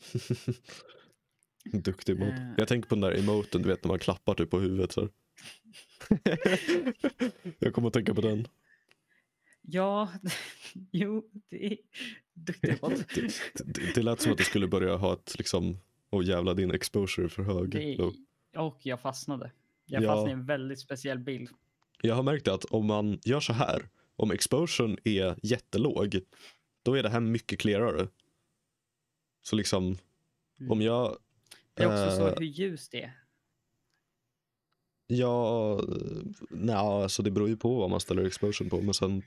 duktig 1.82 2.18
mod. 2.18 2.28
Eh. 2.28 2.52
Jag 2.56 2.68
tänker 2.68 2.88
på 2.88 2.94
den 2.94 3.02
där 3.02 3.18
emoten, 3.18 3.62
du 3.62 3.68
vet 3.68 3.84
när 3.84 3.88
man 3.88 3.98
klappar 3.98 4.34
typ 4.34 4.50
på 4.50 4.58
huvudet 4.60 4.92
så 4.92 5.08
jag 7.58 7.74
kommer 7.74 7.88
att 7.88 7.94
tänka 7.94 8.14
på 8.14 8.20
den. 8.20 8.46
Ja, 9.62 10.08
jo, 10.92 11.30
det 11.48 11.66
är 11.72 11.76
duktig 12.34 12.78
mod. 12.82 13.04
Det, 13.14 13.32
det, 13.64 13.94
det 13.94 14.02
lät 14.02 14.20
som 14.20 14.32
att 14.32 14.38
du 14.38 14.44
skulle 14.44 14.66
börja 14.68 14.96
ha 14.96 15.12
ett 15.12 15.34
liksom, 15.38 15.78
åh 16.10 16.24
jävla 16.26 16.54
din 16.54 16.70
exposure 16.70 17.28
för 17.28 17.42
hög. 17.42 17.70
Det 17.70 17.94
är, 17.94 18.12
och 18.56 18.78
jag 18.82 19.00
fastnade. 19.00 19.52
Jag 19.86 20.02
Ja. 20.02 20.08
fastnade 20.08 20.30
i 20.30 20.32
en 20.32 20.46
väldigt 20.46 20.80
speciell 20.80 21.18
bild. 21.18 21.48
Jag 22.02 22.14
har 22.14 22.22
märkt 22.22 22.48
att 22.48 22.64
om 22.64 22.86
man 22.86 23.18
gör 23.24 23.40
så 23.40 23.52
här, 23.52 23.88
om 24.18 24.30
exposuren 24.30 24.98
är 25.04 25.36
jättelåg, 25.42 26.20
då 26.82 26.94
är 26.94 27.02
det 27.02 27.08
här 27.08 27.20
mycket 27.20 27.58
clearare. 27.60 28.08
Så 29.42 29.56
liksom, 29.56 29.96
Mm. 30.60 30.72
om 30.72 30.82
jag, 30.82 31.18
Det 31.74 31.82
är 31.82 31.86
också 31.86 32.16
så 32.16 32.26
eh, 32.28 32.34
hur 32.38 32.46
ljus 32.46 32.88
det 32.88 33.02
är. 33.02 33.22
ja, 35.06 35.80
nej, 36.50 36.74
alltså 36.74 37.22
det 37.22 37.30
beror 37.30 37.48
ju 37.48 37.56
på 37.56 37.78
vad 37.78 37.90
man 37.90 38.00
ställer 38.00 38.24
exposuren 38.24 38.70
på, 38.70 38.80
men 38.80 38.94
sen, 38.94 39.22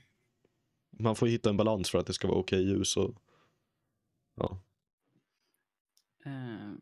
man 0.90 1.16
får 1.16 1.26
hitta 1.26 1.50
en 1.50 1.56
balans 1.56 1.90
för 1.90 1.98
att 1.98 2.06
det 2.06 2.12
ska 2.12 2.28
vara 2.28 2.38
okej 2.38 2.62
ljus 2.62 2.96
och 2.96 3.14
Ja. 4.34 4.60
Eh, 6.24 6.72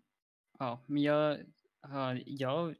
ja, 0.58 0.80
men 0.86 1.02
jag, 1.02 1.38
ja, 1.82 2.14
jag, 2.26 2.74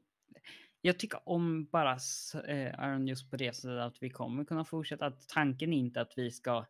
jag 0.81 0.99
tycker 0.99 1.29
om 1.29 1.65
bara 1.65 1.95
s- 1.95 2.35
eh, 2.35 2.99
just 3.05 3.29
på 3.29 3.37
det 3.37 3.53
sättet 3.55 3.79
att 3.79 4.03
vi 4.03 4.09
kommer 4.09 4.43
kunna 4.45 4.65
fortsätta. 4.65 5.05
Att 5.05 5.27
tanken 5.29 5.73
är 5.73 5.77
inte 5.77 6.01
att 6.01 6.13
vi 6.17 6.31
ska 6.31 6.65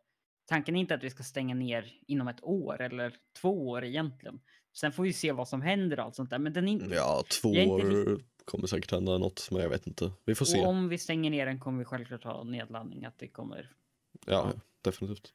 Tanken 0.46 0.76
är 0.76 0.80
inte 0.80 0.94
att 0.94 1.02
vi 1.04 1.10
ska 1.10 1.22
stänga 1.22 1.54
ner 1.54 1.92
inom 2.06 2.28
ett 2.28 2.42
år 2.44 2.80
eller 2.80 3.16
två 3.40 3.68
år 3.68 3.84
egentligen. 3.84 4.40
Sen 4.72 4.92
får 4.92 5.02
vi 5.02 5.12
se 5.12 5.32
vad 5.32 5.48
som 5.48 5.62
händer 5.62 5.98
och 5.98 6.04
allt 6.04 6.14
sånt 6.14 6.30
där. 6.30 6.38
Men 6.38 6.52
den 6.52 6.68
inte, 6.68 6.94
Ja, 6.94 7.24
två 7.42 7.48
år 7.48 8.20
kommer 8.44 8.66
säkert 8.66 8.90
hända 8.90 9.18
något, 9.18 9.48
men 9.50 9.62
jag 9.62 9.68
vet 9.68 9.86
inte. 9.86 10.12
Vi 10.24 10.34
får 10.34 10.44
se. 10.44 10.60
och 10.60 10.66
om 10.68 10.88
vi 10.88 10.98
stänger 10.98 11.30
ner 11.30 11.46
den 11.46 11.60
kommer 11.60 11.78
vi 11.78 11.84
självklart 11.84 12.24
ha 12.24 12.44
nedladdning. 12.44 13.04
Att 13.04 13.18
det 13.18 13.28
kommer 13.28 13.70
Ja, 14.26 14.52
definitivt. 14.82 15.32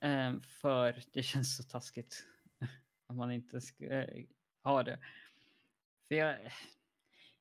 Eh, 0.00 0.32
för 0.60 1.02
det 1.12 1.22
känns 1.22 1.56
så 1.56 1.62
taskigt 1.62 2.24
att 3.06 3.16
man 3.16 3.32
inte 3.32 3.60
ska 3.60 3.84
eh, 3.84 4.24
ha 4.64 4.82
det. 4.82 4.98
För 6.08 6.14
jag, 6.14 6.36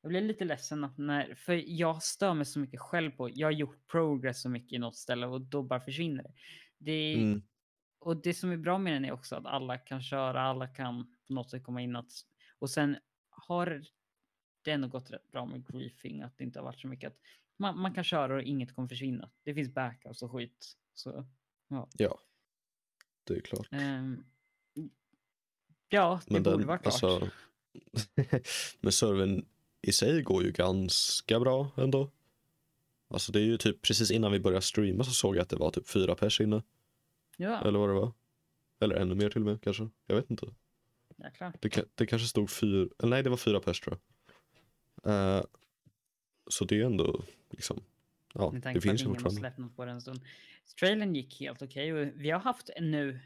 jag 0.02 0.10
blir 0.10 0.22
lite 0.22 0.46
ledsen 0.46 0.84
att 0.84 0.98
när, 0.98 1.36
för 1.36 1.64
jag 1.68 2.04
stör 2.04 2.34
mig 2.34 2.46
så 2.46 2.60
mycket 2.60 2.80
själv 2.80 3.12
på, 3.12 3.30
jag 3.34 3.48
har 3.48 3.52
gjort 3.52 3.88
progress 3.88 4.42
så 4.42 4.50
mycket 4.50 4.74
i 4.74 4.78
något 4.78 4.96
ställe 4.96 5.28
och 5.28 5.42
då 5.42 5.64
bara 5.64 5.80
försvinner 5.80 6.24
det. 6.24 6.34
det 6.78 7.14
Mm. 7.14 7.42
Och 8.00 8.22
det 8.22 8.34
som 8.34 8.52
är 8.52 8.58
bra 8.58 8.78
med 8.78 8.94
den 8.94 9.06
är 9.06 9.12
också 9.12 9.36
att 9.36 9.46
alla 9.46 9.78
kan 9.78 10.02
köra, 10.02 10.42
alla 10.42 10.68
kan 10.68 11.18
på 11.28 11.34
något 11.34 11.50
sätt 11.50 11.64
komma 11.64 11.82
in 11.82 11.96
att, 11.96 12.12
och 12.60 12.70
sen 12.70 12.98
har 13.30 13.84
det 14.62 14.72
ändå 14.72 14.88
gått 14.88 15.12
rätt 15.12 15.32
bra 15.32 15.46
med 15.46 15.68
griefing, 15.68 16.22
att 16.22 16.38
det 16.38 16.44
inte 16.44 16.60
har 16.60 16.64
varit 16.64 16.80
så 16.80 16.88
mycket 16.88 17.08
att 17.08 17.18
man, 17.58 17.80
man 17.80 17.94
kan 17.94 18.04
köra 18.04 18.36
och 18.36 18.42
inget 18.42 18.76
kommer 18.76 18.88
försvinna. 18.88 19.32
Det 19.44 19.54
finns 19.54 19.74
backups 19.74 20.22
och 20.22 20.32
skit. 20.32 20.78
Så 20.94 21.26
Ja, 21.98 22.20
det 23.24 23.34
är 23.34 23.42
klart. 23.42 23.68
Ehm, 23.72 24.24
ja, 25.90 26.22
det 26.26 26.34
Men 26.34 26.44
borde 26.44 26.58
den, 26.58 26.68
vara 26.68 26.78
klart. 26.78 27.04
alltså, 27.04 27.30
men 28.80 28.92
servern 28.92 29.46
i 29.82 29.92
sig 29.92 30.22
går 30.22 30.44
ju 30.44 30.52
ganska 30.52 31.40
bra 31.40 31.72
ändå. 31.78 32.12
Alltså 33.08 33.32
det 33.32 33.40
är 33.40 33.44
ju 33.44 33.58
typ 33.58 33.82
precis 33.82 34.12
innan 34.12 34.32
vi 34.32 34.40
började 34.40 34.62
streama 34.62 35.04
så 35.04 35.12
såg 35.12 35.36
jag 35.36 35.42
att 35.42 35.50
det 35.50 35.56
var 35.56 35.72
typ 35.72 35.88
fyra 35.88 36.16
pers 36.16 36.42
inne. 36.42 36.64
ja, 37.38 37.62
Eller 37.68 37.80
vad 37.80 37.90
det 37.90 37.94
var. 37.94 38.12
Eller 38.80 38.96
ännu 38.96 39.16
mer 39.16 39.30
till 39.30 39.42
och 39.42 39.46
med 39.48 39.62
kanske. 39.62 39.90
Jag 40.08 40.16
vet 40.16 40.32
inte. 40.32 40.48
jäklar. 41.18 41.54
Det, 41.60 41.86
det 41.96 42.06
kanske 42.06 42.28
stod 42.28 42.50
fyra, 42.50 42.90
nej 43.04 43.24
det 43.24 43.30
var 43.30 43.38
fyra 43.38 43.60
pers 43.60 43.80
tror 43.80 43.98
jag. 45.04 45.38
Eh, 45.38 45.44
så 46.50 46.66
det 46.66 46.82
är 46.82 46.86
ändå 46.86 47.24
liksom, 47.50 47.84
ja 48.34 48.52
Med 48.52 48.62
det 48.62 48.82
finns 48.82 49.02
ju 49.02 49.06
fortfarande. 49.06 49.40
släppt 49.40 49.58
något 49.58 49.76
på 49.76 49.86
den 49.86 50.02
stund. 50.02 50.22
Trailern 50.80 51.16
gick 51.16 51.40
helt 51.40 51.62
okej 51.62 51.94
och 51.94 52.08
vi 52.16 52.30
har 52.30 52.40
haft 52.40 52.70
nu. 52.80 53.20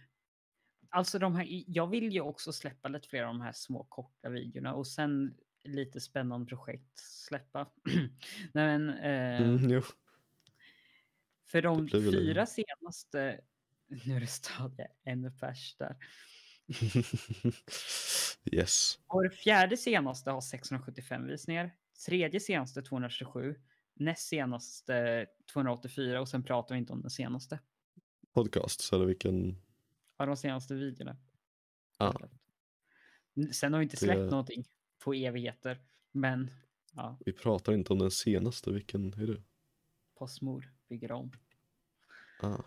Alltså 0.89 1.19
de 1.19 1.35
här, 1.35 1.63
jag 1.67 1.87
vill 1.87 2.13
ju 2.13 2.21
också 2.21 2.53
släppa 2.53 2.87
lite 2.87 3.07
fler 3.07 3.23
av 3.23 3.27
de 3.27 3.41
här 3.41 3.51
små 3.51 3.83
korta 3.83 4.29
videorna 4.29 4.73
och 4.73 4.87
sen 4.87 5.33
lite 5.65 5.99
spännande 6.01 6.45
projekt 6.47 6.97
släppa. 6.99 7.69
Nej, 8.53 8.79
men, 8.79 8.89
eh, 8.89 9.41
Mm. 9.41 9.81
För 11.47 11.61
de 11.61 11.87
fyra 11.89 12.45
senaste, 12.45 13.41
nu 14.05 14.15
är 14.15 14.19
det 14.19 14.27
stadigt 14.27 14.87
ännu 15.03 15.31
pers 15.31 15.75
där. 15.77 15.95
yes. 18.51 18.99
Vår 19.07 19.29
fjärde 19.29 19.77
senaste 19.77 20.31
har 20.31 20.41
675 20.41 21.27
visningar, 21.27 21.75
tredje 22.05 22.39
senaste 22.39 22.81
227, 22.81 23.55
näst 23.93 24.27
senaste 24.27 25.25
284 25.53 26.21
och 26.21 26.29
sen 26.29 26.43
pratar 26.43 26.75
vi 26.75 26.79
inte 26.79 26.93
om 26.93 27.01
den 27.01 27.09
senaste. 27.11 27.59
Podcasts 28.33 28.93
eller 28.93 29.05
vilken, 29.05 29.61
Av 30.17 30.27
de 30.27 30.37
senaste 30.37 30.73
videorna. 30.73 31.17
ja. 31.97 32.19
Sen 33.51 33.73
har 33.73 33.79
vi 33.79 33.83
inte 33.83 33.97
släppt 33.97 34.19
Det- 34.19 34.25
någonting 34.29 34.65
på 35.05 35.13
evigheter, 35.13 35.79
men 36.11 36.51
ja, 36.95 37.17
Vi 37.25 37.33
pratar 37.33 37.73
inte 37.73 37.93
om 37.93 37.99
den 37.99 38.11
senaste, 38.11 38.71
vilken 38.71 39.13
är 39.13 39.27
det? 39.27 39.41
Postmord 40.15 40.67
bygger 40.89 41.11
om. 41.11 41.31
Ah. 42.39 42.57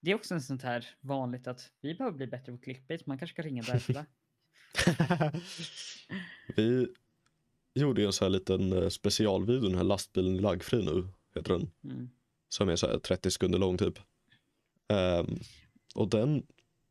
Det 0.00 0.10
är 0.10 0.14
också 0.14 0.34
en 0.34 0.42
sånt 0.42 0.62
här 0.62 0.88
vanligt 1.00 1.46
att 1.46 1.72
vi 1.80 1.94
behöver 1.94 2.16
bli 2.16 2.26
bättre 2.26 2.52
på 2.52 2.58
clickbait, 2.58 3.06
man 3.06 3.18
kanske 3.18 3.34
ska 3.34 3.42
ringa 3.42 3.62
därför. 3.62 4.06
vi 6.56 6.88
gjorde 7.74 8.00
ju 8.00 8.06
en 8.06 8.12
så 8.12 8.24
här 8.24 8.30
liten 8.30 8.72
eh, 8.72 8.88
specialvideo, 8.88 9.68
den 9.68 9.74
här 9.74 9.84
lastbilen 9.84 10.36
laggfri 10.36 10.84
nu, 10.84 11.08
heter 11.34 11.52
den. 11.52 11.70
Mm. 11.84 12.10
Som 12.48 12.68
är 12.68 12.76
så 12.76 12.86
här 12.86 12.98
30 12.98 13.30
sekunder 13.30 13.58
lång 13.58 13.78
typ. 13.78 13.98
Ehm, 14.88 15.38
och 15.94 16.08
den 16.08 16.46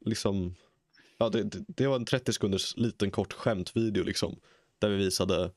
liksom, 0.05 0.55
ja 1.17 1.29
det, 1.29 1.43
det, 1.43 1.63
det 1.67 1.87
var 1.87 1.95
en 1.95 2.05
30 2.05 2.33
sekunders 2.33 2.77
liten 2.77 3.11
kort 3.11 3.33
skämtvideo 3.33 4.03
liksom. 4.03 4.39
Där 4.83 4.89
vi 4.89 4.95
visade 4.97 5.51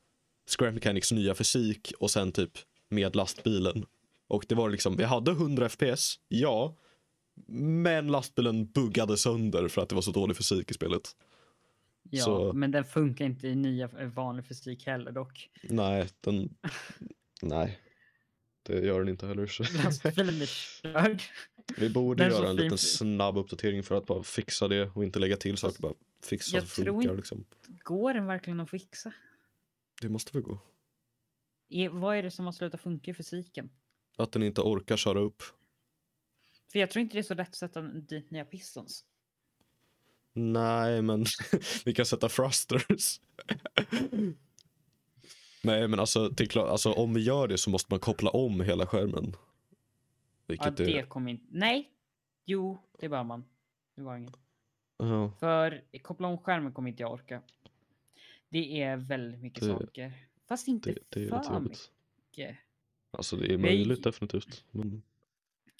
Square 0.57 0.71
Mechanics 0.71 1.11
nya 1.11 1.35
fysik 1.35 1.93
och 1.99 2.11
sen 2.11 2.31
typ 2.31 2.51
med 2.89 3.15
lastbilen. 3.15 3.85
Och 4.27 4.45
det 4.49 4.55
var 4.55 4.69
liksom, 4.69 4.95
vi 4.97 5.03
hade 5.03 5.31
100 5.31 5.69
FPS, 5.69 6.19
ja. 6.27 6.75
Men 7.47 8.07
lastbilen 8.07 8.65
buggade 8.71 9.17
sönder 9.17 9.67
för 9.67 9.81
att 9.81 9.89
det 9.89 9.95
var 9.95 10.01
så 10.01 10.11
dålig 10.11 10.37
fysik 10.37 10.71
i 10.71 10.73
spelet. 10.73 11.11
Ja, 12.09 12.23
Så- 12.23 12.53
men 12.53 12.71
den 12.71 12.85
funkar 12.85 13.25
inte 13.25 13.47
i 13.47 13.55
nya 13.55 13.89
eh, 13.99 14.07
vanlig 14.07 14.45
fysik 14.45 14.85
heller 14.85 15.11
dock. 15.11 15.49
Nej, 15.63 16.07
den, 16.21 16.49
nej. 17.41 17.79
Det 18.63 18.85
gör 18.85 18.99
den 18.99 19.09
inte 19.09 19.27
heller. 19.27 19.47
Så. 19.47 19.63
Lastbilen 19.83 20.41
är 20.41 20.45
körd. 20.81 21.21
Vi 21.77 21.89
borde 21.89 22.23
Den 22.23 22.31
göra 22.33 22.49
en 22.49 22.55
liten 22.55 22.77
snabb 22.77 23.37
uppdatering 23.37 23.83
för 23.83 23.95
att 23.95 24.05
bara 24.05 24.23
fixa 24.23 24.67
det 24.67 24.89
och 24.95 25.03
inte 25.03 25.19
lägga 25.19 25.37
till 25.37 25.57
saker. 25.57 25.81
Bara 25.81 25.93
fixa 26.21 26.57
Jag 26.57 26.67
så 26.67 26.75
tror 26.83 26.93
funkar 26.93 27.09
inte- 27.09 27.15
liksom. 27.15 27.45
Går 27.83 28.13
den 28.13 28.25
verkligen 28.25 28.59
att 28.59 28.69
fixa? 28.69 29.13
Det 30.01 30.09
måste 30.09 30.31
väl 30.33 30.41
gå. 30.41 30.59
Är, 31.69 31.89
vad 31.89 32.17
är 32.17 32.23
det 32.23 32.31
som 32.31 32.45
har 32.45 32.51
slutat 32.51 32.81
funka 32.81 33.11
i 33.11 33.13
fysiken? 33.13 33.69
Att 34.17 34.31
den 34.31 34.43
inte 34.43 34.61
orkar 34.61 34.97
köra 34.97 35.19
upp. 35.19 35.43
För 36.71 36.79
jag 36.79 36.91
tror 36.91 37.01
inte 37.01 37.15
det 37.15 37.19
är 37.19 37.23
så 37.23 37.33
lätt 37.33 37.49
att 37.49 37.55
sätta 37.55 37.81
dit 37.81 38.31
nya 38.31 38.45
pistons. 38.45 39.05
Nej, 40.33 41.01
men 41.01 41.25
vi 41.85 41.93
kan 41.93 42.05
sätta 42.05 42.29
thrusters. 42.29 43.19
Nej, 45.63 45.87
men 45.87 45.99
alltså, 45.99 46.29
klart, 46.35 46.69
alltså 46.69 46.91
om 46.93 47.13
vi 47.13 47.21
gör 47.21 47.47
det 47.47 47.57
så 47.57 47.69
måste 47.69 47.93
man 47.93 47.99
koppla 47.99 48.29
om 48.29 48.61
hela 48.61 48.87
skärmen. 48.87 49.31
Ja, 49.33 49.39
Vilket 50.47 50.77
det 50.77 50.99
är... 50.99 51.05
kommer 51.05 51.31
inte... 51.31 51.45
Nej! 51.49 51.91
Jo, 52.45 52.77
det 52.99 53.09
bör 53.09 53.23
man. 53.23 53.45
Det 53.95 54.01
var 54.01 54.17
inget. 54.17 54.35
Ja, 54.97 55.31
För 55.39 55.83
koppla 56.01 56.27
om 56.27 56.37
skärmen 56.37 56.73
kommer 56.73 56.89
inte 56.89 57.03
jag 57.03 57.11
orka. 57.11 57.41
Det 58.49 58.81
är 58.81 58.97
väldigt 58.97 59.41
mycket 59.41 59.59
Det- 59.63 59.67
saker. 59.67 60.13
Fast 60.47 60.67
inte 60.67 60.91
det, 60.91 60.99
det 61.09 61.23
är 61.23 61.43
för 61.43 61.59
mycket. 61.59 62.57
Alltså 63.11 63.35
det 63.37 63.45
är 63.45 63.49
Vi- 63.49 63.57
möjligt 63.57 64.03
definitivt. 64.03 64.65
Men 64.71 65.03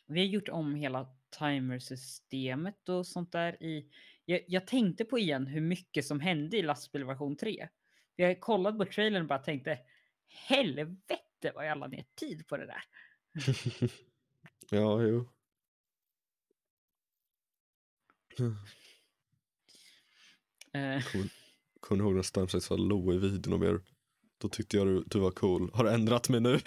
Vi 0.06 0.20
har 0.20 0.28
gjort 0.28 0.50
om 0.50 0.76
hela 0.76 1.08
timersystemet 1.40 2.90
och 2.90 3.08
sånt 3.08 3.32
där 3.32 3.64
i... 3.64 3.90
Jag, 4.26 4.42
jag 4.48 4.68
tänkte 4.68 5.06
på 5.06 5.20
igen 5.20 5.48
hur 5.48 5.62
mycket 5.62 6.06
som 6.06 6.20
hände 6.20 6.58
i 6.58 6.62
lastbilversion 6.62 7.36
3. 7.38 7.70
Jag 8.16 8.40
kollade 8.42 8.78
på 8.78 8.92
trailern 8.92 9.22
och 9.22 9.28
bara 9.28 9.40
tänkte 9.40 9.80
helvete 10.28 11.52
vad 11.56 11.68
jag 11.68 11.78
la 11.78 11.88
ner 11.88 12.06
tid 12.16 12.48
på 12.48 12.58
det 12.58 12.66
där. 12.66 12.84
ja, 14.72 15.04
jo. 15.04 15.30
Eh, 20.78 21.04
Kommer 21.80 22.04
du 22.04 22.08
ihåg 22.08 22.16
när 22.16 22.22
Stamsets 22.24 22.70
var 22.70 22.78
low 22.78 23.14
i 23.14 23.18
videon 23.18 23.54
och 23.54 23.60
mer? 23.60 23.80
Då 24.38 24.50
tyckte 24.50 24.78
jag 24.78 24.88
du, 24.88 25.04
du 25.08 25.20
var 25.20 25.32
cool. 25.32 25.72
Har 25.74 25.84
du 25.84 25.90
ändrat 25.92 26.30
mig 26.30 26.42
nu? 26.42 26.60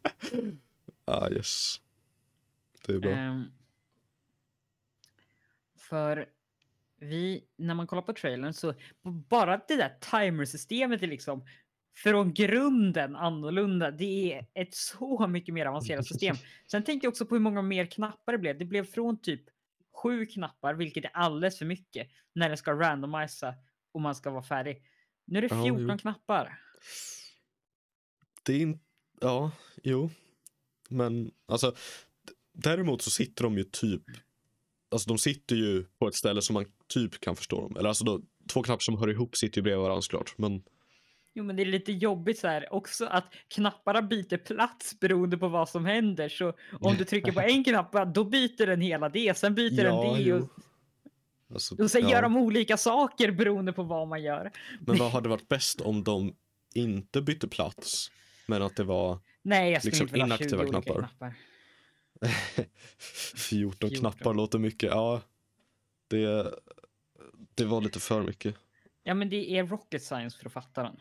ah 1.04 1.30
yes. 1.30 1.80
Det 2.86 2.92
är 2.92 2.98
bra. 2.98 3.10
ehm, 3.10 3.44
för 5.76 6.26
vi, 7.00 7.44
när 7.56 7.74
man 7.74 7.86
kollar 7.86 8.02
på 8.02 8.12
trailern 8.12 8.52
så 8.52 8.74
bara 9.02 9.60
det 9.68 9.76
där 9.76 9.98
timersystemet 10.00 11.02
är 11.02 11.06
liksom 11.06 11.44
från 11.96 12.34
grunden 12.34 13.16
annorlunda. 13.16 13.90
Det 13.90 14.32
är 14.32 14.46
ett 14.54 14.74
så 14.74 15.26
mycket 15.26 15.54
mer 15.54 15.66
avancerat 15.66 16.06
system. 16.06 16.36
Sen 16.70 16.84
tänkte 16.84 17.06
jag 17.06 17.10
också 17.10 17.26
på 17.26 17.34
hur 17.34 17.42
många 17.42 17.62
mer 17.62 17.86
knappar 17.86 18.32
det 18.32 18.38
blev. 18.38 18.58
Det 18.58 18.64
blev 18.64 18.84
från 18.84 19.20
typ 19.20 19.42
sju 20.02 20.26
knappar, 20.26 20.74
vilket 20.74 21.04
är 21.04 21.10
alldeles 21.14 21.58
för 21.58 21.66
mycket 21.66 22.08
när 22.34 22.50
det 22.50 22.56
ska 22.56 22.72
randomisa 22.72 23.54
och 23.92 24.00
man 24.00 24.14
ska 24.14 24.30
vara 24.30 24.42
färdig. 24.42 24.82
Nu 25.26 25.38
är 25.38 25.42
det 25.42 25.54
Ja, 25.54 25.64
14 25.64 25.88
jo. 25.90 25.98
knappar. 25.98 26.58
Det 28.42 28.52
är 28.52 28.60
inte, 28.60 28.84
ja, 29.20 29.50
jo. 29.82 30.10
Men 30.88 31.30
alltså, 31.46 31.74
däremot 32.52 33.02
så 33.02 33.10
sitter 33.10 33.44
de 33.44 33.58
ju 33.58 33.64
typ, 33.64 34.02
alltså 34.90 35.08
de 35.08 35.18
sitter 35.18 35.56
ju 35.56 35.84
på 35.84 36.08
ett 36.08 36.14
ställe 36.14 36.42
som 36.42 36.54
man 36.54 36.64
typ 36.88 37.20
kan 37.20 37.36
förstå 37.36 37.60
dem. 37.60 37.76
Eller 37.76 37.88
alltså 37.88 38.04
då, 38.04 38.22
två 38.52 38.62
knappar 38.62 38.80
som 38.80 38.98
hör 38.98 39.10
ihop 39.10 39.36
sitter 39.36 39.58
ju 39.58 39.62
bredvid 39.62 39.82
varandra 39.82 40.02
såklart. 40.02 40.34
Men 40.38 40.62
Jo, 41.36 41.44
men 41.44 41.56
det 41.56 41.62
är 41.62 41.66
lite 41.66 41.92
jobbigt 41.92 42.38
så 42.38 42.48
här 42.48 42.72
också 42.74 43.06
att 43.06 43.24
knapparna 43.48 44.02
byter 44.02 44.36
plats 44.36 45.00
beroende 45.00 45.38
på 45.38 45.48
vad 45.48 45.68
som 45.68 45.84
händer. 45.84 46.28
Så 46.28 46.52
om 46.80 46.94
du 46.96 47.04
trycker 47.04 47.32
på 47.32 47.40
en 47.40 47.64
knapp, 47.64 48.14
då 48.14 48.24
byter 48.24 48.66
den 48.66 48.80
hela 48.80 49.08
det. 49.08 49.38
Sen 49.38 49.54
byter 49.54 49.84
Ja, 49.84 50.02
den 50.14 50.24
det. 50.24 50.32
Och, 50.32 50.48
Alltså, 51.50 51.82
Och 51.82 51.90
sen 51.90 52.02
ja. 52.02 52.10
gör 52.10 52.22
de 52.22 52.36
olika 52.36 52.76
saker 52.76 53.30
beroende 53.30 53.72
på 53.72 53.82
vad 53.82 54.08
man 54.08 54.22
gör. 54.22 54.50
Men 54.80 54.96
vad 54.96 55.10
hade 55.12 55.28
varit 55.28 55.48
bäst 55.48 55.80
om 55.80 56.04
de 56.04 56.34
inte 56.74 57.22
bytte 57.22 57.48
plats? 57.48 58.10
Men 58.46 58.62
att 58.62 58.76
det 58.76 58.84
var 58.84 59.18
Nej, 59.42 59.72
jag 59.72 59.84
Liksom 59.84 60.02
inte 60.04 60.12
vilja 60.12 60.24
ha 60.26 60.36
20 60.38 60.44
inaktiva 60.44 60.66
knappar. 60.68 60.94
knappar. 60.94 61.34
14 63.36 63.90
14. 63.90 63.90
knappar 63.90 64.34
låter 64.34 64.58
mycket. 64.58 64.90
Ja, 64.90 65.20
det, 66.08 66.54
det 67.54 67.64
var 67.64 67.80
lite 67.80 68.00
för 68.00 68.22
mycket. 68.22 68.54
Ja, 69.02 69.14
men 69.14 69.28
det 69.28 69.50
är 69.58 69.66
rocket 69.66 70.02
science 70.02 70.38
för 70.38 70.46
att 70.46 70.52
fatta 70.52 70.82
den. 70.82 71.00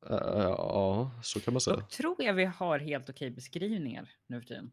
Ja, 0.00 1.10
så 1.22 1.40
kan 1.40 1.54
man 1.54 1.60
säga. 1.60 1.76
Dock 1.76 1.90
tror 1.90 2.22
jag 2.22 2.34
vi 2.34 2.44
har 2.44 2.78
helt 2.78 3.10
okej 3.10 3.30
beskrivningar 3.30 4.10
nu 4.26 4.40
för 4.40 4.48
tiden. 4.48 4.70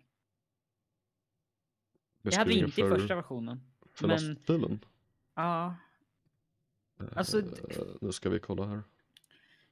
Det 2.21 2.35
hade 2.35 2.49
vi 2.49 2.59
inte 2.59 2.81
i 2.81 2.83
för, 2.83 2.99
första 2.99 3.15
versionen. 3.15 3.61
för 3.93 4.07
men- 4.07 4.27
lastbilen. 4.27 4.85
Ja, 5.35 5.75
Alltså, 7.15 7.41
nu 8.01 8.11
ska 8.11 8.29
vi 8.29 8.39
kolla 8.39 8.65
här. 8.65 8.83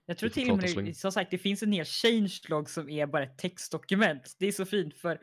jag 0.05 0.17
tror 0.17 0.29
till 0.29 0.51
och 0.51 0.57
med 0.57 0.97
som 0.97 1.11
sagt 1.11 1.31
det 1.31 1.37
finns 1.37 1.63
en 1.63 1.71
hel 1.71 1.85
changelog 1.85 2.69
som 2.69 2.89
är 2.89 3.05
bara 3.05 3.23
ett 3.23 3.37
textdokument. 3.37 4.35
Det 4.39 4.47
är 4.47 4.51
så 4.51 4.65
fint 4.65 4.95
för 4.95 5.19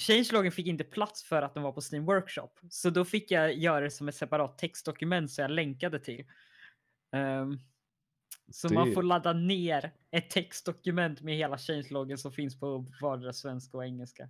changelogen 0.00 0.52
fick 0.52 0.66
inte 0.66 0.84
plats 0.84 1.22
för 1.24 1.42
att 1.42 1.54
den 1.54 1.62
var 1.62 1.72
på 1.72 1.80
Steam 1.92 2.04
Workshop. 2.04 2.50
Så 2.70 2.90
då 2.90 3.04
fick 3.04 3.30
jag 3.30 3.54
göra 3.54 3.80
det 3.80 3.90
som 3.90 4.08
ett 4.08 4.14
separat 4.14 4.58
textdokument 4.58 5.30
så 5.30 5.40
jag 5.40 5.50
länkade 5.50 5.98
till. 5.98 6.24
Ehm, 7.12 7.58
så 8.50 8.72
man 8.74 8.88
Det- 8.88 8.94
får 8.94 9.02
ladda 9.02 9.32
ner 9.32 9.92
ett 10.10 10.30
textdokument 10.30 11.20
med 11.20 11.36
hela 11.36 11.58
changelogen 11.58 12.18
som 12.18 12.32
finns 12.32 12.60
på 12.60 12.86
vardera 13.00 13.32
svenska 13.32 13.76
och 13.76 13.84
engelska. 13.84 14.28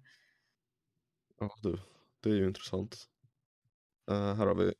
Ja, 1.40 1.56
du. 1.62 1.78
Det 2.20 2.30
är 2.30 2.34
ju 2.34 2.46
intressant. 2.46 3.08
Eh, 4.10 4.34
här 4.34 4.46
har 4.46 4.54
vi 4.54 4.74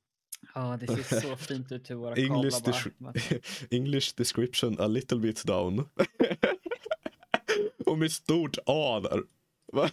Ja, 0.55 0.77
det 0.81 0.87
ser 1.05 1.21
så 1.21 1.37
fint 1.47 1.73
ut 1.73 1.91
hur 1.91 1.95
våra 1.95 2.15
English, 2.15 2.65
kablar 2.65 3.13
dis- 3.13 3.67
English 3.71 4.15
description 4.17 4.81
a 4.81 4.87
little 4.87 5.19
bit 5.19 5.45
down. 5.47 5.89
Och 7.87 7.99
med 7.99 8.13
stort 8.13 8.57
A 8.67 9.01
där. 9.01 9.23
Va? 9.73 9.91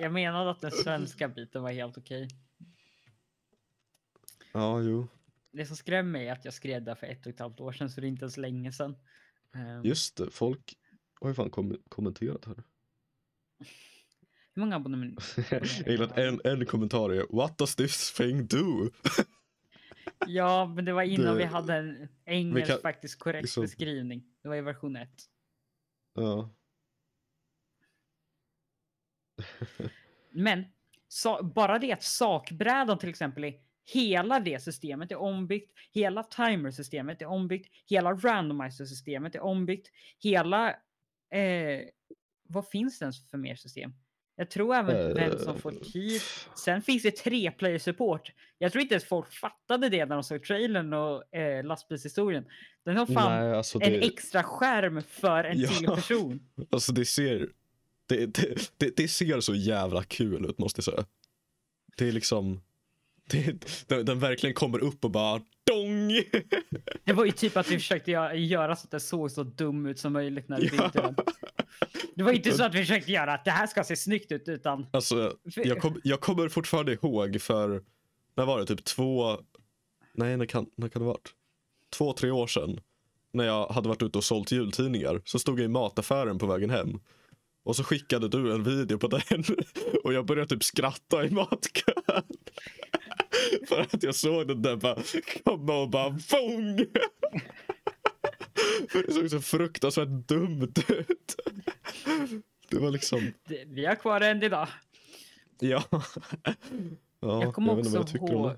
Jag 0.00 0.12
menade 0.12 0.50
att 0.50 0.60
den 0.60 0.70
svenska 0.70 1.28
biten 1.28 1.62
var 1.62 1.72
helt 1.72 1.98
okej. 1.98 2.28
Ja, 4.52 4.80
jo. 4.80 5.08
Det 5.54 5.66
som 5.66 5.76
skrämmer 5.76 6.10
mig 6.10 6.28
är 6.28 6.32
att 6.32 6.44
jag 6.44 6.54
skrev 6.54 6.82
där 6.84 6.94
för 6.94 7.06
ett 7.06 7.26
och 7.26 7.32
ett 7.32 7.38
halvt 7.40 7.60
år 7.60 7.72
sedan, 7.72 7.90
så 7.90 8.00
det 8.00 8.06
är 8.06 8.08
inte 8.08 8.24
ens 8.24 8.36
länge 8.36 8.72
sedan. 8.72 8.96
Ehm, 9.54 9.84
Just 9.84 10.16
det, 10.16 10.30
folk 10.30 10.74
har 11.20 11.28
ju 11.28 11.34
fan 11.34 11.50
kom- 11.50 11.82
kommenterat 11.88 12.44
här. 12.44 12.54
Hur 14.54 14.60
många 14.60 14.76
abonnemang? 14.76 15.16
Jag 15.50 15.66
gillar 15.86 16.04
att 16.04 16.18
en, 16.18 16.40
en 16.44 16.66
kommentar 16.66 17.10
är 17.10 17.26
What 17.36 17.58
does 17.58 17.76
this 17.76 18.12
thing 18.12 18.46
do? 18.46 18.90
Ja, 20.26 20.66
men 20.76 20.84
det 20.84 20.92
var 20.92 21.02
innan 21.02 21.26
Det- 21.34 21.38
vi 21.38 21.44
hade 21.44 21.74
en 21.74 22.08
engelsk 22.24 22.68
kan- 22.70 22.80
faktiskt 22.80 23.18
korrekt 23.18 23.42
liksom- 23.42 23.62
beskrivning. 23.62 24.24
Det 24.42 24.48
var 24.48 24.56
i 24.56 24.60
version 24.60 24.96
1. 24.96 25.08
Ja, 26.14 26.50
Men 30.30 30.64
sa, 31.08 31.42
bara 31.42 31.78
det 31.78 31.92
att 31.92 32.02
sakbrädan 32.02 32.98
till 32.98 33.08
exempel 33.08 33.44
är 33.44 33.54
hela 33.84 34.40
det 34.40 34.62
systemet 34.62 35.10
är 35.10 35.16
ombyggt, 35.16 35.72
hela 35.92 36.22
timer-systemet 36.22 37.22
är 37.22 37.26
ombyggt, 37.26 37.68
hela 37.86 38.12
randomizer-systemet 38.12 39.34
är 39.34 39.42
ombyggt, 39.42 39.88
hela... 40.22 40.70
Eh, 41.30 41.80
vad 42.48 42.68
finns 42.68 42.98
det 42.98 43.02
ens 43.04 43.30
för 43.30 43.38
mer 43.38 43.54
system? 43.54 43.92
Jag 44.36 44.50
tror 44.50 44.74
även 44.74 45.14
vem 45.14 45.38
som 45.38 45.58
får 45.58 45.72
Eh, 45.72 45.78
tid. 45.78 46.20
Sen 46.56 46.82
finns 46.82 47.02
det 47.02 47.10
tre 47.16 47.50
player 47.50 47.78
support. 47.78 48.32
Jag 48.58 48.72
tror 48.72 48.82
inte 48.82 48.94
ens 48.94 49.04
folk 49.04 49.32
fattade 49.32 49.88
det 49.88 50.06
när 50.06 50.14
de 50.16 50.22
såg 50.24 50.42
trailern 50.44 50.92
och 50.92 51.34
eh, 51.34 51.64
lastbilshistorien. 51.64 52.44
Den 52.84 52.96
har 52.96 53.06
fan 53.06 53.44
Nej, 53.44 53.56
alltså 53.56 53.82
en 53.82 53.92
det, 53.92 54.06
extra 54.06 54.42
skärm 54.42 55.02
för 55.02 55.44
en 55.44 55.60
Ja. 55.60 55.68
till 55.68 55.86
person. 55.86 56.40
alltså 56.70 56.92
det 56.92 57.04
ser 57.04 57.48
det, 58.06 58.26
det, 58.26 58.72
det, 58.76 58.96
det 58.96 59.08
ser 59.08 59.40
så 59.40 59.54
jävla 59.54 60.02
kul 60.02 60.44
ut 60.50 60.58
måste 60.58 60.78
jag 60.78 60.84
säga. 60.84 61.04
Det 61.96 62.08
är 62.08 62.12
liksom 62.12 62.60
det, 63.30 63.66
den, 63.88 64.04
den 64.04 64.18
verkligen 64.18 64.54
kommer 64.54 64.78
upp 64.78 65.04
och 65.04 65.10
bara 65.10 65.40
dong! 65.70 66.12
Det 67.04 67.12
var 67.12 67.24
ju 67.24 67.32
typ 67.32 67.56
att 67.56 67.70
vi 67.70 67.74
försökte 67.78 68.10
gö- 68.10 68.32
göra 68.34 68.76
så 68.76 68.84
att 68.84 68.90
det 68.90 69.00
såg 69.00 69.30
så 69.30 69.42
dum 69.42 69.86
ut 69.86 69.98
som 69.98 70.12
möjligt 70.12 70.48
när 70.48 70.60
vi 70.60 70.70
Ja. 70.76 70.90
den. 70.94 71.14
Det 72.14 72.22
var 72.22 72.32
inte 72.32 72.52
så 72.52 72.64
att 72.64 72.74
vi 72.74 72.78
försökte 72.78 73.12
göra 73.12 73.34
att 73.34 73.44
det 73.44 73.50
här 73.50 73.66
ska 73.66 73.84
se 73.84 73.96
snyggt 73.96 74.32
ut 74.32 74.48
utan 74.48 74.86
Alltså, 74.92 75.36
jag, 75.56 75.80
kom, 75.80 76.00
jag 76.04 76.20
kommer 76.20 76.48
fortfarande 76.48 76.92
ihåg 76.92 77.40
för, 77.40 77.82
när 78.36 78.44
var 78.46 78.58
det, 78.60 78.66
typ 78.66 78.84
två, 78.84 79.38
nej 80.14 80.36
när 80.36 80.46
kan, 80.46 80.66
när 80.76 80.88
kan 80.88 81.02
det 81.02 81.06
varit? 81.08 81.30
Två, 81.96 82.12
tre 82.12 82.30
år 82.30 82.46
sedan. 82.46 82.80
När 83.32 83.44
jag 83.44 83.66
hade 83.66 83.88
varit 83.88 84.02
ute 84.02 84.18
och 84.18 84.24
sålt 84.24 84.52
jultidningar 84.52 85.22
så 85.24 85.38
stod 85.38 85.60
jag 85.60 85.64
i 85.64 85.68
mataffären 85.68 86.38
på 86.38 86.46
vägen 86.46 86.70
hem. 86.70 87.00
Och 87.64 87.76
så 87.76 87.84
skickade 87.84 88.28
du 88.28 88.52
en 88.54 88.62
video 88.64 88.98
på 88.98 89.08
den 89.08 89.44
och 90.04 90.12
jag 90.12 90.26
började 90.26 90.48
typ 90.48 90.64
skratta 90.64 91.24
i 91.26 91.30
matkön. 91.30 91.94
För 93.68 93.80
att 93.80 94.02
jag 94.02 94.14
såg 94.14 94.48
den 94.48 94.62
där 94.62 94.76
bara 94.76 95.02
komma 95.44 95.82
och 95.82 95.90
bara 95.90 96.18
FONG! 96.18 96.78
För 98.88 99.02
det 99.06 99.12
såg 99.12 99.30
så 99.30 99.40
fruktansvärt 99.40 100.08
dumt 100.08 100.72
ut. 100.88 101.36
Det 102.68 102.78
var 102.78 102.90
liksom, 102.90 103.32
det, 103.44 103.64
vi 103.66 103.86
har 103.86 103.94
kvar 103.94 104.20
den 104.20 104.42
idag. 104.42 104.68
ja. 105.58 105.84
ja 107.20 107.42
jag 107.42 107.54
kommer 107.54 107.78
också 107.78 107.96
jag 107.96 108.30
ihåg. 108.30 108.56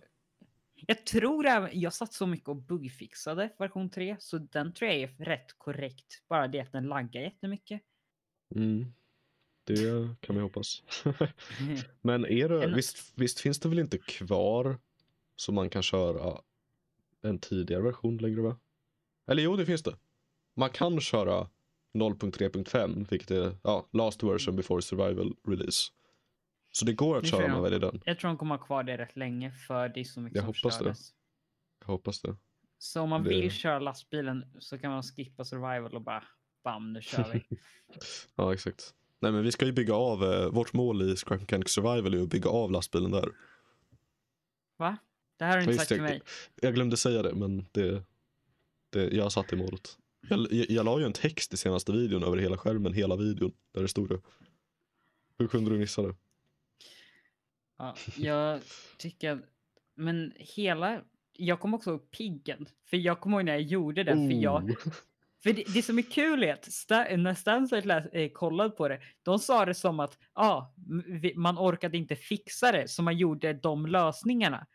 Jag 0.87 1.07
tror 1.07 1.47
även, 1.47 1.81
jag 1.81 1.93
satt 1.93 2.13
så 2.13 2.27
mycket 2.27 2.49
och 2.49 2.57
bugfixade 2.57 3.51
version 3.59 3.91
3 3.91 4.17
så 4.19 4.39
den 4.39 4.73
tror 4.73 4.91
jag 4.91 5.01
är 5.01 5.25
rätt 5.25 5.59
korrekt. 5.59 6.23
Bara 6.29 6.49
det 6.49 6.61
att 6.61 6.73
den 6.73 6.85
laggar 6.85 7.23
jättemycket. 7.23 7.83
Mm. 8.55 8.93
Det 9.67 10.09
kan 10.21 10.37
vi 10.37 10.43
hoppas. 10.43 10.83
Men 12.03 12.25
är 12.27 12.49
det, 12.49 12.67
visst, 12.75 13.13
visst 13.15 13.41
finns 13.41 13.61
det 13.61 13.69
väl 13.69 13.79
inte 13.79 13.99
kvar 13.99 14.79
så 15.37 15.53
man 15.53 15.71
kan 15.71 15.83
köra 15.83 16.41
en 17.23 17.39
tidigare 17.39 17.83
version 17.83 18.17
längre 18.17 18.41
va? 18.41 18.59
Eller 19.27 19.43
jo, 19.43 19.57
det 19.57 19.67
finns 19.67 19.83
det. 19.83 19.97
Man 20.55 20.71
kan 20.71 21.01
köra 21.01 21.49
0.3.5, 21.95 23.07
vilket 23.11 23.31
är 23.31 23.57
ja, 23.63 23.89
last 23.93 24.23
version 24.23 24.57
before 24.57 24.83
survival 24.83 25.37
release. 25.49 25.93
Så 26.73 26.85
det 26.85 26.93
går 26.93 27.17
att 27.17 27.23
Det 27.23 27.29
köra 27.29 27.45
om 27.45 27.51
man 27.51 27.63
väljer 27.63 27.79
den. 27.81 28.03
Jag 28.05 28.19
tror 28.19 28.29
de 28.29 28.39
kommer 28.39 28.57
ha 28.57 28.65
kvar 28.65 28.83
det 28.83 28.99
rätt 28.99 29.17
länge 29.17 29.51
för 29.51 29.89
det 29.89 30.01
är 30.01 30.05
så 30.05 30.21
mycket 30.21 30.37
Jag 30.37 30.43
som 30.45 30.47
hoppas 30.71 30.79
det. 30.79 30.95
Jag 31.81 31.87
hoppas 31.87 32.21
det. 32.23 32.37
Så 32.79 33.01
om 33.01 33.09
man 33.09 33.23
Det- 33.23 33.29
vill 33.29 33.51
köra 33.51 33.79
lastbilen 33.79 34.45
så 34.59 34.79
kan 34.79 34.91
man 34.91 35.03
skippa 35.03 35.45
survival 35.45 35.95
och 35.95 36.03
bara 36.03 36.25
bam, 36.65 36.93
nu 36.93 37.03
kör 37.03 37.33
vi. 37.33 37.45
Ja, 38.37 38.55
exakt. 38.55 38.95
Nej, 39.21 39.33
men 39.33 39.43
vi 39.45 39.53
ska 39.53 39.67
ju 39.67 39.73
bygga 39.73 39.95
av, 39.95 40.25
eh, 40.25 40.49
vårt 40.49 40.73
mål 40.73 41.03
i 41.03 41.17
Scrap 41.17 41.41
Mechanic 41.41 41.69
Survival 41.69 42.15
är 42.15 42.23
att 42.23 42.29
bygga 42.29 42.51
av 42.51 42.71
lastbilen 42.71 43.11
där. 43.11 43.29
Va? 44.77 44.97
Det 45.37 45.45
här 45.45 45.51
har 45.53 45.57
du 45.57 45.63
inte 45.63 45.71
Visst, 45.73 45.81
sagt 45.81 45.89
till 45.89 45.97
jag- 45.97 46.05
mig. 46.05 46.21
Jag 46.63 46.75
glömde 46.75 46.97
säga 46.97 47.23
det, 47.23 47.35
men 47.35 47.67
det, 47.73 48.03
det, 48.91 49.09
jag 49.17 49.33
satt 49.33 49.53
i 49.53 49.57
målet. 49.57 49.99
Jag, 50.29 50.53
jag, 50.53 50.71
jag 50.71 50.85
la 50.85 50.99
ju 50.99 51.05
en 51.07 51.13
text 51.13 51.55
i 51.55 51.57
senaste 51.57 51.93
videon 51.93 52.23
över 52.25 52.37
hela 52.37 52.59
skärmen, 52.59 52.93
hela 52.93 53.17
videon, 53.17 53.53
där 53.73 53.83
det 53.83 53.89
stod 53.89 54.09
det. 54.09 54.21
Hur 55.39 55.49
kunde 55.49 55.71
du 55.71 55.79
missa 55.79 56.03
det? 56.03 56.15
Ja, 57.79 57.95
jag 58.17 58.61
tycker, 58.99 59.43
men 59.95 60.33
hela, 60.37 61.01
jag 61.33 61.61
kommer 61.61 61.77
också 61.77 61.91
ihåg 61.91 62.11
piggen. 62.11 62.69
För 62.85 62.97
jag 62.97 63.21
kommer 63.21 63.37
ihåg 63.37 63.45
när 63.45 63.53
jag 63.53 63.63
gjorde 63.63 64.05
den, 64.05 64.31
för 64.31 64.37
jag, 64.37 64.65
Oh. 64.65 64.93
För 65.47 65.53
det, 65.53 65.65
det 65.75 65.83
som 65.83 65.99
är 65.99 66.03
kul 66.03 66.45
är 66.45 66.53
att 66.53 66.73
sta, 66.73 67.05
när 67.17 67.35
Stanside 67.35 67.87
läs, 67.87 68.07
eh, 68.07 68.29
kollade 68.29 68.71
på 68.71 68.89
det, 68.89 69.01
de 69.23 69.39
sa 69.39 69.65
det 69.65 69.75
som 69.75 70.01
att 70.01 70.19
ah, 70.33 70.63
man 71.35 71.59
orkade 71.59 71.97
inte 71.97 72.17
fixa 72.17 72.73
det, 72.73 72.89
så 72.89 73.03
man 73.03 73.17
gjorde 73.17 73.53
de 73.53 73.87
lösningarna. 73.87 74.67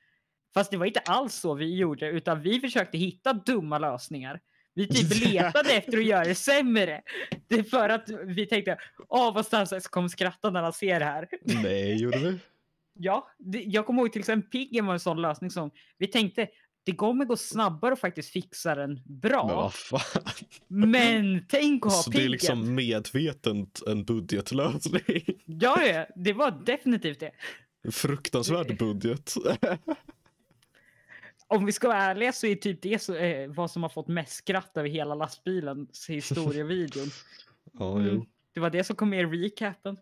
Fast 0.54 0.72
det 0.72 0.78
var 0.78 0.86
inte 0.86 1.00
alls 1.00 1.36
så 1.36 1.54
vi 1.54 1.76
gjorde, 1.78 2.10
utan 2.10 2.42
vi 2.42 2.60
försökte 2.60 2.98
hitta 2.98 3.34
dumma 3.34 3.80
lösningar. 3.80 4.40
Vi 4.74 4.88
typ 4.88 5.24
letade 5.34 5.74
efter 5.74 5.98
att 5.98 6.06
göra 6.06 6.24
det 6.24 6.36
sämre. 6.36 7.02
Det 7.48 7.56
är 7.56 7.64
för 7.64 7.90
att 7.90 8.10
vi 8.26 8.46
tänkte, 8.46 8.78
åh 9.08 9.34
vad 9.34 9.46
Stanside 9.46 9.84
kommer 9.84 10.08
skratta 10.08 10.50
när 10.50 10.62
han 10.62 10.74
ser 10.74 11.00
det 11.00 11.06
här. 11.06 11.28
Nej, 11.42 12.02
gjorde 12.02 12.18
vi? 12.18 12.40
Ja, 12.94 13.28
det, 13.40 13.64
jag 13.64 13.86
kommer 13.86 14.02
ihåg 14.02 14.12
till 14.12 14.20
exempel 14.20 14.50
Piggen 14.50 14.86
var 14.86 14.94
en 14.94 15.00
sån 15.00 15.22
lösning 15.22 15.52
som 15.52 15.72
vi 15.98 16.08
tänkte, 16.08 16.48
det 16.84 16.92
kommer 16.96 17.26
gå 17.26 17.38
snabbare 17.38 17.94
att 17.94 18.00
faktiskt 18.00 18.30
fixa 18.30 18.76
den 18.76 19.00
bra. 19.06 19.72
Men. 20.68 20.92
Men 20.92 21.46
tänk 21.50 21.86
att 21.86 21.92
ha 21.92 22.02
Så 22.02 22.10
det 22.10 22.16
är 22.16 22.20
piggen. 22.20 22.32
liksom 22.32 22.76
medvetet 22.76 23.88
en 23.88 24.04
budgetlösning. 24.06 25.24
Ja, 25.46 25.86
ja, 25.86 26.06
det 26.16 26.34
var 26.34 26.52
definitivt 26.66 27.20
det. 27.20 27.32
Fruktansvärd 27.92 28.78
budget. 28.78 29.34
Om 31.48 31.66
vi 31.66 31.72
ska 31.72 31.88
vara 31.88 31.98
ärliga 31.98 32.32
så 32.32 32.48
är 32.48 32.56
typ 32.56 32.82
det 32.82 33.02
så, 33.02 33.16
eh, 33.16 33.50
vad 33.50 33.72
som 33.72 33.84
har 33.84 33.90
fått 33.90 34.08
mest 34.08 34.34
skratt 34.34 34.78
över 34.78 34.90
hela 34.90 35.16
lastbilens 35.16 36.10
historievideon. 36.10 37.10
Ja, 37.80 38.00
Mm. 38.00 38.26
Det 38.54 38.60
var 38.60 38.70
det 38.70 38.84
som 38.84 38.96
kom 38.96 39.10
med 39.10 39.20
i 39.20 39.26
recapen. 39.26 39.98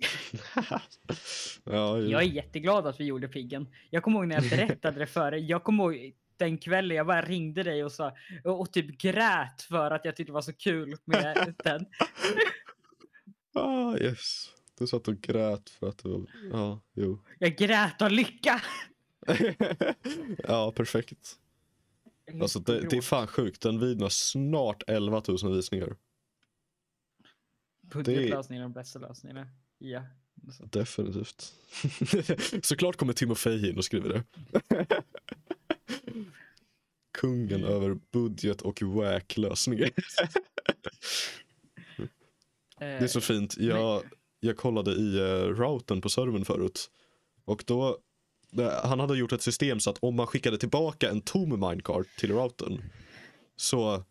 ja, 1.64 1.98
ju. 1.98 2.08
Jag 2.08 2.22
är 2.22 2.26
jätteglad 2.26 2.86
att 2.86 3.00
vi 3.00 3.04
gjorde 3.04 3.28
piggen. 3.28 3.68
Jag 3.90 4.02
kommer 4.02 4.18
ihåg 4.18 4.28
när 4.28 4.42
jag 4.42 4.50
berättade 4.50 4.98
det 4.98 5.06
för 5.06 5.30
dig. 5.30 5.40
Jag 5.40 5.64
kommer 5.64 5.84
ihåg 5.84 6.14
den 6.36 6.58
kvällen 6.58 6.96
jag 6.96 7.06
bara 7.06 7.22
ringde 7.22 7.62
dig 7.62 7.84
och, 7.84 7.92
sa, 7.92 8.16
och, 8.44 8.60
och 8.60 8.72
typ 8.72 8.98
grät 8.98 9.62
för 9.62 9.90
att 9.90 10.04
jag 10.04 10.16
tyckte 10.16 10.30
det 10.30 10.34
var 10.34 10.42
så 10.42 10.52
kul 10.52 10.96
med 11.04 11.54
den. 11.64 11.86
Ah, 13.54 13.96
yes. 13.96 14.50
Du 14.78 14.86
satt 14.86 15.08
och 15.08 15.20
grät 15.20 15.70
för 15.70 15.88
att 15.88 15.98
du. 15.98 16.26
Ja, 16.52 16.80
jo. 16.94 17.18
Jag 17.38 17.56
grät 17.56 18.02
av 18.02 18.10
lycka. 18.10 18.62
ja, 20.38 20.72
perfekt. 20.76 21.38
Alltså 22.40 22.58
det, 22.58 22.80
det 22.80 22.96
är 22.96 23.00
fan 23.00 23.26
sjukt. 23.26 23.62
Den 23.62 23.80
videon 23.80 24.02
har 24.02 24.08
snart 24.08 24.82
11 24.86 25.22
000 25.42 25.56
visningar. 25.56 25.96
Budgetlösningen 27.80 28.62
är 28.62 28.68
de 28.68 28.72
bästa 28.72 28.98
lösningarna. 28.98 29.48
Ja. 29.78 30.02
Så. 30.52 30.64
Definitivt. 30.64 31.52
Såklart 32.62 32.96
kommer 32.96 33.12
Timofej 33.12 33.68
in 33.70 33.78
och 33.78 33.84
skriver 33.84 34.08
det. 34.08 34.24
Kungen 37.18 37.60
Mm. 37.64 37.70
över 37.72 37.98
budget 38.12 38.62
och 38.62 38.82
wack-lösningar. 38.82 39.90
Det 42.78 42.84
är 42.84 43.06
så 43.06 43.20
fint. 43.20 43.56
Jag, 43.56 44.02
jag 44.40 44.56
kollade 44.56 44.90
i 44.90 45.20
uh, 45.20 45.54
routern 45.54 46.00
på 46.00 46.08
servern 46.08 46.44
förut. 46.44 46.90
Och 47.44 47.64
då, 47.66 47.98
eh, 48.58 48.84
han 48.84 49.00
hade 49.00 49.18
gjort 49.18 49.32
ett 49.32 49.42
system 49.42 49.80
så 49.80 49.90
att 49.90 49.98
om 50.00 50.16
man 50.16 50.26
skickade 50.26 50.58
tillbaka 50.58 51.10
en 51.10 51.20
tom 51.20 51.60
minecart 51.60 52.06
till 52.18 52.32
routern. 52.32 52.82
Så, 53.56 54.04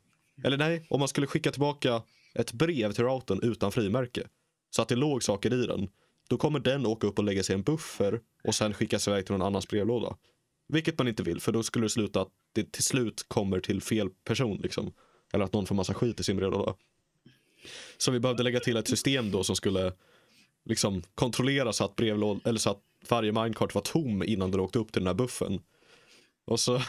eller 0.44 0.58
nej, 0.58 0.86
om 0.90 1.00
man 1.00 1.08
skulle 1.08 1.28
skicka 1.28 1.52
tillbaka 1.52 2.02
ett 2.34 2.52
brev 2.54 2.92
till 2.92 3.04
routern 3.04 3.40
utan 3.44 3.72
frimärke. 3.72 4.28
Så 4.70 4.82
att 4.82 4.88
det 4.88 4.96
låg 4.96 5.24
saker 5.24 5.54
i 5.54 5.66
den. 5.66 5.90
Då 6.30 6.38
kommer 6.38 6.60
den 6.60 6.86
åka 6.86 7.08
upp 7.08 7.20
och 7.20 7.26
lägga 7.26 7.44
sig 7.44 7.54
i 7.54 7.58
en 7.58 7.64
buffer 7.64 8.22
och 8.44 8.56
sen 8.56 8.74
skickas 8.74 9.08
iväg 9.08 9.26
till 9.26 9.34
någon 9.34 9.48
annans 9.48 9.68
brevlåda. 9.68 10.18
Vilket 10.68 10.98
man 10.98 11.08
inte 11.08 11.24
vill 11.24 11.42
för 11.42 11.52
då 11.52 11.64
skulle 11.64 11.86
det 11.86 11.90
sluta 11.90 12.22
att 12.22 12.32
det 12.54 12.72
till 12.72 12.84
slut 12.84 13.26
kommer 13.28 13.60
till 13.60 13.82
fel 13.82 14.10
person 14.10 14.60
liksom. 14.64 14.94
Eller 15.34 15.46
att 15.46 15.54
någon 15.54 15.66
får 15.66 15.76
massa 15.76 15.94
skit 15.94 16.20
i 16.20 16.24
sin 16.24 16.38
brevlåda. 16.38 16.76
Så 17.98 18.12
vi 18.12 18.20
behövde 18.20 18.44
lägga 18.44 18.60
till 18.60 18.78
ett 18.78 18.88
system 18.88 19.32
då 19.32 19.44
som 19.44 19.56
skulle 19.56 19.94
liksom 20.66 21.04
kontrollera 21.16 21.74
så 21.74 21.86
att 21.86 21.96
brevlåd 21.96 22.40
eller 22.46 22.60
så 22.60 22.70
att 22.70 22.82
varje 23.10 23.32
minecart 23.32 23.76
var 23.76 23.82
tom 23.82 24.24
innan 24.24 24.52
den 24.52 24.60
åkte 24.60 24.80
upp 24.80 24.92
till 24.92 25.02
den 25.02 25.08
här 25.08 25.14
buffen. 25.14 25.62
Och 26.46 26.60
så, 26.60 26.82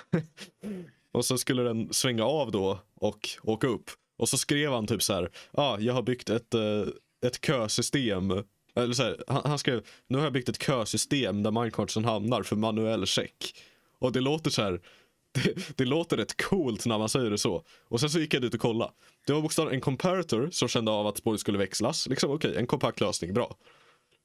och 1.13 1.25
så 1.25 1.39
skulle 1.39 1.63
den 1.63 1.93
svänga 1.93 2.25
av 2.25 2.51
då 2.51 2.79
och 2.95 3.29
åka 3.43 3.67
upp. 3.67 3.91
Och 4.17 4.29
så 4.29 4.39
skrev 4.39 4.73
han 4.73 4.87
typ 4.87 5.03
så 5.03 5.13
här, 5.13 5.31
ja, 5.53 5.63
ah, 5.63 5.79
jag 5.81 5.95
har 5.95 6.03
byggt 6.03 6.31
ett, 6.31 6.55
eh, 6.55 6.83
ett 7.27 7.45
kösystem. 7.45 8.45
Eller 8.75 8.95
så 8.95 9.03
här, 9.03 9.25
han, 9.27 9.43
han 9.45 9.59
skrev, 9.59 9.87
nu 10.07 10.19
har 10.19 10.25
jag 10.25 10.33
byggt 10.33 10.49
ett 10.49 10.63
kösystem 10.63 11.43
där 11.43 11.51
minecartsen 11.51 12.05
hamnar 12.05 12.43
för 12.43 12.57
manuell 12.57 13.07
check. 13.07 13.55
Och 13.99 14.13
det 14.13 14.21
låter 14.21 14.51
så 14.51 14.63
här, 14.63 14.81
det, 15.33 15.77
det 15.77 15.85
låter 15.85 16.17
rätt 16.17 16.43
coolt 16.43 16.87
när 16.87 16.99
man 16.99 17.09
säger 17.09 17.31
det 17.31 17.39
så. 17.39 17.65
Och 17.89 18.01
sen 18.01 18.11
så 18.11 18.19
gick 18.19 18.35
jag 18.35 18.43
dit 18.43 18.55
och 18.55 18.61
kollade. 18.61 18.93
Det 19.27 19.33
var 19.33 19.41
bokstavligen 19.41 19.75
en 19.75 19.81
comparator 19.81 20.49
som 20.53 20.69
kände 20.69 20.91
av 20.91 21.07
att 21.07 21.19
spåret 21.19 21.41
skulle 21.41 21.59
växlas. 21.59 22.09
Liksom 22.09 22.31
okej, 22.31 22.57
en 22.57 22.67
kompakt 22.67 23.01
lösning, 23.01 23.35
bra. 23.35 23.57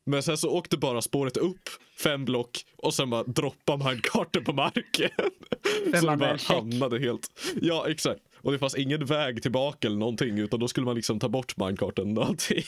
Men 0.05 0.23
sen 0.23 0.37
så 0.37 0.49
åkte 0.49 0.77
bara 0.77 1.01
spåret 1.01 1.37
upp 1.37 1.69
fem 2.03 2.25
block 2.25 2.65
och 2.77 2.93
sen 2.93 3.09
bara 3.09 3.23
droppade 3.23 3.85
minecarten 3.85 4.43
på 4.43 4.53
marken. 4.53 5.09
så 5.99 6.09
det 6.09 6.17
bara 6.17 6.37
check. 6.37 6.49
hamnade 6.49 6.99
helt. 6.99 7.27
Ja, 7.61 7.89
exakt. 7.89 8.21
Och 8.43 8.51
det 8.51 8.59
fanns 8.59 8.75
ingen 8.75 9.05
väg 9.05 9.41
tillbaka 9.41 9.87
eller 9.87 9.97
någonting 9.97 10.39
utan 10.39 10.59
då 10.59 10.67
skulle 10.67 10.85
man 10.85 10.95
liksom 10.95 11.19
ta 11.19 11.29
bort 11.29 11.57
minecarten 11.57 12.17
och 12.17 12.25
allting. 12.25 12.63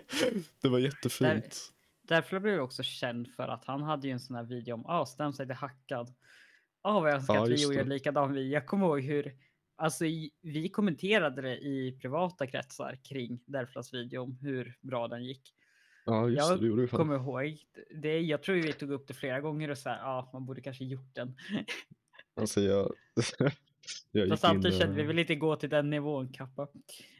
det 0.62 0.68
var 0.68 0.78
jättefint. 0.78 1.72
Därför 2.02 2.40
blev 2.40 2.54
jag 2.54 2.64
också 2.64 2.82
känd 2.82 3.28
för 3.28 3.48
att 3.48 3.64
han 3.64 3.82
hade 3.82 4.06
ju 4.06 4.12
en 4.12 4.20
sån 4.20 4.36
här 4.36 4.44
video 4.44 4.74
om 4.74 4.86
ah, 4.86 5.06
Stamside 5.06 5.50
är 5.50 5.54
hackad. 5.54 6.14
Ah, 6.82 7.00
vad 7.00 7.10
jag 7.10 7.16
önskar 7.16 7.34
Ja, 7.34 7.42
att 7.42 7.48
vi 7.48 7.62
gjorde 7.62 7.76
det. 7.76 7.82
en 7.82 7.88
likadan 7.88 8.32
video. 8.32 8.52
Jag 8.52 8.66
kommer 8.66 8.86
ihåg 8.86 9.00
hur 9.00 9.34
alltså, 9.76 10.04
vi 10.42 10.68
kommenterade 10.72 11.42
det 11.42 11.56
i 11.56 11.98
privata 12.00 12.46
kretsar 12.46 12.98
kring 13.04 13.40
Derflas 13.46 13.94
video 13.94 14.22
om 14.22 14.38
hur 14.40 14.76
bra 14.80 15.08
den 15.08 15.24
gick. 15.24 15.54
Ja, 16.04 16.28
just 16.28 16.38
Jag 16.38 16.60
det, 16.60 16.76
det 16.76 16.82
vi 16.82 16.88
kommer 16.88 17.14
ihåg 17.14 17.58
det. 17.94 18.20
Jag 18.20 18.42
tror 18.42 18.56
vi 18.56 18.72
tog 18.72 18.90
upp 18.90 19.08
det 19.08 19.14
flera 19.14 19.40
gånger 19.40 19.70
och 19.70 19.78
så 19.78 19.88
här, 19.88 19.98
ja, 19.98 20.30
man 20.32 20.46
borde 20.46 20.60
kanske 20.60 20.84
gjort 20.84 21.14
den. 21.14 21.36
Alltså 22.36 22.60
jag... 22.60 22.92
Fast 24.28 24.42
samtidigt 24.42 24.78
kände 24.78 24.96
vi 24.96 25.02
vill 25.02 25.18
inte 25.18 25.34
gå 25.34 25.56
till 25.56 25.70
den 25.70 25.90
nivån, 25.90 26.32
Kappa. 26.32 26.68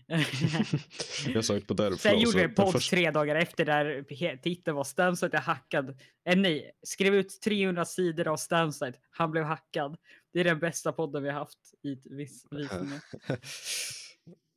Jag 1.35 1.45
sökte 1.45 1.67
på 1.67 1.75
Derfla. 1.75 1.97
Sen 1.97 2.19
gjorde 2.21 2.37
vi 2.37 2.45
en 2.45 2.55
podd 2.55 2.73
första- 2.73 2.97
tre 2.97 3.11
dagar 3.11 3.37
efter 3.37 3.65
där 3.65 4.37
titeln 4.37 4.77
var 4.77 4.85
Stamside 4.85 5.35
är 5.35 5.39
hackad. 5.39 6.01
Eh, 6.29 6.37
nej, 6.37 6.71
skrev 6.83 7.15
ut 7.15 7.41
300 7.41 7.85
sidor 7.85 8.29
av 8.29 8.37
Stamside. 8.37 8.97
Han 9.11 9.31
blev 9.31 9.45
hackad. 9.45 9.97
Det 10.33 10.41
är 10.41 10.45
den 10.45 10.59
bästa 10.59 10.93
podden 10.93 11.23
vi 11.23 11.29
har 11.29 11.39
haft 11.39 11.59
i 11.83 11.95
viss 12.05 12.45
visningar. 12.51 13.01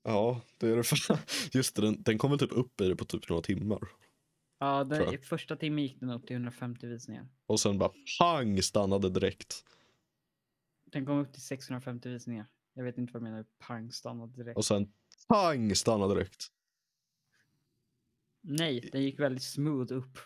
Ja, 0.03 0.41
det 0.57 0.67
är 0.67 0.75
det 0.75 0.83
fan. 0.83 1.17
Just 1.53 1.75
det, 1.75 1.81
den, 1.81 2.03
den 2.03 2.17
kom 2.17 2.29
väl 2.31 2.39
typ 2.39 2.51
upp 2.51 2.81
i 2.81 2.89
det 2.89 2.95
på 2.95 3.05
typ 3.05 3.29
några 3.29 3.41
timmar. 3.41 3.79
Ja, 4.59 4.83
den, 4.83 5.21
första 5.21 5.55
timmen 5.55 5.83
gick 5.83 5.99
den 5.99 6.09
upp 6.09 6.27
till 6.27 6.35
150 6.35 6.87
visningar. 6.87 7.27
Och 7.45 7.59
sen 7.59 7.77
bara 7.77 7.91
pang 8.19 8.61
stannade 8.61 9.09
direkt. 9.09 9.63
Den 10.91 11.05
kom 11.05 11.17
upp 11.19 11.33
till 11.33 11.41
650 11.41 12.09
visningar. 12.09 12.45
Jag 12.73 12.83
vet 12.83 12.97
inte 12.97 13.13
vad 13.13 13.21
jag 13.23 13.29
menar, 13.29 13.45
pang 13.59 13.91
stannade 13.91 14.33
direkt. 14.43 14.57
Och 14.57 14.65
sen 14.65 14.93
pang 15.27 15.75
stannade 15.75 16.13
direkt. 16.15 16.47
Nej, 18.41 18.89
den 18.91 19.03
gick 19.03 19.19
väldigt 19.19 19.43
smooth 19.43 19.93
upp. 19.93 20.17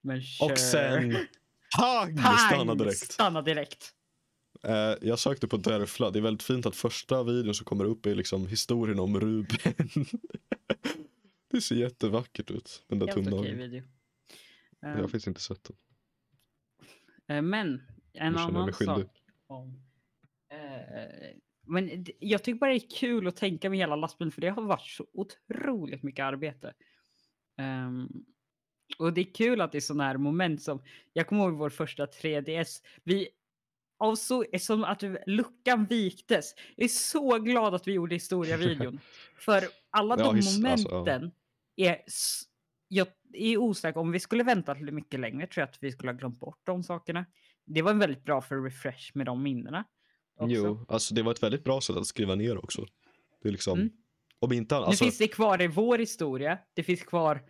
Men 0.00 0.16
Och 0.18 0.24
kör. 0.48 0.56
sen 0.56 1.10
pang, 1.78 2.16
pang 2.16 2.38
stannade 2.38 2.84
direkt. 2.84 3.12
Stannade 3.12 3.50
direkt. 3.54 3.94
Eh, 4.62 4.94
jag 5.02 5.18
sökte 5.18 5.48
på 5.48 5.56
Derfla. 5.56 6.10
Det 6.10 6.18
är 6.18 6.20
väldigt 6.20 6.42
fint 6.42 6.66
att 6.66 6.76
första 6.76 7.22
videon 7.22 7.54
som 7.54 7.64
kommer 7.64 7.84
upp 7.84 8.06
är 8.06 8.14
liksom 8.14 8.46
historien 8.46 8.98
om 8.98 9.20
Ruben. 9.20 9.58
det 11.50 11.60
ser 11.60 11.74
jättevackert 11.76 12.50
ut. 12.50 12.84
Den 12.88 12.98
där 12.98 13.06
okej 13.06 13.24
tumnageln. 13.24 13.58
video. 13.58 13.82
Jag 14.80 14.88
har 14.88 15.02
faktiskt 15.02 15.26
inte 15.26 15.40
sett 15.40 15.64
den. 15.64 15.76
eh, 17.36 17.42
men 17.42 17.82
en 18.12 18.36
annan 18.36 18.72
sak. 18.72 19.22
Om, 19.48 19.80
eh, 20.52 21.36
men 21.66 22.04
jag 22.20 22.42
tycker 22.44 22.58
bara 22.58 22.70
det 22.70 22.76
är 22.76 22.90
kul 22.98 23.26
att 23.26 23.36
tänka 23.36 23.70
med 23.70 23.78
hela 23.78 23.96
lastbilen 23.96 24.32
för 24.32 24.40
det 24.40 24.48
har 24.48 24.62
varit 24.62 24.86
så 24.86 25.06
otroligt 25.12 26.02
mycket 26.02 26.22
arbete. 26.24 26.74
Ehm, 27.56 28.08
och 28.98 29.12
det 29.12 29.20
är 29.20 29.34
kul 29.34 29.60
att 29.60 29.72
det 29.72 29.78
är 29.78 29.80
sådana 29.80 30.04
här 30.04 30.16
moment 30.16 30.62
som, 30.62 30.82
jag 31.12 31.26
kommer 31.26 31.44
ihåg 31.44 31.52
vår 31.54 31.70
första 31.70 32.06
3DS, 32.06 32.82
vi 33.04 33.28
av 33.98 34.14
så, 34.14 34.44
som 34.58 34.84
att 34.84 35.02
luckan 35.26 35.84
viktes. 35.86 36.54
Jag 36.76 36.84
är 36.84 36.88
så 36.88 37.38
glad 37.38 37.74
att 37.74 37.88
vi 37.88 37.92
gjorde 37.92 38.14
historia-videon. 38.14 39.00
för 39.38 39.64
alla 39.90 40.18
Ja, 40.18 40.24
de 40.24 40.28
alltså, 40.36 40.50
ja. 40.60 40.76
momenten 40.76 41.30
är, 41.76 42.02
s- 42.06 42.42
jag 42.88 43.08
är 43.32 43.56
osäker 43.56 44.00
om 44.00 44.12
vi 44.12 44.20
skulle 44.20 44.44
väntat 44.44 44.80
lite 44.80 44.92
mycket 44.92 45.20
längre 45.20 45.46
tror 45.46 45.62
jag 45.62 45.68
att 45.68 45.82
vi 45.82 45.92
skulle 45.92 46.12
ha 46.12 46.18
glömt 46.18 46.40
bort 46.40 46.60
de 46.64 46.82
sakerna. 46.82 47.26
Det 47.68 47.82
var 47.82 47.90
en 47.90 47.98
väldigt 47.98 48.24
bra 48.24 48.40
för 48.40 48.62
refresh 48.62 49.10
med 49.14 49.26
de 49.26 49.42
minnena. 49.42 49.84
också. 50.36 50.54
Jo, 50.56 50.84
alltså 50.88 51.14
det 51.14 51.22
var 51.22 51.32
ett 51.32 51.42
väldigt 51.42 51.64
bra 51.64 51.80
sätt 51.80 51.96
att 51.96 52.06
skriva 52.06 52.34
ner 52.34 52.64
också. 52.64 52.86
Det 53.42 53.48
är 53.48 53.52
liksom, 53.52 53.78
Mm. 53.78 53.92
om 54.38 54.52
inte 54.52 54.76
alltså, 54.76 54.90
Nu 54.90 54.96
finns 54.96 55.18
det 55.18 55.28
kvar 55.28 55.62
i 55.62 55.66
vår 55.66 55.98
historia. 55.98 56.58
Det 56.74 56.82
finns 56.82 57.02
kvar 57.02 57.42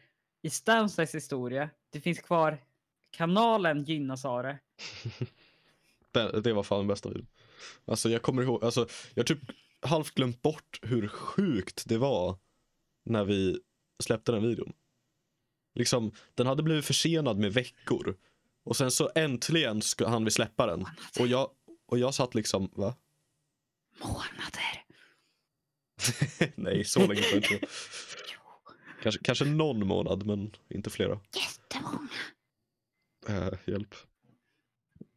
i 0.43 0.51
Stansides 0.51 1.15
historia. 1.15 1.71
Det 1.91 2.01
finns 2.01 2.19
kvar 2.21 2.59
kanalen 3.11 3.85
gynnas 3.85 4.25
av 4.25 4.43
det. 4.43 4.59
det, 6.13 6.41
det 6.41 6.53
var 6.53 6.63
fan 6.63 6.87
bästa 6.87 7.09
videon. 7.09 7.27
Alltså 7.85 8.09
jag 8.09 8.23
kommer 8.23 8.43
ihåg, 8.43 8.65
alltså 8.65 8.87
jag 9.15 9.23
har 9.23 9.27
typ 9.27 9.41
halvt 9.81 10.15
glömt 10.15 10.43
bort 10.43 10.79
hur 10.83 11.09
sjukt 11.09 11.85
det 11.89 11.99
var 11.99 12.39
när 13.05 13.25
vi 13.25 13.61
släppte 14.03 14.33
den 14.33 14.43
videon. 14.49 14.73
Liksom, 15.75 16.13
den 16.35 16.47
hade 16.47 16.63
blivit 16.63 16.85
försenad 16.85 17.39
med 17.39 17.53
veckor. 17.53 18.17
Och 18.69 18.77
sen 18.77 18.91
så 18.91 19.11
äntligen 19.15 19.83
ska 19.83 20.09
han 20.09 20.25
vi 20.25 20.31
släppa 20.31 20.67
den. 20.67 20.87
Och 21.21 21.27
jag, 21.27 21.51
och 21.87 21.99
jag 21.99 22.15
satt 22.15 22.35
liksom, 22.35 22.71
va? 22.75 22.95
Månader. 24.01 24.85
Nej, 26.55 26.85
så 26.85 27.07
länge 27.07 27.21
jag 27.21 27.37
inte. 27.37 27.67
Kanske, 29.03 29.21
kanske 29.25 29.45
någon 29.45 29.87
månad, 29.87 30.27
men 30.27 30.57
inte 30.69 30.91
flera. 30.91 31.21
Jättemånga. 31.35 32.09
Eh, 33.29 33.59
hjälp. 33.67 33.95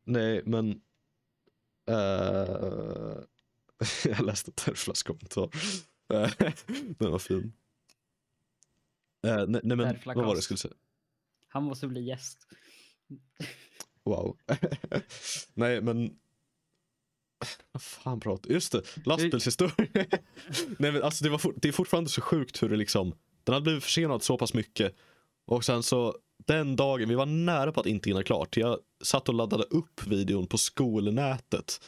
Nej, 0.04 0.42
men... 0.46 0.82
eh, 1.90 3.18
jag 4.06 4.26
läste 4.26 4.52
Terflas 4.52 5.04
kommentar. 5.04 5.50
Eh, 6.14 6.32
Den 7.00 7.12
var 7.12 7.20
fin. 7.20 7.54
Eh, 9.28 9.46
nej, 9.48 9.62
nej, 9.64 9.78
men 9.78 9.96
Terfla 9.96 10.14
vad 10.14 10.26
var 10.26 10.34
det 10.34 10.38
jag 10.38 10.44
skulle 10.44 10.58
säga? 10.58 10.74
Han 11.48 11.64
måste 11.64 11.88
bli 11.88 12.02
gäst. 12.02 12.48
Wow. 14.04 14.38
nej, 15.54 15.82
men... 15.82 16.18
Vad 17.72 17.82
fan 17.82 18.20
pratar 18.20 18.50
Just 18.52 18.72
det, 18.72 18.82
lastbilshistoria. 19.06 19.88
nej, 20.80 20.92
men 20.92 21.04
alltså 21.04 21.24
det, 21.24 21.30
var 21.30 21.38
for... 21.38 21.54
det 21.58 21.68
är 21.68 21.72
fortfarande 21.72 22.10
så 22.10 22.22
sjukt 22.22 22.64
hur 22.64 22.70
det 22.70 22.76
liksom... 22.76 23.14
Den 23.44 23.54
hade 23.54 23.64
blivit 23.64 23.84
försenad 23.84 24.24
så 24.24 24.38
pass 24.38 24.54
mycket. 24.54 24.96
Och 25.46 25.66
sen 25.66 25.84
så 25.84 26.16
den 26.46 26.76
dagen, 26.76 27.10
vi 27.10 27.16
var 27.16 27.26
nära 27.26 27.72
på 27.72 27.80
att 27.80 27.86
inte 27.86 28.10
hinna 28.10 28.24
klart. 28.24 28.58
Jag 28.58 28.80
satt 29.04 29.30
och 29.30 29.36
laddade 29.36 29.64
upp 29.64 30.08
videon 30.08 30.48
på 30.48 30.58
skolnätet 30.58 31.82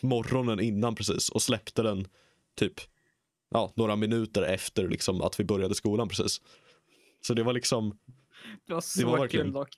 morgonen 0.00 0.60
innan 0.60 0.94
precis 0.94 1.28
och 1.28 1.42
släppte 1.42 1.82
den 1.82 2.08
typ 2.56 2.80
ja, 3.50 3.72
några 3.76 3.96
minuter 3.96 4.42
efter 4.42 4.88
liksom 4.88 5.20
att 5.22 5.40
vi 5.40 5.44
började 5.44 5.74
skolan 5.74 6.08
precis. 6.08 6.40
Så 7.20 7.34
det 7.34 7.42
var 7.42 7.52
liksom, 7.52 7.98
Det 8.66 8.74
var 8.74 8.80
så 8.80 9.06
var 9.06 9.18
verkligen- 9.18 9.46
kul 9.46 9.52
dock. 9.52 9.68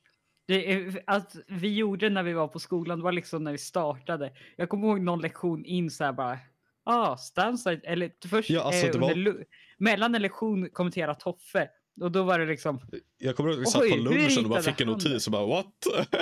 Det, 0.53 1.03
att 1.07 1.37
vi 1.49 1.75
gjorde 1.75 2.11
när 2.11 2.23
vi 2.23 2.33
var 2.33 2.49
på 2.49 2.59
skolan, 2.59 2.99
det 2.99 3.05
var 3.05 3.13
liksom 3.13 3.45
när 3.45 3.53
vi 3.53 3.59
startade. 3.59 4.33
Jag 4.57 4.69
kommer 4.69 4.87
ihåg 4.89 5.01
någon 5.01 5.21
lektion 5.21 5.65
in 5.65 5.91
så 5.91 6.05
här 6.05 6.13
bara. 6.13 6.39
Ah, 6.85 7.17
Stanside, 7.17 7.81
eller 7.85 8.11
först 8.29 8.51
Ja, 8.51 8.63
alltså, 8.63 8.87
eh, 8.87 9.01
var- 9.01 9.45
mellan 9.79 10.15
en 10.15 10.23
lektion 10.23 10.71
kommentera 10.71 11.15
Toffe. 11.15 11.69
Och 12.01 12.13
då 12.13 12.23
var 12.23 12.39
det 12.39 12.47
liksom, 12.47 12.81
jag 13.19 13.37
kommer 13.37 13.51
ihåg 13.51 13.59
att 13.61 13.67
vi 13.67 13.71
satt 13.71 13.91
på 13.91 13.97
lunchen 13.97 14.45
och 14.45 14.51
bara 14.51 14.63
fick 14.63 14.81
en 14.81 14.89
han 14.89 14.97
notis 14.99 15.27
och 15.27 15.33
bara 15.33 15.47
what? 15.47 15.75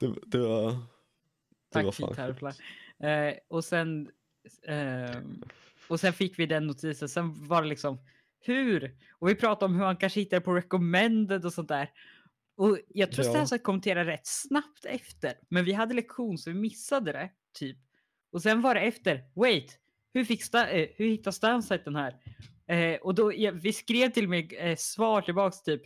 det, 0.00 0.14
det 0.26 0.38
var, 0.38 0.70
det 0.70 0.76
tack 2.16 2.40
var. 2.40 2.54
Eh, 3.08 3.34
och 3.48 3.64
sen 3.64 4.10
eh, 4.66 5.20
och 5.88 6.00
sen 6.00 6.12
fick 6.12 6.38
vi 6.38 6.46
den 6.46 6.66
notisen. 6.66 7.08
Sen 7.08 7.48
var 7.48 7.62
det 7.62 7.68
liksom 7.68 7.98
hur? 8.40 8.96
Och 9.18 9.28
vi 9.28 9.34
pratade 9.34 9.64
om 9.64 9.74
hur 9.74 9.84
man 9.84 9.96
kanske 9.96 10.20
hittar 10.20 10.40
på 10.40 10.54
recommended 10.54 11.44
och 11.44 11.52
sånt 11.52 11.68
där. 11.68 11.90
Och 12.60 12.78
jag 12.88 13.12
tror 13.12 13.26
Ja. 13.26 13.58
Kommenterade 13.58 14.10
rätt 14.10 14.26
snabbt 14.26 14.84
efter. 14.84 15.32
Men 15.48 15.64
vi 15.64 15.72
hade 15.72 15.94
lektion 15.94 16.38
så 16.38 16.50
vi 16.50 16.56
missade 16.56 17.12
det. 17.12 17.30
Typ. 17.58 17.76
Och 18.32 18.42
sen 18.42 18.60
var 18.62 18.74
det 18.74 18.80
efter. 18.80 19.24
Wait, 19.34 19.78
hur, 20.14 20.24
fick 20.24 20.44
sta, 20.44 20.68
eh, 20.68 20.88
hur 20.96 21.06
hittade 21.06 21.36
Stansite 21.36 21.82
den 21.84 21.96
här? 21.96 22.16
Eh, 22.66 23.00
och 23.00 23.14
då, 23.14 23.32
ja, 23.34 23.50
vi 23.54 23.72
skrev 23.72 24.10
till 24.10 24.24
och 24.24 24.30
med 24.30 24.52
eh, 24.58 24.76
svar 24.76 25.22
tillbaks 25.22 25.62
typ. 25.62 25.82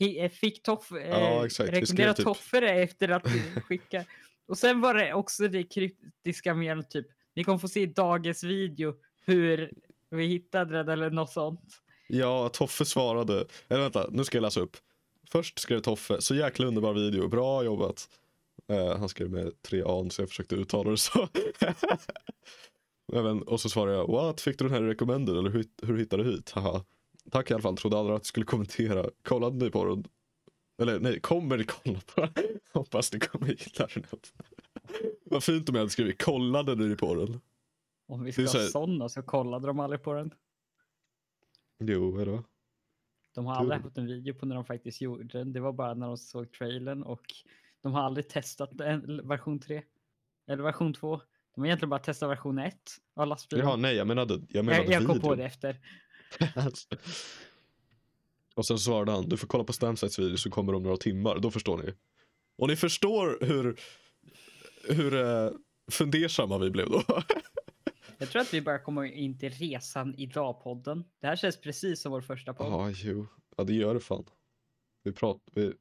He, 0.00 0.24
eh, 0.24 0.30
fick 0.30 0.62
Toff, 0.62 0.92
eh, 0.92 1.08
Ja, 1.08 1.46
rekommendera 1.58 2.14
typ- 2.14 2.24
Toffe 2.24 2.60
det 2.60 2.70
efter 2.70 3.08
att 3.08 3.26
vi 3.26 3.60
skickade. 3.60 4.04
Och 4.46 4.58
sen 4.58 4.80
var 4.80 4.94
det 4.94 5.14
också 5.14 5.48
det 5.48 5.62
kryptiska 5.62 6.54
med 6.54 6.90
typ. 6.90 7.06
Ni 7.34 7.44
kommer 7.44 7.58
få 7.58 7.68
se 7.68 7.80
i 7.80 7.86
dagens 7.86 8.44
video 8.44 8.94
hur 9.26 9.72
vi 10.10 10.26
hittade 10.26 10.76
den 10.78 10.88
eller 10.88 11.10
något 11.10 11.30
sånt. 11.30 11.60
Ja, 12.08 12.48
Toffe 12.48 12.84
svarade. 12.84 13.46
Eller 13.68 13.80
vänta, 13.80 14.08
nu 14.10 14.24
ska 14.24 14.36
jag 14.38 14.42
läsa 14.42 14.60
upp. 14.60 14.76
Först 15.32 15.58
skrev 15.58 15.80
Toffe, 15.80 16.20
så 16.20 16.34
jäkla 16.34 16.66
underbar 16.66 16.94
video, 16.94 17.28
bra 17.28 17.64
jobbat. 17.64 18.08
Eh, 18.68 18.98
han 18.98 19.08
skrev 19.08 19.30
med 19.30 19.62
tre 19.62 19.82
an 19.82 20.10
så 20.10 20.22
jag 20.22 20.28
försökte 20.28 20.54
uttala 20.54 20.90
det 20.90 20.96
så. 20.96 21.28
Även, 23.12 23.42
och 23.42 23.60
så 23.60 23.68
svarade 23.68 23.96
jag, 23.96 24.06
what, 24.06 24.40
fick 24.40 24.58
du 24.58 24.64
den 24.64 24.74
här 24.74 24.82
recommended 24.82 25.36
eller 25.36 25.50
hur, 25.50 25.64
hur 25.82 25.98
hittade 25.98 26.24
du 26.24 26.30
hit? 26.30 26.50
Haha. 26.50 26.84
Tack 27.30 27.50
i 27.50 27.54
alla 27.54 27.62
fall, 27.62 27.76
trodde 27.76 27.98
aldrig 27.98 28.16
att 28.16 28.22
du 28.22 28.26
skulle 28.26 28.46
kommentera. 28.46 29.10
Kollade 29.22 29.64
ni 29.64 29.70
på 29.70 29.84
den? 29.84 30.04
Eller 30.82 31.00
nej, 31.00 31.20
kommer 31.20 31.56
ni 31.56 31.64
kolla 31.64 32.00
på 32.14 32.20
den? 32.20 32.30
Hoppas 32.72 33.12
ni 33.12 33.20
kommer 33.20 33.46
gilla 33.46 33.88
den. 33.94 34.04
Vad 35.24 35.44
fint 35.44 35.68
om 35.68 35.74
jag 35.74 35.80
hade 35.80 35.90
skrivit, 35.90 36.22
kollade 36.22 36.74
ni 36.74 36.96
på 36.96 37.14
den? 37.14 37.40
Om 38.08 38.24
vi 38.24 38.32
ska 38.32 38.46
så 38.46 38.58
ha 38.58 38.66
sådana 38.66 39.08
så 39.08 39.22
kollade 39.22 39.66
de 39.66 39.80
aldrig 39.80 40.02
på 40.02 40.12
den. 40.12 40.34
Jo, 41.78 42.18
eller? 42.18 42.42
De 43.34 43.46
har 43.46 43.54
aldrig 43.54 43.80
haft 43.80 43.98
en 43.98 44.06
video 44.06 44.34
på 44.34 44.46
när 44.46 44.54
de 44.54 44.64
faktiskt 44.64 45.00
gjorde 45.00 45.24
den. 45.24 45.52
Det 45.52 45.60
var 45.60 45.72
bara 45.72 45.94
när 45.94 46.06
de 46.06 46.16
såg 46.16 46.52
trailern 46.52 47.02
och 47.02 47.22
de 47.82 47.92
har 47.92 48.02
aldrig 48.02 48.28
testat 48.28 48.70
version 49.24 49.60
3. 49.60 49.82
Eller 50.48 50.62
version 50.62 50.94
2. 50.94 51.20
De 51.54 51.60
har 51.60 51.66
egentligen 51.66 51.90
bara 51.90 52.00
testat 52.00 52.30
version 52.30 52.58
1 52.58 52.76
av 53.16 53.26
lastbilen. 53.26 53.66
Jaha, 53.66 53.76
nej, 53.76 53.96
jag 53.96 54.06
menade, 54.06 54.40
jag 54.48 54.64
menade 54.64 54.84
jag, 54.84 55.02
jag 55.02 55.08
kom 55.08 55.20
på 55.20 55.34
det 55.34 55.44
efter. 55.44 55.80
Och 58.54 58.66
sen 58.66 58.78
svarade 58.78 59.12
han, 59.12 59.28
du 59.28 59.36
får 59.36 59.46
kolla 59.46 59.64
på 59.64 59.72
Stamsites 59.72 60.18
video 60.18 60.36
så 60.36 60.50
kommer 60.50 60.74
om 60.74 60.82
några 60.82 60.96
timmar, 60.96 61.38
då 61.38 61.50
förstår 61.50 61.78
ni. 61.78 61.94
Och 62.58 62.68
ni 62.68 62.76
förstår 62.76 63.38
hur, 63.40 63.80
hur 64.88 65.14
eh, 65.14 65.50
fundersamma 65.90 66.58
vi 66.58 66.70
blev 66.70 66.90
då. 66.90 67.02
Jag 68.20 68.30
tror 68.30 68.42
att 68.42 68.54
vi 68.54 68.60
bara 68.60 68.78
kommer 68.78 69.04
in 69.04 69.38
till 69.38 69.50
resan 69.50 70.14
idag-podden. 70.18 71.04
Det 71.20 71.26
här 71.26 71.36
känns 71.36 71.60
precis 71.60 72.00
som 72.00 72.12
vår 72.12 72.20
första 72.20 72.54
podd. 72.54 72.66
Ja, 72.66 72.90
jo. 72.90 73.26
Ja, 73.56 73.64
det 73.64 73.72
gör 73.72 73.94
det 73.94 74.00
fan. 74.00 74.24
Vi, 75.02 75.12
prat, 75.12 75.42
vi, 75.52 75.74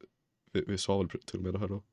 vi, 0.52 0.64
vi 0.68 0.78
sa 0.78 0.98
väl 0.98 1.10
till 1.10 1.38
och 1.38 1.44
med 1.44 1.54
det 1.54 1.60
här 1.60 1.68
då. 1.68 1.84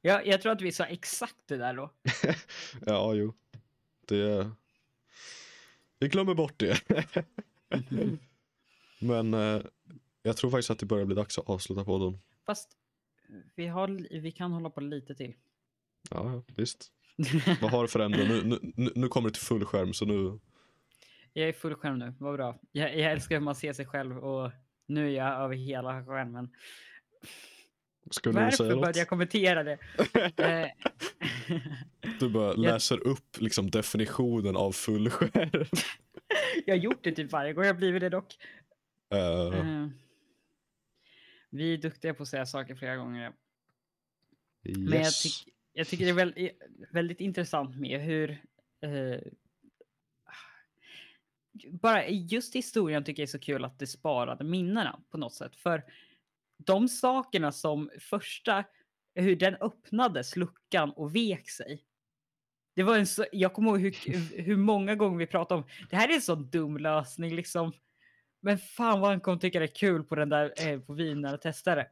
Jag, 0.00 0.26
jag 0.26 0.42
tror 0.42 0.52
att 0.52 0.62
vi 0.62 0.72
sa 0.72 0.84
exakt 0.84 1.36
det 1.46 1.56
där 1.56 1.74
då. 1.74 1.90
Ja, 2.86 3.14
jo. 3.14 3.34
Det... 4.06 4.50
Vi 5.98 6.08
glömmer 6.08 6.34
bort 6.34 6.58
det. 6.58 6.80
Men 9.00 9.34
eh, 9.34 9.62
jag 10.22 10.36
tror 10.36 10.50
faktiskt 10.50 10.70
att 10.70 10.78
det 10.78 10.86
börjar 10.86 11.04
bli 11.04 11.16
dags 11.16 11.38
att 11.38 11.48
avsluta 11.48 11.84
podden. 11.84 12.18
Fast 12.46 12.76
vi, 13.54 13.66
har, 13.66 14.20
vi 14.20 14.32
kan 14.32 14.52
hålla 14.52 14.70
på 14.70 14.80
lite 14.80 15.14
till. 15.14 15.34
Ja, 16.10 16.32
ja, 16.32 16.42
visst. 16.56 16.92
Vad 17.60 17.70
har 17.70 17.82
du 17.82 17.88
för 17.88 18.00
ämne? 18.00 18.16
Nu, 18.44 18.58
nu, 18.76 18.90
nu- 18.94 19.08
kommer 19.08 19.28
det 19.28 19.34
till 19.34 19.42
full 19.46 19.64
skärm 19.64 19.92
så 19.94 20.04
nu... 20.04 20.38
Jag 21.32 21.48
är 21.48 21.52
full 21.52 21.74
skärm 21.74 21.98
nu, 21.98 22.14
vad 22.18 22.34
bra. 22.34 22.58
Jag, 22.72 22.98
jag 22.98 23.12
älskar 23.12 23.36
hur 23.36 23.40
man 23.42 23.54
ser 23.54 23.72
sig 23.72 23.86
själv 23.86 24.18
och 24.18 24.50
nu 24.86 25.06
är 25.06 25.10
jag 25.16 25.40
över 25.44 25.54
hela 25.56 26.04
skärmen. 26.04 26.50
Skulle 28.10 28.38
du 28.38 28.44
Varför 28.44 28.56
säga 28.56 28.76
började 28.76 28.98
jag 28.98 29.08
kommentera 29.08 29.62
det? 29.64 29.78
Eh, 30.44 30.68
Du 32.20 32.28
bara 32.28 32.52
läser 32.52 33.06
upp 33.06 33.36
liksom 33.40 33.70
definitionen 33.70 34.56
av 34.56 34.72
full 34.72 35.10
skärm. 35.10 35.50
jag 36.66 36.74
har 36.74 36.80
gjort 36.82 37.04
det 37.04 37.12
typ 37.12 37.32
varje 37.32 37.52
gång 37.52 37.64
jag 37.64 37.76
blivit 37.76 38.00
det 38.00 38.08
dock. 38.08 38.36
Eh, 39.12 39.18
Eh, 39.58 39.86
vi 41.50 41.74
är 41.74 41.78
duktiga 41.78 42.14
på 42.14 42.22
att 42.22 42.28
säga 42.28 42.46
saker 42.46 42.74
flera 42.74 42.96
gånger. 42.96 43.32
Men 44.62 44.92
jag, 44.92 44.94
yes. 44.94 45.22
tyck, 45.22 45.54
jag 45.72 45.86
tycker 45.86 46.04
det 46.04 46.10
är 46.10 46.14
väldigt, 46.14 46.62
väldigt 46.90 47.20
intressant 47.20 47.76
med 47.76 48.00
hur... 48.00 48.30
Eh, 48.80 49.20
bara 51.70 52.08
just 52.08 52.54
historien 52.54 53.04
tycker 53.04 53.22
jag 53.22 53.26
är 53.26 53.30
så 53.30 53.38
kul 53.38 53.64
att 53.64 53.78
det 53.78 53.86
sparade 53.86 54.44
minnena 54.44 55.00
på 55.10 55.18
något 55.18 55.34
sätt. 55.34 55.56
För 55.56 55.84
de 56.56 56.88
sakerna 56.88 57.52
som 57.52 57.90
första, 57.98 58.64
hur 59.14 59.36
den 59.36 59.54
öppnades, 59.54 60.36
luckan 60.36 60.90
och 60.90 61.16
vek 61.16 61.50
sig. 61.50 61.84
Det 62.76 62.82
var 62.82 62.98
en 62.98 63.06
så, 63.06 63.26
jag 63.32 63.52
kommer 63.52 63.70
ihåg 63.70 63.80
hur, 63.80 64.14
hur 64.42 64.56
många 64.56 64.94
gånger 64.94 65.18
vi 65.18 65.26
pratade 65.26 65.60
om, 65.60 65.68
det 65.90 65.96
här 65.96 66.08
är 66.08 66.14
en 66.14 66.22
sån 66.22 66.50
dum 66.50 66.78
lösning 66.78 67.34
liksom. 67.34 67.72
Men 68.40 68.58
fan 68.58 69.00
vad 69.00 69.10
han 69.10 69.20
kommer 69.20 69.38
tycka 69.38 69.58
det 69.58 69.64
är 69.64 69.74
kul 69.74 70.04
på 70.04 70.14
den 70.14 70.28
där, 70.28 70.52
eh, 70.56 70.80
på 70.80 70.92
vin 70.92 71.20
när 71.20 71.30
jag 71.30 71.42
testade. 71.42 71.86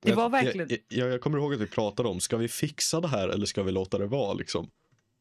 Det 0.00 0.12
var 0.12 0.28
verkligen... 0.28 0.68
Jag, 0.70 0.78
jag, 0.88 1.08
jag 1.12 1.20
kommer 1.20 1.38
ihåg 1.38 1.54
att 1.54 1.60
vi 1.60 1.66
pratade 1.66 2.08
om, 2.08 2.20
ska 2.20 2.36
vi 2.36 2.48
fixa 2.48 3.00
det 3.00 3.08
här 3.08 3.28
eller 3.28 3.46
ska 3.46 3.62
vi 3.62 3.72
låta 3.72 3.98
det 3.98 4.06
vara 4.06 4.32
liksom? 4.32 4.70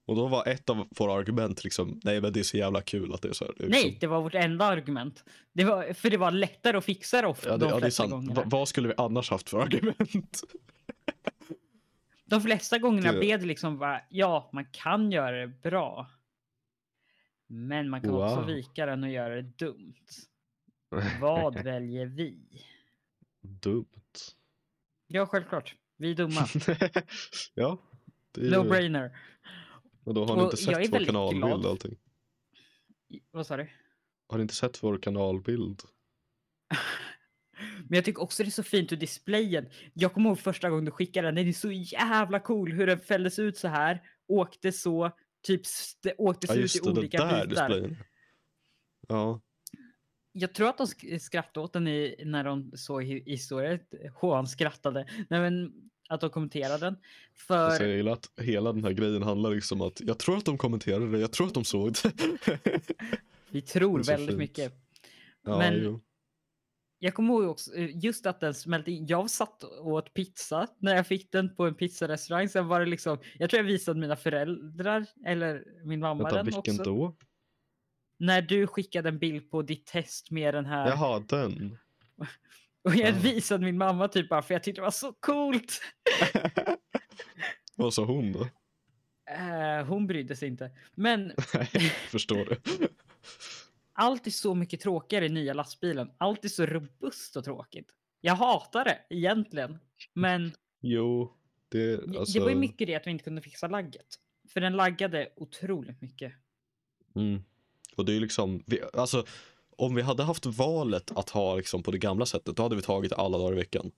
Och 0.06 0.16
då 0.16 0.28
var 0.28 0.48
ett 0.48 0.70
av 0.70 0.88
våra 0.92 1.14
argument 1.14 1.64
liksom, 1.64 2.00
nej 2.04 2.22
men 2.22 2.34
det 2.34 2.40
är 2.40 2.44
så 2.44 2.58
jävla 2.58 2.82
kul 2.82 3.14
att 3.14 3.22
det 3.22 3.30
är 3.30 3.34
så 3.34 3.46
här. 3.46 3.52
Är 3.66 3.70
Nej, 3.70 3.84
liksom, 3.84 3.98
det 4.00 4.08
var 4.08 4.22
vårt 4.22 4.36
enda 4.36 4.66
argument. 4.66 5.24
Det 5.54 5.64
var, 5.64 5.94
för 5.94 6.10
det 6.10 6.18
var 6.18 6.32
lättare 6.32 6.78
att 6.78 6.86
fixa 6.86 7.22
det 7.22 7.28
ofta 7.28 7.50
ja, 7.50 7.58
det, 7.58 7.66
de 7.66 7.70
ja, 7.72 7.80
det 7.80 7.86
är 7.86 7.90
sant. 7.90 8.32
Va, 8.38 8.44
vad 8.46 8.68
skulle 8.68 8.88
vi 8.88 8.94
annars 8.98 9.30
haft 9.32 9.50
för 9.50 9.60
argument? 9.60 10.42
De 12.26 12.42
flesta 12.42 12.78
gångerna 12.78 13.12
Det- 13.12 13.20
blev 13.20 13.40
det 13.40 13.46
liksom 13.46 13.78
bara, 13.78 14.02
ja, 14.10 14.50
man 14.54 14.66
kan 14.72 15.12
göra 15.12 15.40
det 15.40 15.48
bra. 15.48 16.08
Men 17.48 17.90
man 17.90 18.02
kan 18.02 18.12
också 18.12 18.36
Wow. 18.36 18.46
vika 18.46 18.86
den 18.86 19.04
och 19.04 19.10
göra 19.10 19.36
det 19.36 19.42
dumt. 19.58 19.94
Vad 21.22 21.64
väljer 21.64 22.06
vi? 22.06 22.38
Dumt. 23.42 23.86
Ja, 25.12 25.26
självklart. 25.26 25.76
Vi 25.98 26.12
är 26.12 26.16
dumma. 26.16 26.48
ja. 27.54 27.78
Det 28.32 28.42
är, 28.48 28.52
No 28.52 28.70
brainer. 28.70 29.20
och 30.04 30.14
då 30.14 30.26
har 30.26 30.36
ni 30.36 30.42
Och 30.42 30.46
inte 30.46 30.58
sett 30.58 30.94
vår 30.94 31.06
kanalbild 31.06 31.44
glad. 31.44 31.66
och 31.66 31.72
allting. 31.72 31.96
Vad 33.32 33.48
sa 33.48 33.58
du? 33.58 33.70
Har 34.28 34.38
ni 34.38 34.42
inte 34.42 34.56
sett 34.56 34.84
vår 34.84 34.98
kanalbild? 34.98 35.82
Men 37.90 37.96
jag 37.96 38.06
tycker 38.06 38.22
också 38.22 38.44
det 38.44 38.50
är 38.50 38.52
så 38.52 38.64
fint 38.64 38.92
hur 38.92 38.98
displayen. 38.98 39.70
Jag 39.94 40.14
kommer 40.14 40.30
ihåg 40.30 40.40
första 40.40 40.70
gången 40.70 40.86
du 40.86 40.92
skickade 40.92 41.28
den. 41.28 41.36
Den 41.36 41.48
är 41.48 41.54
så 41.54 41.72
jävla 41.72 42.40
cool 42.40 42.72
hur 42.74 42.88
den 42.88 43.00
fälldes 43.00 43.40
ut 43.40 43.58
så 43.58 43.68
här. 43.68 44.02
Åkte 44.28 44.72
så, 44.72 45.12
typ 45.44 45.62
åktes 46.18 46.50
Ja 46.50 46.56
ut 46.56 46.62
just 46.62 46.76
i 46.76 46.80
det, 46.80 46.86
den 46.90 46.98
olika 46.98 47.26
där 47.26 47.48
bitar. 47.48 47.70
displayen. 47.70 47.98
Ja. 49.08 49.42
Jag 50.40 50.54
tror 50.54 50.70
att 50.70 50.78
de 50.78 50.86
sk- 50.88 51.20
skrattade 51.20 51.64
åt 51.64 51.74
den 51.74 51.88
i, 51.88 52.16
när 52.26 52.44
de 52.44 52.72
såg 52.76 53.04
hi- 53.04 53.24
historien. 53.26 53.80
Hån 54.16 54.48
skrattade. 54.48 55.06
Nej, 55.30 55.40
men 55.40 55.74
att 56.10 56.22
de 56.22 56.30
kommenterade 56.30 56.86
den. 56.86 56.96
För 57.36 57.58
Alltså, 57.58 57.84
jag 57.84 57.96
gillar 57.98 58.12
att 58.12 58.30
hela 58.42 58.74
den 58.74 58.84
här 58.84 58.92
grejen 58.92 59.24
handlar 59.24 59.50
liksom 59.56 59.82
att 59.82 60.02
jag 60.02 60.20
tror 60.20 60.38
att 60.38 60.46
de 60.46 60.58
kommenterade 60.58 61.12
det, 61.12 61.20
jag 61.20 61.32
tror 61.32 61.48
att 61.48 61.54
de 61.54 61.64
såg 61.64 61.94
det. 61.94 62.14
vi 63.50 63.62
tror 63.62 63.98
det 63.98 64.08
väldigt 64.12 64.28
fint. 64.30 64.40
mycket. 64.40 64.74
ja, 65.46 65.58
Men- 65.58 65.84
jo. 65.84 66.00
Jag 67.02 67.14
kommer 67.14 67.34
ihåg 67.34 67.50
också 67.50 67.76
eh, 67.76 67.98
just 68.04 68.26
att 68.26 68.40
den 68.40 68.54
smälte 68.54 68.92
in. 68.92 69.08
Jag 69.08 69.30
satt 69.30 69.64
och 69.64 69.88
åt 69.88 70.14
pizza 70.14 70.68
när 70.78 70.96
jag 70.96 71.08
fick 71.08 71.32
den 71.32 71.56
på 71.56 71.66
en 71.68 71.76
pizzarestaurang. 71.76 72.50
Sen 72.50 72.68
var 72.68 72.80
det 72.80 72.86
liksom, 72.86 73.18
jag 73.38 73.50
tror 73.50 73.58
jag 73.58 73.68
visade 73.68 74.00
mina 74.00 74.16
föräldrar 74.16 75.06
eller 75.26 75.64
min 75.84 76.00
mamma 76.00 76.24
Vänta, 76.24 76.36
den 76.36 76.46
vilken 76.46 76.80
också. 76.80 76.84
då? 76.84 77.16
När 78.20 78.42
du 78.42 78.68
skickade 78.68 79.10
en 79.10 79.20
bild 79.20 79.52
på 79.52 79.62
ditt 79.62 79.86
test 79.86 80.32
med 80.32 80.54
den 80.54 80.66
här. 80.66 80.88
Jaha, 80.90 81.20
den. 81.30 81.78
Och 82.84 82.96
jag 82.96 83.10
Ja. 83.10 83.20
visade 83.24 83.66
min 83.66 83.78
mamma 83.78 84.08
typ 84.08 84.30
bara 84.30 84.42
för 84.42 84.54
jag 84.54 84.64
tyckte 84.64 84.82
det 84.82 84.86
var 84.86 84.92
så 84.92 85.14
coolt. 85.14 85.82
Vad 87.76 87.94
sa 87.94 88.06
hon 88.06 88.32
då? 88.32 88.48
Eh, 89.32 89.86
hon 89.86 90.08
brydde 90.08 90.36
sig 90.36 90.48
inte. 90.48 90.72
Men 90.96 91.32
Förstår 92.10 92.46
det. 92.46 92.58
allt 93.94 94.28
är 94.28 94.32
så 94.32 94.56
mycket 94.56 94.80
tråkigare 94.80 95.26
i 95.26 95.30
nya 95.30 95.54
lastbilen. 95.54 96.12
Allt 96.18 96.46
är 96.46 96.50
så 96.50 96.66
robust 96.66 97.38
och 97.38 97.44
tråkigt. 97.44 97.92
Jag 98.22 98.36
hatar 98.36 98.84
det 98.84 99.00
egentligen. 99.10 99.78
Men 100.14 100.52
Jo, 100.82 101.34
det, 101.70 101.94
alltså... 102.18 102.40
det 102.40 102.44
var 102.44 102.50
ju 102.50 102.56
mycket 102.56 102.88
det 102.88 102.96
att 102.96 103.08
vi 103.08 103.12
inte 103.12 103.24
kunde 103.24 103.42
fixa 103.42 103.68
lagget. 103.68 104.08
För 104.50 104.62
den 104.62 104.74
laggade 104.74 105.30
otroligt 105.36 106.02
mycket. 106.02 106.34
Mm. 107.16 107.44
Och 108.00 108.06
det 108.06 108.16
är 108.16 108.20
liksom, 108.20 108.64
vi, 108.66 108.82
alltså 108.94 109.26
om 109.78 109.96
vi 109.96 110.02
hade 110.02 110.24
haft 110.24 110.46
valet 110.46 111.12
att 111.16 111.30
ha 111.30 111.56
liksom 111.56 111.84
på 111.84 111.92
det 111.92 111.98
gamla 111.98 112.26
sättet, 112.26 112.56
då 112.56 112.64
hade 112.64 112.76
vi 112.76 112.82
tagit 112.82 113.14
alla 113.14 113.38
dagar 113.38 113.54
i 113.54 113.56
veckan. 113.56 113.92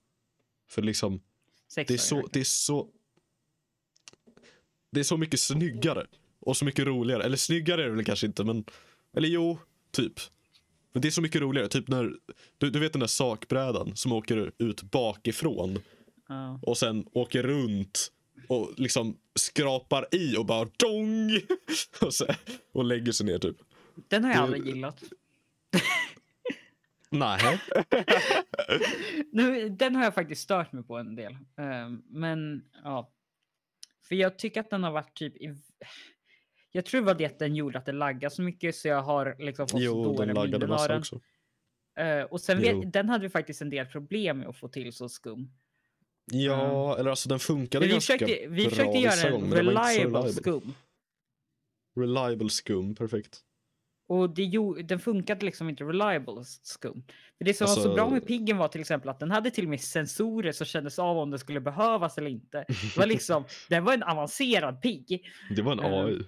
För 0.68 0.82
liksom, 0.82 1.20
Sex 1.68 1.88
det 1.88 1.94
är 1.94 1.98
så, 1.98 2.28
det 2.32 2.40
är 2.40 2.44
så, 2.44 2.88
det 4.92 5.00
är 5.00 5.04
så 5.04 5.16
mycket 5.16 5.40
snyggare 5.40 6.06
och 6.40 6.56
så 6.56 6.64
mycket 6.64 6.86
roligare. 6.86 7.24
Eller 7.24 7.36
snyggare 7.36 7.82
är 7.82 7.88
det 7.88 7.94
väl 7.94 8.04
kanske 8.04 8.26
inte, 8.26 8.44
men, 8.44 8.64
eller 9.16 9.28
jo, 9.28 9.58
typ. 9.90 10.12
Men 10.92 11.02
det 11.02 11.08
är 11.08 11.12
så 11.12 11.22
mycket 11.22 11.40
roligare, 11.40 11.68
typ 11.68 11.88
när, 11.88 12.12
du, 12.58 12.70
du 12.70 12.78
vet 12.78 12.92
den 12.92 13.00
där 13.00 13.06
sakbrädan 13.06 13.96
som 13.96 14.12
åker 14.12 14.52
ut 14.58 14.82
bakifrån 14.82 15.78
Ja. 16.28 16.60
och 16.62 16.78
sen 16.78 17.06
åker 17.12 17.42
runt 17.42 18.12
och 18.48 18.70
liksom 18.76 19.16
skrapar 19.34 20.14
i 20.14 20.36
och 20.36 20.46
bara 20.46 20.68
dong! 20.76 21.40
och, 22.00 22.14
så, 22.14 22.26
och 22.72 22.84
lägger 22.84 23.12
sig 23.12 23.26
ner 23.26 23.38
typ. 23.38 23.56
Den 24.08 24.24
har 24.24 24.30
jag 24.32 24.40
aldrig 24.40 24.66
gillat. 24.66 25.02
Nej. 27.10 27.60
Nu, 29.32 29.68
den 29.68 29.96
har 29.96 30.04
jag 30.04 30.14
faktiskt 30.14 30.42
stört 30.42 30.72
mig 30.72 30.84
på 30.84 30.96
en 30.96 31.16
del. 31.16 31.36
Ehm, 31.56 32.02
men 32.06 32.64
ja. 32.84 33.12
För 34.02 34.14
jag 34.14 34.38
tycker 34.38 34.60
att 34.60 34.70
den 34.70 34.84
har 34.84 34.92
varit 34.92 35.14
typ 35.14 35.36
i... 35.36 35.54
Jag 36.72 36.84
tror 36.84 37.00
det 37.00 37.06
var 37.06 37.14
det 37.14 37.26
att 37.26 37.38
den 37.38 37.54
gjorde 37.54 37.78
att 37.78 37.86
det 37.86 37.92
laggade 37.92 38.34
så 38.34 38.42
mycket 38.42 38.76
så 38.76 38.88
jag 38.88 39.02
har 39.02 39.36
liksom 39.38 39.68
fått 39.68 39.80
så 39.80 39.86
Jo, 39.86 40.04
dåliga 40.04 40.26
den 40.26 40.34
laggade 40.34 40.66
minnen 40.66 40.80
av 40.80 40.88
den. 40.88 40.98
också. 40.98 41.20
Eh, 41.98 42.22
och 42.22 42.40
sen 42.40 42.60
vet, 42.60 42.92
den 42.92 43.08
hade 43.08 43.22
vi 43.22 43.28
faktiskt 43.28 43.62
en 43.62 43.70
del 43.70 43.86
problem 43.86 44.38
med 44.38 44.48
att 44.48 44.56
få 44.56 44.68
till 44.68 44.92
så 44.92 45.08
skum. 45.08 45.50
Ja, 46.32 46.98
eller 46.98 47.10
alltså 47.10 47.28
den 47.28 47.38
funkade 47.38 47.86
vi 47.86 47.92
ganska 47.92 48.18
försökte, 48.18 48.48
vi 48.48 48.62
bra 48.62 48.70
försökte 48.70 48.98
göra 48.98 49.12
en 49.12 49.18
så 49.20 49.28
reliable 49.56 50.18
reliable. 50.20 50.32
skum. 50.32 50.74
Reliable 51.96 52.50
skum, 52.50 52.94
perfekt. 52.94 53.40
Och 54.06 54.30
det, 54.34 54.42
gjo- 54.42 54.82
den 54.82 54.98
funkade 55.00 55.46
liksom 55.46 55.68
inte 55.68 55.84
reliable 55.84 56.44
skum. 56.62 57.04
För 57.38 57.44
det 57.44 57.54
som 57.54 57.66
var 57.66 57.74
så 57.74 57.80
Alltså- 57.80 57.94
bra 57.94 58.10
med 58.10 58.26
piggen 58.26 58.56
var 58.58 58.68
till 58.68 58.80
exempel 58.80 59.08
att 59.10 59.20
den 59.20 59.30
hade 59.30 59.50
till 59.50 59.64
och 59.64 59.70
med 59.70 59.80
sensorer 59.80 60.52
som 60.52 60.66
kändes 60.66 60.98
av 60.98 61.18
om 61.18 61.30
det 61.30 61.38
skulle 61.38 61.60
behövas 61.60 62.18
eller 62.18 62.30
inte. 62.30 62.64
Det 62.68 62.96
var 62.96 63.06
liksom, 63.06 63.44
den 63.68 63.84
var 63.84 63.94
en 63.94 64.02
avancerad 64.02 64.82
pigg. 64.82 65.24
Det 65.56 65.62
var 65.62 65.72
en 65.72 65.80
Ehm, 65.80 65.92
AI. 65.94 66.22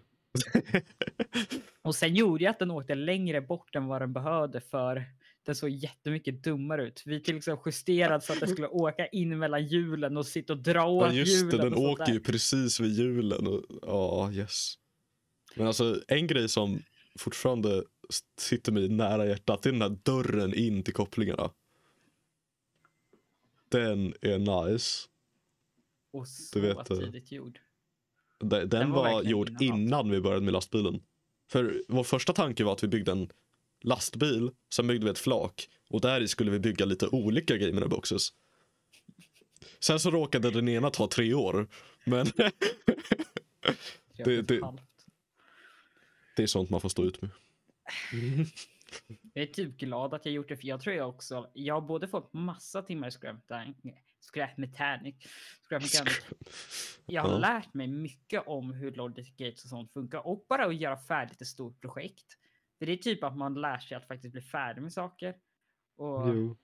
Och 1.83 1.95
sen 1.95 2.15
gjorde 2.15 2.45
jag 2.45 2.51
att 2.51 2.59
den 2.59 2.71
åkte 2.71 2.95
längre 2.95 3.41
bort 3.41 3.75
än 3.75 3.87
vad 3.87 4.03
den 4.03 4.13
behövde 4.13 4.61
för 4.61 5.05
den 5.47 5.55
såg 5.55 5.71
jättemycket 5.71 6.43
dummare 6.45 6.85
ut. 6.87 7.03
Vi 7.07 7.21
till 7.23 7.37
exempel 7.37 7.63
justerade 7.67 8.21
så 8.21 8.33
att 8.33 8.41
den 8.41 8.49
skulle 8.49 8.67
åka 8.69 9.07
in 9.07 9.39
mellan 9.39 9.67
hjulen 9.67 10.17
och 10.17 10.27
sitta 10.27 10.53
och 10.53 10.59
dra 10.59 10.85
åt 10.87 11.07
Ja 11.07 11.13
just 11.13 11.51
det, 11.51 11.57
hjulen. 11.57 11.73
den 11.73 11.85
åker 11.85 12.05
där. 12.07 12.13
ju 12.13 12.21
precis 12.21 12.81
vid 12.81 12.93
hjulen. 12.99 13.63
Ja, 13.83 14.31
yes. 14.33 14.75
Men 15.57 15.67
alltså 15.67 16.01
en 16.09 16.27
grej 16.27 16.49
som 16.49 16.83
fortfarande 17.19 17.85
sitter 18.39 18.73
mig 18.73 18.89
nära 18.89 19.27
hjärtat, 19.27 19.63
det 19.63 19.69
är 19.69 19.73
den 19.73 19.83
här 19.83 19.99
dörren 20.03 20.55
in 20.55 20.83
till 20.83 20.95
kopplingarna. 20.95 21.51
Den 23.69 24.15
är 24.21 24.39
nice. 24.39 25.09
Och 26.13 26.29
så 26.29 26.59
Du 26.59 26.67
vet, 26.67 26.91
eh, 26.91 26.99
tidigt 26.99 27.33
gjord. 27.33 27.59
Den, 28.41 28.69
den 28.69 28.91
var 28.91 29.13
var, 29.13 29.23
gjord 29.23 29.63
innan 29.63 30.11
vi 30.11 30.21
började 30.21 30.45
med 30.45 30.53
lastbilen. 30.53 31.03
För 31.51 31.83
vår 31.89 32.05
första 32.05 32.33
tanke 32.33 32.65
var 32.65 32.73
att 32.73 32.83
vi 32.85 32.89
byggde 32.89 33.13
en 33.13 33.29
lastbil, 33.83 34.51
sen 34.75 34.87
byggde 34.87 35.05
vi 35.05 35.11
ett 35.11 35.19
flak 35.19 35.69
och 35.91 36.01
där 36.01 36.21
i 36.21 36.29
skulle 36.29 36.51
vi 36.51 36.59
bygga 36.59 36.85
lite 36.85 37.09
olika 37.09 37.57
in 37.57 37.83
a 37.83 37.87
boxes. 37.89 38.29
Sen 39.81 40.01
så 40.01 40.11
råkade 40.11 40.51
den 40.51 40.69
ena 40.69 40.91
ta 40.91 41.09
tre 41.09 41.35
år, 41.35 41.69
men 42.05 42.27
det- 44.25 44.43
det-. 44.43 44.61
Det 46.37 46.43
är 46.43 46.47
sånt 46.47 46.71
man 46.71 46.81
får 46.81 46.89
stå 46.89 47.05
ut 47.05 47.23
med. 47.23 47.31
Jag 49.33 49.43
är 49.43 49.47
typ 49.47 49.77
glad 49.77 50.15
att 50.15 50.25
jag 50.27 50.35
gjort 50.35 50.49
det 50.49 50.57
för 50.57 50.67
jag 50.67 50.81
tror 50.81 50.95
jag 50.97 51.09
också, 51.09 51.51
jag 51.55 51.75
har 51.75 51.81
både 51.81 52.09
fått 52.09 52.33
massa 52.33 52.83
timmar 52.83 53.09
i 53.09 53.11
Scrap 53.11 53.37
Scrap 54.33 54.57
Mechanic, 54.57 55.15
Scrap 55.69 55.83
Mechanic. 55.83 56.21
Jag 57.07 57.23
har 57.23 57.31
Ja. 57.33 57.39
lärt 57.39 57.75
mig 57.75 57.87
mycket 57.87 58.43
om 58.47 58.73
hur 58.73 58.93
Logic 58.93 59.37
Gates 59.37 59.65
och 59.65 59.71
sånt 59.71 59.93
funkar 59.93 60.27
och 60.27 60.45
bara 60.49 60.67
att 60.67 60.77
göra 60.77 60.97
färdigt 60.97 61.41
ett 61.41 61.47
stort 61.47 61.81
projekt. 61.81 62.25
För 62.79 62.87
det 62.87 62.93
är 62.93 62.97
typ 62.97 63.25
att 63.25 63.37
man 63.37 63.55
lär 63.55 63.79
sig 63.79 63.97
att 63.97 64.09
faktiskt 64.09 64.33
bli 64.33 64.43
färdig 64.43 64.83
med 64.83 64.93
saker. 64.93 65.35
Och 65.97 66.29
Jo. 66.29 66.57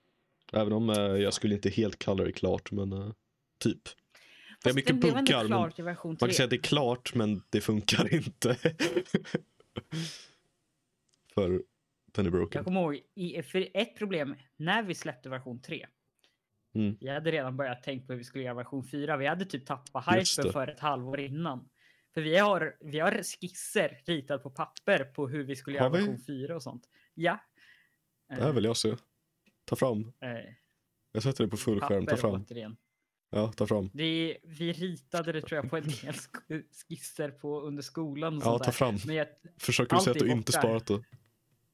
Även 0.53 0.73
om 0.73 0.89
eh, 0.89 0.95
jag 0.97 1.33
skulle 1.33 1.55
inte 1.55 1.69
helt 1.69 1.99
kalla 1.99 2.23
det 2.23 2.31
klart, 2.31 2.71
men 2.71 2.91
eh, 2.93 3.11
typ. 3.59 3.81
Det 4.63 4.69
är 4.69 4.73
mycket 4.73 4.95
version 4.95 5.09
man 5.49 6.17
3. 6.17 6.27
kan 6.27 6.33
säga 6.33 6.43
att 6.43 6.49
det 6.49 6.55
är 6.55 6.61
klart, 6.61 7.15
men 7.15 7.43
det 7.49 7.61
funkar 7.61 8.13
inte. 8.13 8.57
För 11.33 11.63
är 12.17 12.29
broken. 12.29 12.59
Jag 12.59 12.65
kommer 12.65 12.81
ihåg, 12.81 12.99
i, 13.15 13.43
för 13.43 13.67
ett 13.73 13.97
problem 13.97 14.35
när 14.57 14.83
vi 14.83 14.95
släppte 14.95 15.29
version 15.29 15.61
3. 15.61 15.87
Mm. 16.73 16.97
Vi 16.99 17.09
hade 17.09 17.31
redan 17.31 17.57
börjat 17.57 17.83
tänka 17.83 18.05
på 18.05 18.13
hur 18.13 18.17
vi 18.17 18.23
skulle 18.23 18.43
göra 18.43 18.53
version 18.53 18.83
4. 18.87 19.17
Vi 19.17 19.27
hade 19.27 19.45
typ 19.45 19.65
tappat 19.65 20.05
hypen 20.07 20.51
för 20.53 20.67
ett 20.67 20.79
halvår 20.79 21.19
innan. 21.19 21.69
För 22.13 22.21
vi 22.21 22.37
har, 22.37 22.77
vi 22.79 22.99
har 22.99 23.23
skisser 23.23 24.01
ritat 24.05 24.43
på 24.43 24.49
papper 24.49 25.03
på 25.03 25.27
hur 25.27 25.43
vi 25.43 25.55
skulle 25.55 25.79
Har 25.79 25.85
göra 25.85 25.93
vi? 25.93 25.99
version 25.99 26.19
4 26.25 26.55
och 26.55 26.63
sånt. 26.63 26.89
Ja. 27.13 27.39
Det 28.29 28.43
här 28.43 28.53
vill 28.53 28.63
jag 28.63 28.77
se. 28.77 28.95
Ta 29.65 29.75
fram. 29.75 30.13
Eh, 30.21 30.31
eh, 30.31 30.53
Jag 31.11 31.23
sätter 31.23 31.43
det 31.43 31.49
på 31.49 31.57
full 31.57 31.81
skärm. 31.81 32.05
Ta 32.05 32.17
fram. 32.17 32.41
återigen. 32.41 32.77
Ja, 33.33 33.51
ta 33.51 33.67
fram. 33.67 33.89
Det 33.93 34.37
vi 34.43 34.73
ritade 34.73 35.31
det 35.31 35.41
tror 35.41 35.55
jag 35.61 35.69
på 35.69 35.77
en 35.77 35.83
del 35.83 35.91
sk- 36.13 36.63
skisser 36.87 37.31
på 37.31 37.61
under 37.61 37.83
skolan. 37.83 38.37
Och 38.37 38.43
Ja, 38.45 38.57
ta 38.57 38.63
där. 38.65 38.71
fram. 38.71 38.97
Men 39.05 39.15
jag, 39.15 39.27
Försöker 39.57 39.95
du 39.95 40.01
säga 40.01 40.11
att 40.11 40.19
du 40.19 40.31
inte 40.31 40.51
borta. 40.51 40.59
sparat 40.61 40.85
det? 40.87 41.03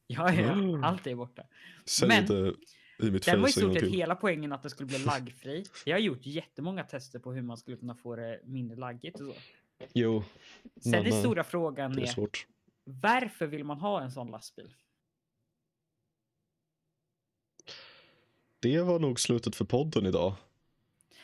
ja, 0.08 0.34
ja, 0.34 0.52
Mm. 0.52 0.84
allt 0.84 1.08
är 1.08 1.16
borta. 1.16 1.44
Säg 1.86 2.08
Men- 2.08 2.22
inte 2.22 2.54
i 3.00 3.12
mitt 3.12 3.26
Den 3.26 3.42
var 3.42 3.50
i 3.50 3.52
stort 3.52 3.74
sett 3.74 3.84
hela 3.92 4.16
poängen 4.16 4.52
att 4.52 4.64
det 4.64 4.70
skulle 4.70 4.88
bli 4.88 5.00
laggfri. 5.00 5.66
Jag 5.86 5.96
har 5.96 6.00
gjort 6.02 6.26
jättemånga 6.26 6.84
tester 6.84 7.20
på 7.20 7.34
hur 7.34 7.42
man 7.42 7.58
skulle 7.58 7.78
kunna 7.78 7.96
få 7.96 8.16
det 8.16 8.42
mindre 8.44 8.78
laggigt 8.78 9.20
och 9.20 9.26
så. 9.28 9.34
Jo, 9.94 10.24
Sen 10.82 10.92
Men, 10.92 11.06
är 11.06 11.08
eh, 11.12 11.20
stora 11.20 11.44
frågan 11.44 11.94
det 11.96 12.02
är 12.02 12.04
är, 12.04 12.08
svårt. 12.08 12.48
varför 12.84 13.48
vill 13.48 13.64
man 13.64 13.80
ha 13.80 14.02
en 14.02 14.12
sån 14.12 14.32
lastbil? 14.32 14.74
Det 18.60 18.82
var 18.82 19.00
nog 19.00 19.20
slutet 19.20 19.56
för 19.56 19.66
podden 19.66 20.06
idag. 20.06 20.36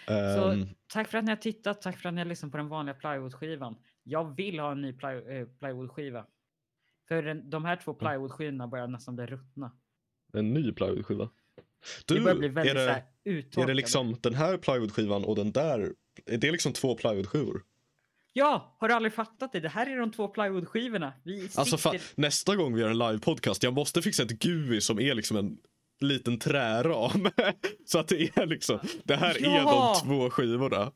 Så 0.08 0.52
Ehm, 0.52 0.68
tack 0.94 1.08
för 1.08 1.18
att 1.18 1.24
ni 1.26 1.32
har 1.32 1.36
tittat, 1.38 1.82
tack 1.82 1.98
för 1.98 2.10
att 2.10 2.16
ni 2.16 2.22
har 2.22 2.26
lyssnat 2.26 2.52
på 2.52 2.58
den 2.58 2.68
vanliga 2.68 2.96
plywoodskivan. 2.96 3.76
Jag 4.04 4.36
vill 4.36 4.60
ha 4.60 4.72
en 4.72 4.82
ny 4.82 4.94
ply, 4.94 5.10
eh, 5.10 5.48
plywoodskiva. 5.60 6.26
För 7.08 7.24
den, 7.24 7.50
de 7.50 7.66
här 7.66 7.76
två 7.76 7.94
plywoodskivorna 7.94 8.68
börjar 8.68 8.88
nästan 8.88 9.16
bli 9.16 9.26
ruttna. 9.26 9.72
en 10.34 10.54
ny 10.54 10.72
plywoodskiva. 10.72 11.30
det 12.08 12.20
börjar 12.20 12.36
bli 12.36 12.48
Du, 12.48 12.52
är 12.52 12.56
väldigt 12.56 12.74
så 12.74 12.86
det, 12.86 12.94
här 12.94 13.04
uttorkade. 13.24 13.64
är 13.66 13.68
det 13.68 13.74
liksom 13.74 14.18
den 14.22 14.34
här 14.34 14.58
plywoodskivan 14.58 15.26
och 15.26 15.36
den 15.36 15.52
där? 15.52 15.94
Är 16.26 16.38
det 16.38 16.52
liksom 16.52 16.74
två 16.74 16.96
plywoodskivor? 16.96 17.64
Ja, 18.34 18.78
har 18.80 18.88
du 18.88 18.94
aldrig 18.94 19.14
fattat 19.14 19.52
det? 19.52 19.60
Det 19.60 19.70
här 19.70 19.90
är 19.92 19.98
de 19.98 20.12
två 20.12 20.28
plywoodskivorna. 20.28 21.14
Alltså 21.56 21.92
nästa 22.16 22.56
gång 22.56 22.74
vi 22.76 22.82
gör 22.82 22.90
en 22.90 22.98
livepodcast, 22.98 23.64
jag 23.64 23.74
måste 23.74 24.02
fixa 24.02 24.24
ett 24.24 24.40
GUI 24.40 24.82
som 24.82 25.00
är 25.00 25.16
liksom 25.16 25.38
en 25.38 25.58
liten 26.08 26.40
träram. 26.40 27.30
Så 27.86 28.00
att 28.00 28.08
det 28.08 28.38
är 28.38 28.46
liksom, 28.46 28.80
det 29.04 29.16
här 29.16 29.36
är 29.38 29.56
Ja! 29.56 29.96
de 30.04 30.08
två 30.08 30.30
skivorna. 30.30 30.92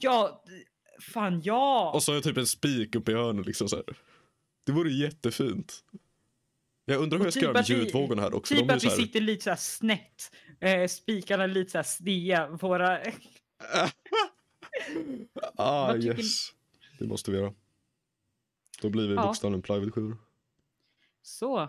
Ja, 0.00 0.44
fan 1.12 1.40
ja! 1.44 1.90
Och 1.94 2.02
så 2.02 2.12
har 2.12 2.16
jag 2.16 2.24
typ 2.24 2.36
en 2.36 2.46
spik 2.46 2.94
uppe 2.94 3.12
i 3.12 3.14
hörnet 3.14 3.46
liksom 3.46 3.68
så 3.68 3.76
här. 3.76 3.84
Det 4.66 4.72
vore 4.72 4.90
jättefint. 4.92 5.84
Jag 6.84 7.00
undrar 7.02 7.18
hur 7.18 7.24
jag 7.26 7.32
ska 7.32 7.40
typ 7.40 7.44
göra 7.48 7.52
med 7.52 7.68
ljudvågorna 7.68 8.22
här 8.22 8.34
också. 8.34 8.54
Typ 8.54 8.66
De 8.68 8.72
är 8.72 8.76
att 8.76 8.84
vi 8.84 8.90
sitter 8.90 9.20
lite 9.20 9.42
så 9.44 9.50
här 9.50 9.56
snett. 9.56 10.30
Eh, 10.60 10.86
spikarna 10.88 11.46
lite 11.46 11.70
så 11.70 11.78
här 11.78 11.82
snea. 11.82 12.48
Våra... 12.48 12.98
ah 15.56 15.92
tycker 15.92 16.18
yes. 16.18 16.46
Det 16.98 17.06
måste 17.06 17.30
vi 17.30 17.38
göra. 17.38 17.52
Då 18.82 18.88
blir 18.90 19.08
vi 19.08 19.14
Ja. 19.14 19.22
bokstavligen 19.22 19.62
plywoodskivor. 19.62 20.16
Så. 21.22 21.68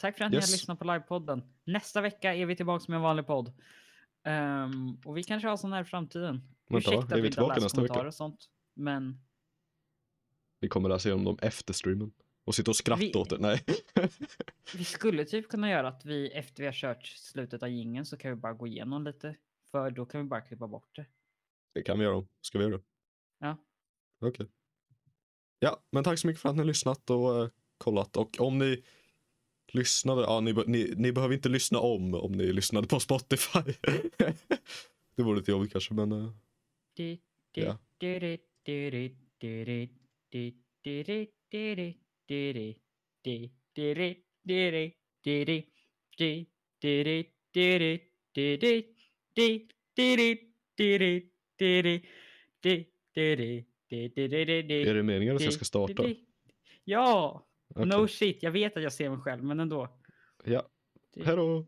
Tack 0.00 0.18
för 0.18 0.24
att 0.24 0.30
ni 0.30 0.36
Yes. 0.36 0.46
har 0.50 0.52
lyssnat 0.52 0.78
på 0.78 0.84
livepodden. 0.84 1.42
Nästa 1.64 2.00
vecka 2.00 2.34
är 2.34 2.46
vi 2.46 2.56
tillbaka 2.56 2.84
med 2.88 2.96
en 2.96 3.02
vanlig 3.02 3.26
podd. 3.26 3.52
Ehm, 4.24 4.94
och 5.04 5.16
vi 5.16 5.22
kanske 5.24 5.48
har 5.48 5.56
sån 5.56 5.72
här 5.72 5.82
i 5.82 5.84
framtiden. 5.84 6.34
Vänta? 6.68 6.78
Ursäkta 6.90 6.96
Är 7.14 7.18
att 7.18 7.22
vi 7.22 7.26
inte 7.26 7.30
tillbaka 7.36 7.60
nästa 7.60 7.82
vecka? 7.82 8.06
och 8.06 8.14
sånt. 8.14 8.44
Men 8.74 9.20
Vi 10.60 10.68
kommer 10.68 10.88
läsa 10.88 11.08
igenom 11.08 11.24
dem 11.24 11.38
efter 11.42 11.74
streamen. 11.74 12.12
Och 12.44 12.54
sitta 12.54 12.70
och 12.70 12.76
skratta 12.76 13.00
Vi- 13.00 13.12
åt 13.14 13.30
det. 13.30 13.38
Nej. 13.38 13.64
Vi 14.76 14.84
skulle 14.84 15.24
typ 15.24 15.48
kunna 15.48 15.70
göra 15.70 15.88
att 15.88 16.04
vi 16.04 16.30
efter 16.30 16.62
vi 16.62 16.66
har 16.66 16.72
kört 16.72 17.06
slutet 17.06 17.62
av 17.62 17.68
jingeln 17.68 18.06
så 18.06 18.16
kan 18.16 18.30
vi 18.30 18.36
bara 18.36 18.52
gå 18.52 18.66
igenom 18.66 19.04
lite. 19.04 19.36
För 19.70 19.90
då 19.90 20.06
kan 20.06 20.20
vi 20.22 20.26
bara 20.28 20.40
klippa 20.40 20.66
bort 20.68 20.96
det. 20.96 21.06
Det 21.74 21.82
kan 21.82 21.98
vi 21.98 22.04
göra. 22.04 22.26
Ska 22.40 22.58
vi 22.58 22.64
göra 22.64 22.76
det? 22.76 22.82
Ja. 23.38 23.56
Okej. 24.20 24.46
Ja, 25.58 25.82
men 25.90 26.04
tack 26.04 26.18
så 26.18 26.26
mycket 26.26 26.42
för 26.42 26.48
att 26.48 26.54
ni 26.54 26.58
har 26.60 26.66
lyssnat 26.66 27.10
och 27.10 27.42
eh, 27.42 27.50
kollat. 27.78 28.16
Och 28.16 28.40
om 28.40 28.58
ni 28.58 28.84
Lyssnade? 29.72 30.22
Ja, 30.22 30.40
ni, 30.40 30.54
ni, 30.66 30.94
ni, 30.96 31.12
behöver 31.12 31.34
inte 31.34 31.48
lyssna 31.48 31.78
om 31.78 32.14
om 32.14 32.32
ni 32.32 32.52
lyssnade 32.52 32.86
på 32.86 33.00
Spotify. 33.00 33.72
det 35.16 35.22
vore 35.22 35.38
lite 35.38 35.50
jobbigt 35.50 35.72
kanske, 35.72 35.94
men... 35.94 36.12
Är 54.88 54.94
det 54.94 55.02
meningen 55.02 55.36
att 55.36 55.42
jag 55.42 55.52
ska 55.52 55.64
starta? 55.64 56.04
Ja! 56.84 57.46
Okej. 57.74 57.86
No 57.86 58.08
shit, 58.08 58.42
jag 58.42 58.50
vet 58.50 58.76
att 58.76 58.82
jag 58.82 58.92
ser 58.92 59.10
mig 59.10 59.18
själv, 59.18 59.44
men 59.44 59.60
ändå. 59.60 59.88
Ja, 60.44 60.62
hej 61.16 61.36
då! 61.36 61.66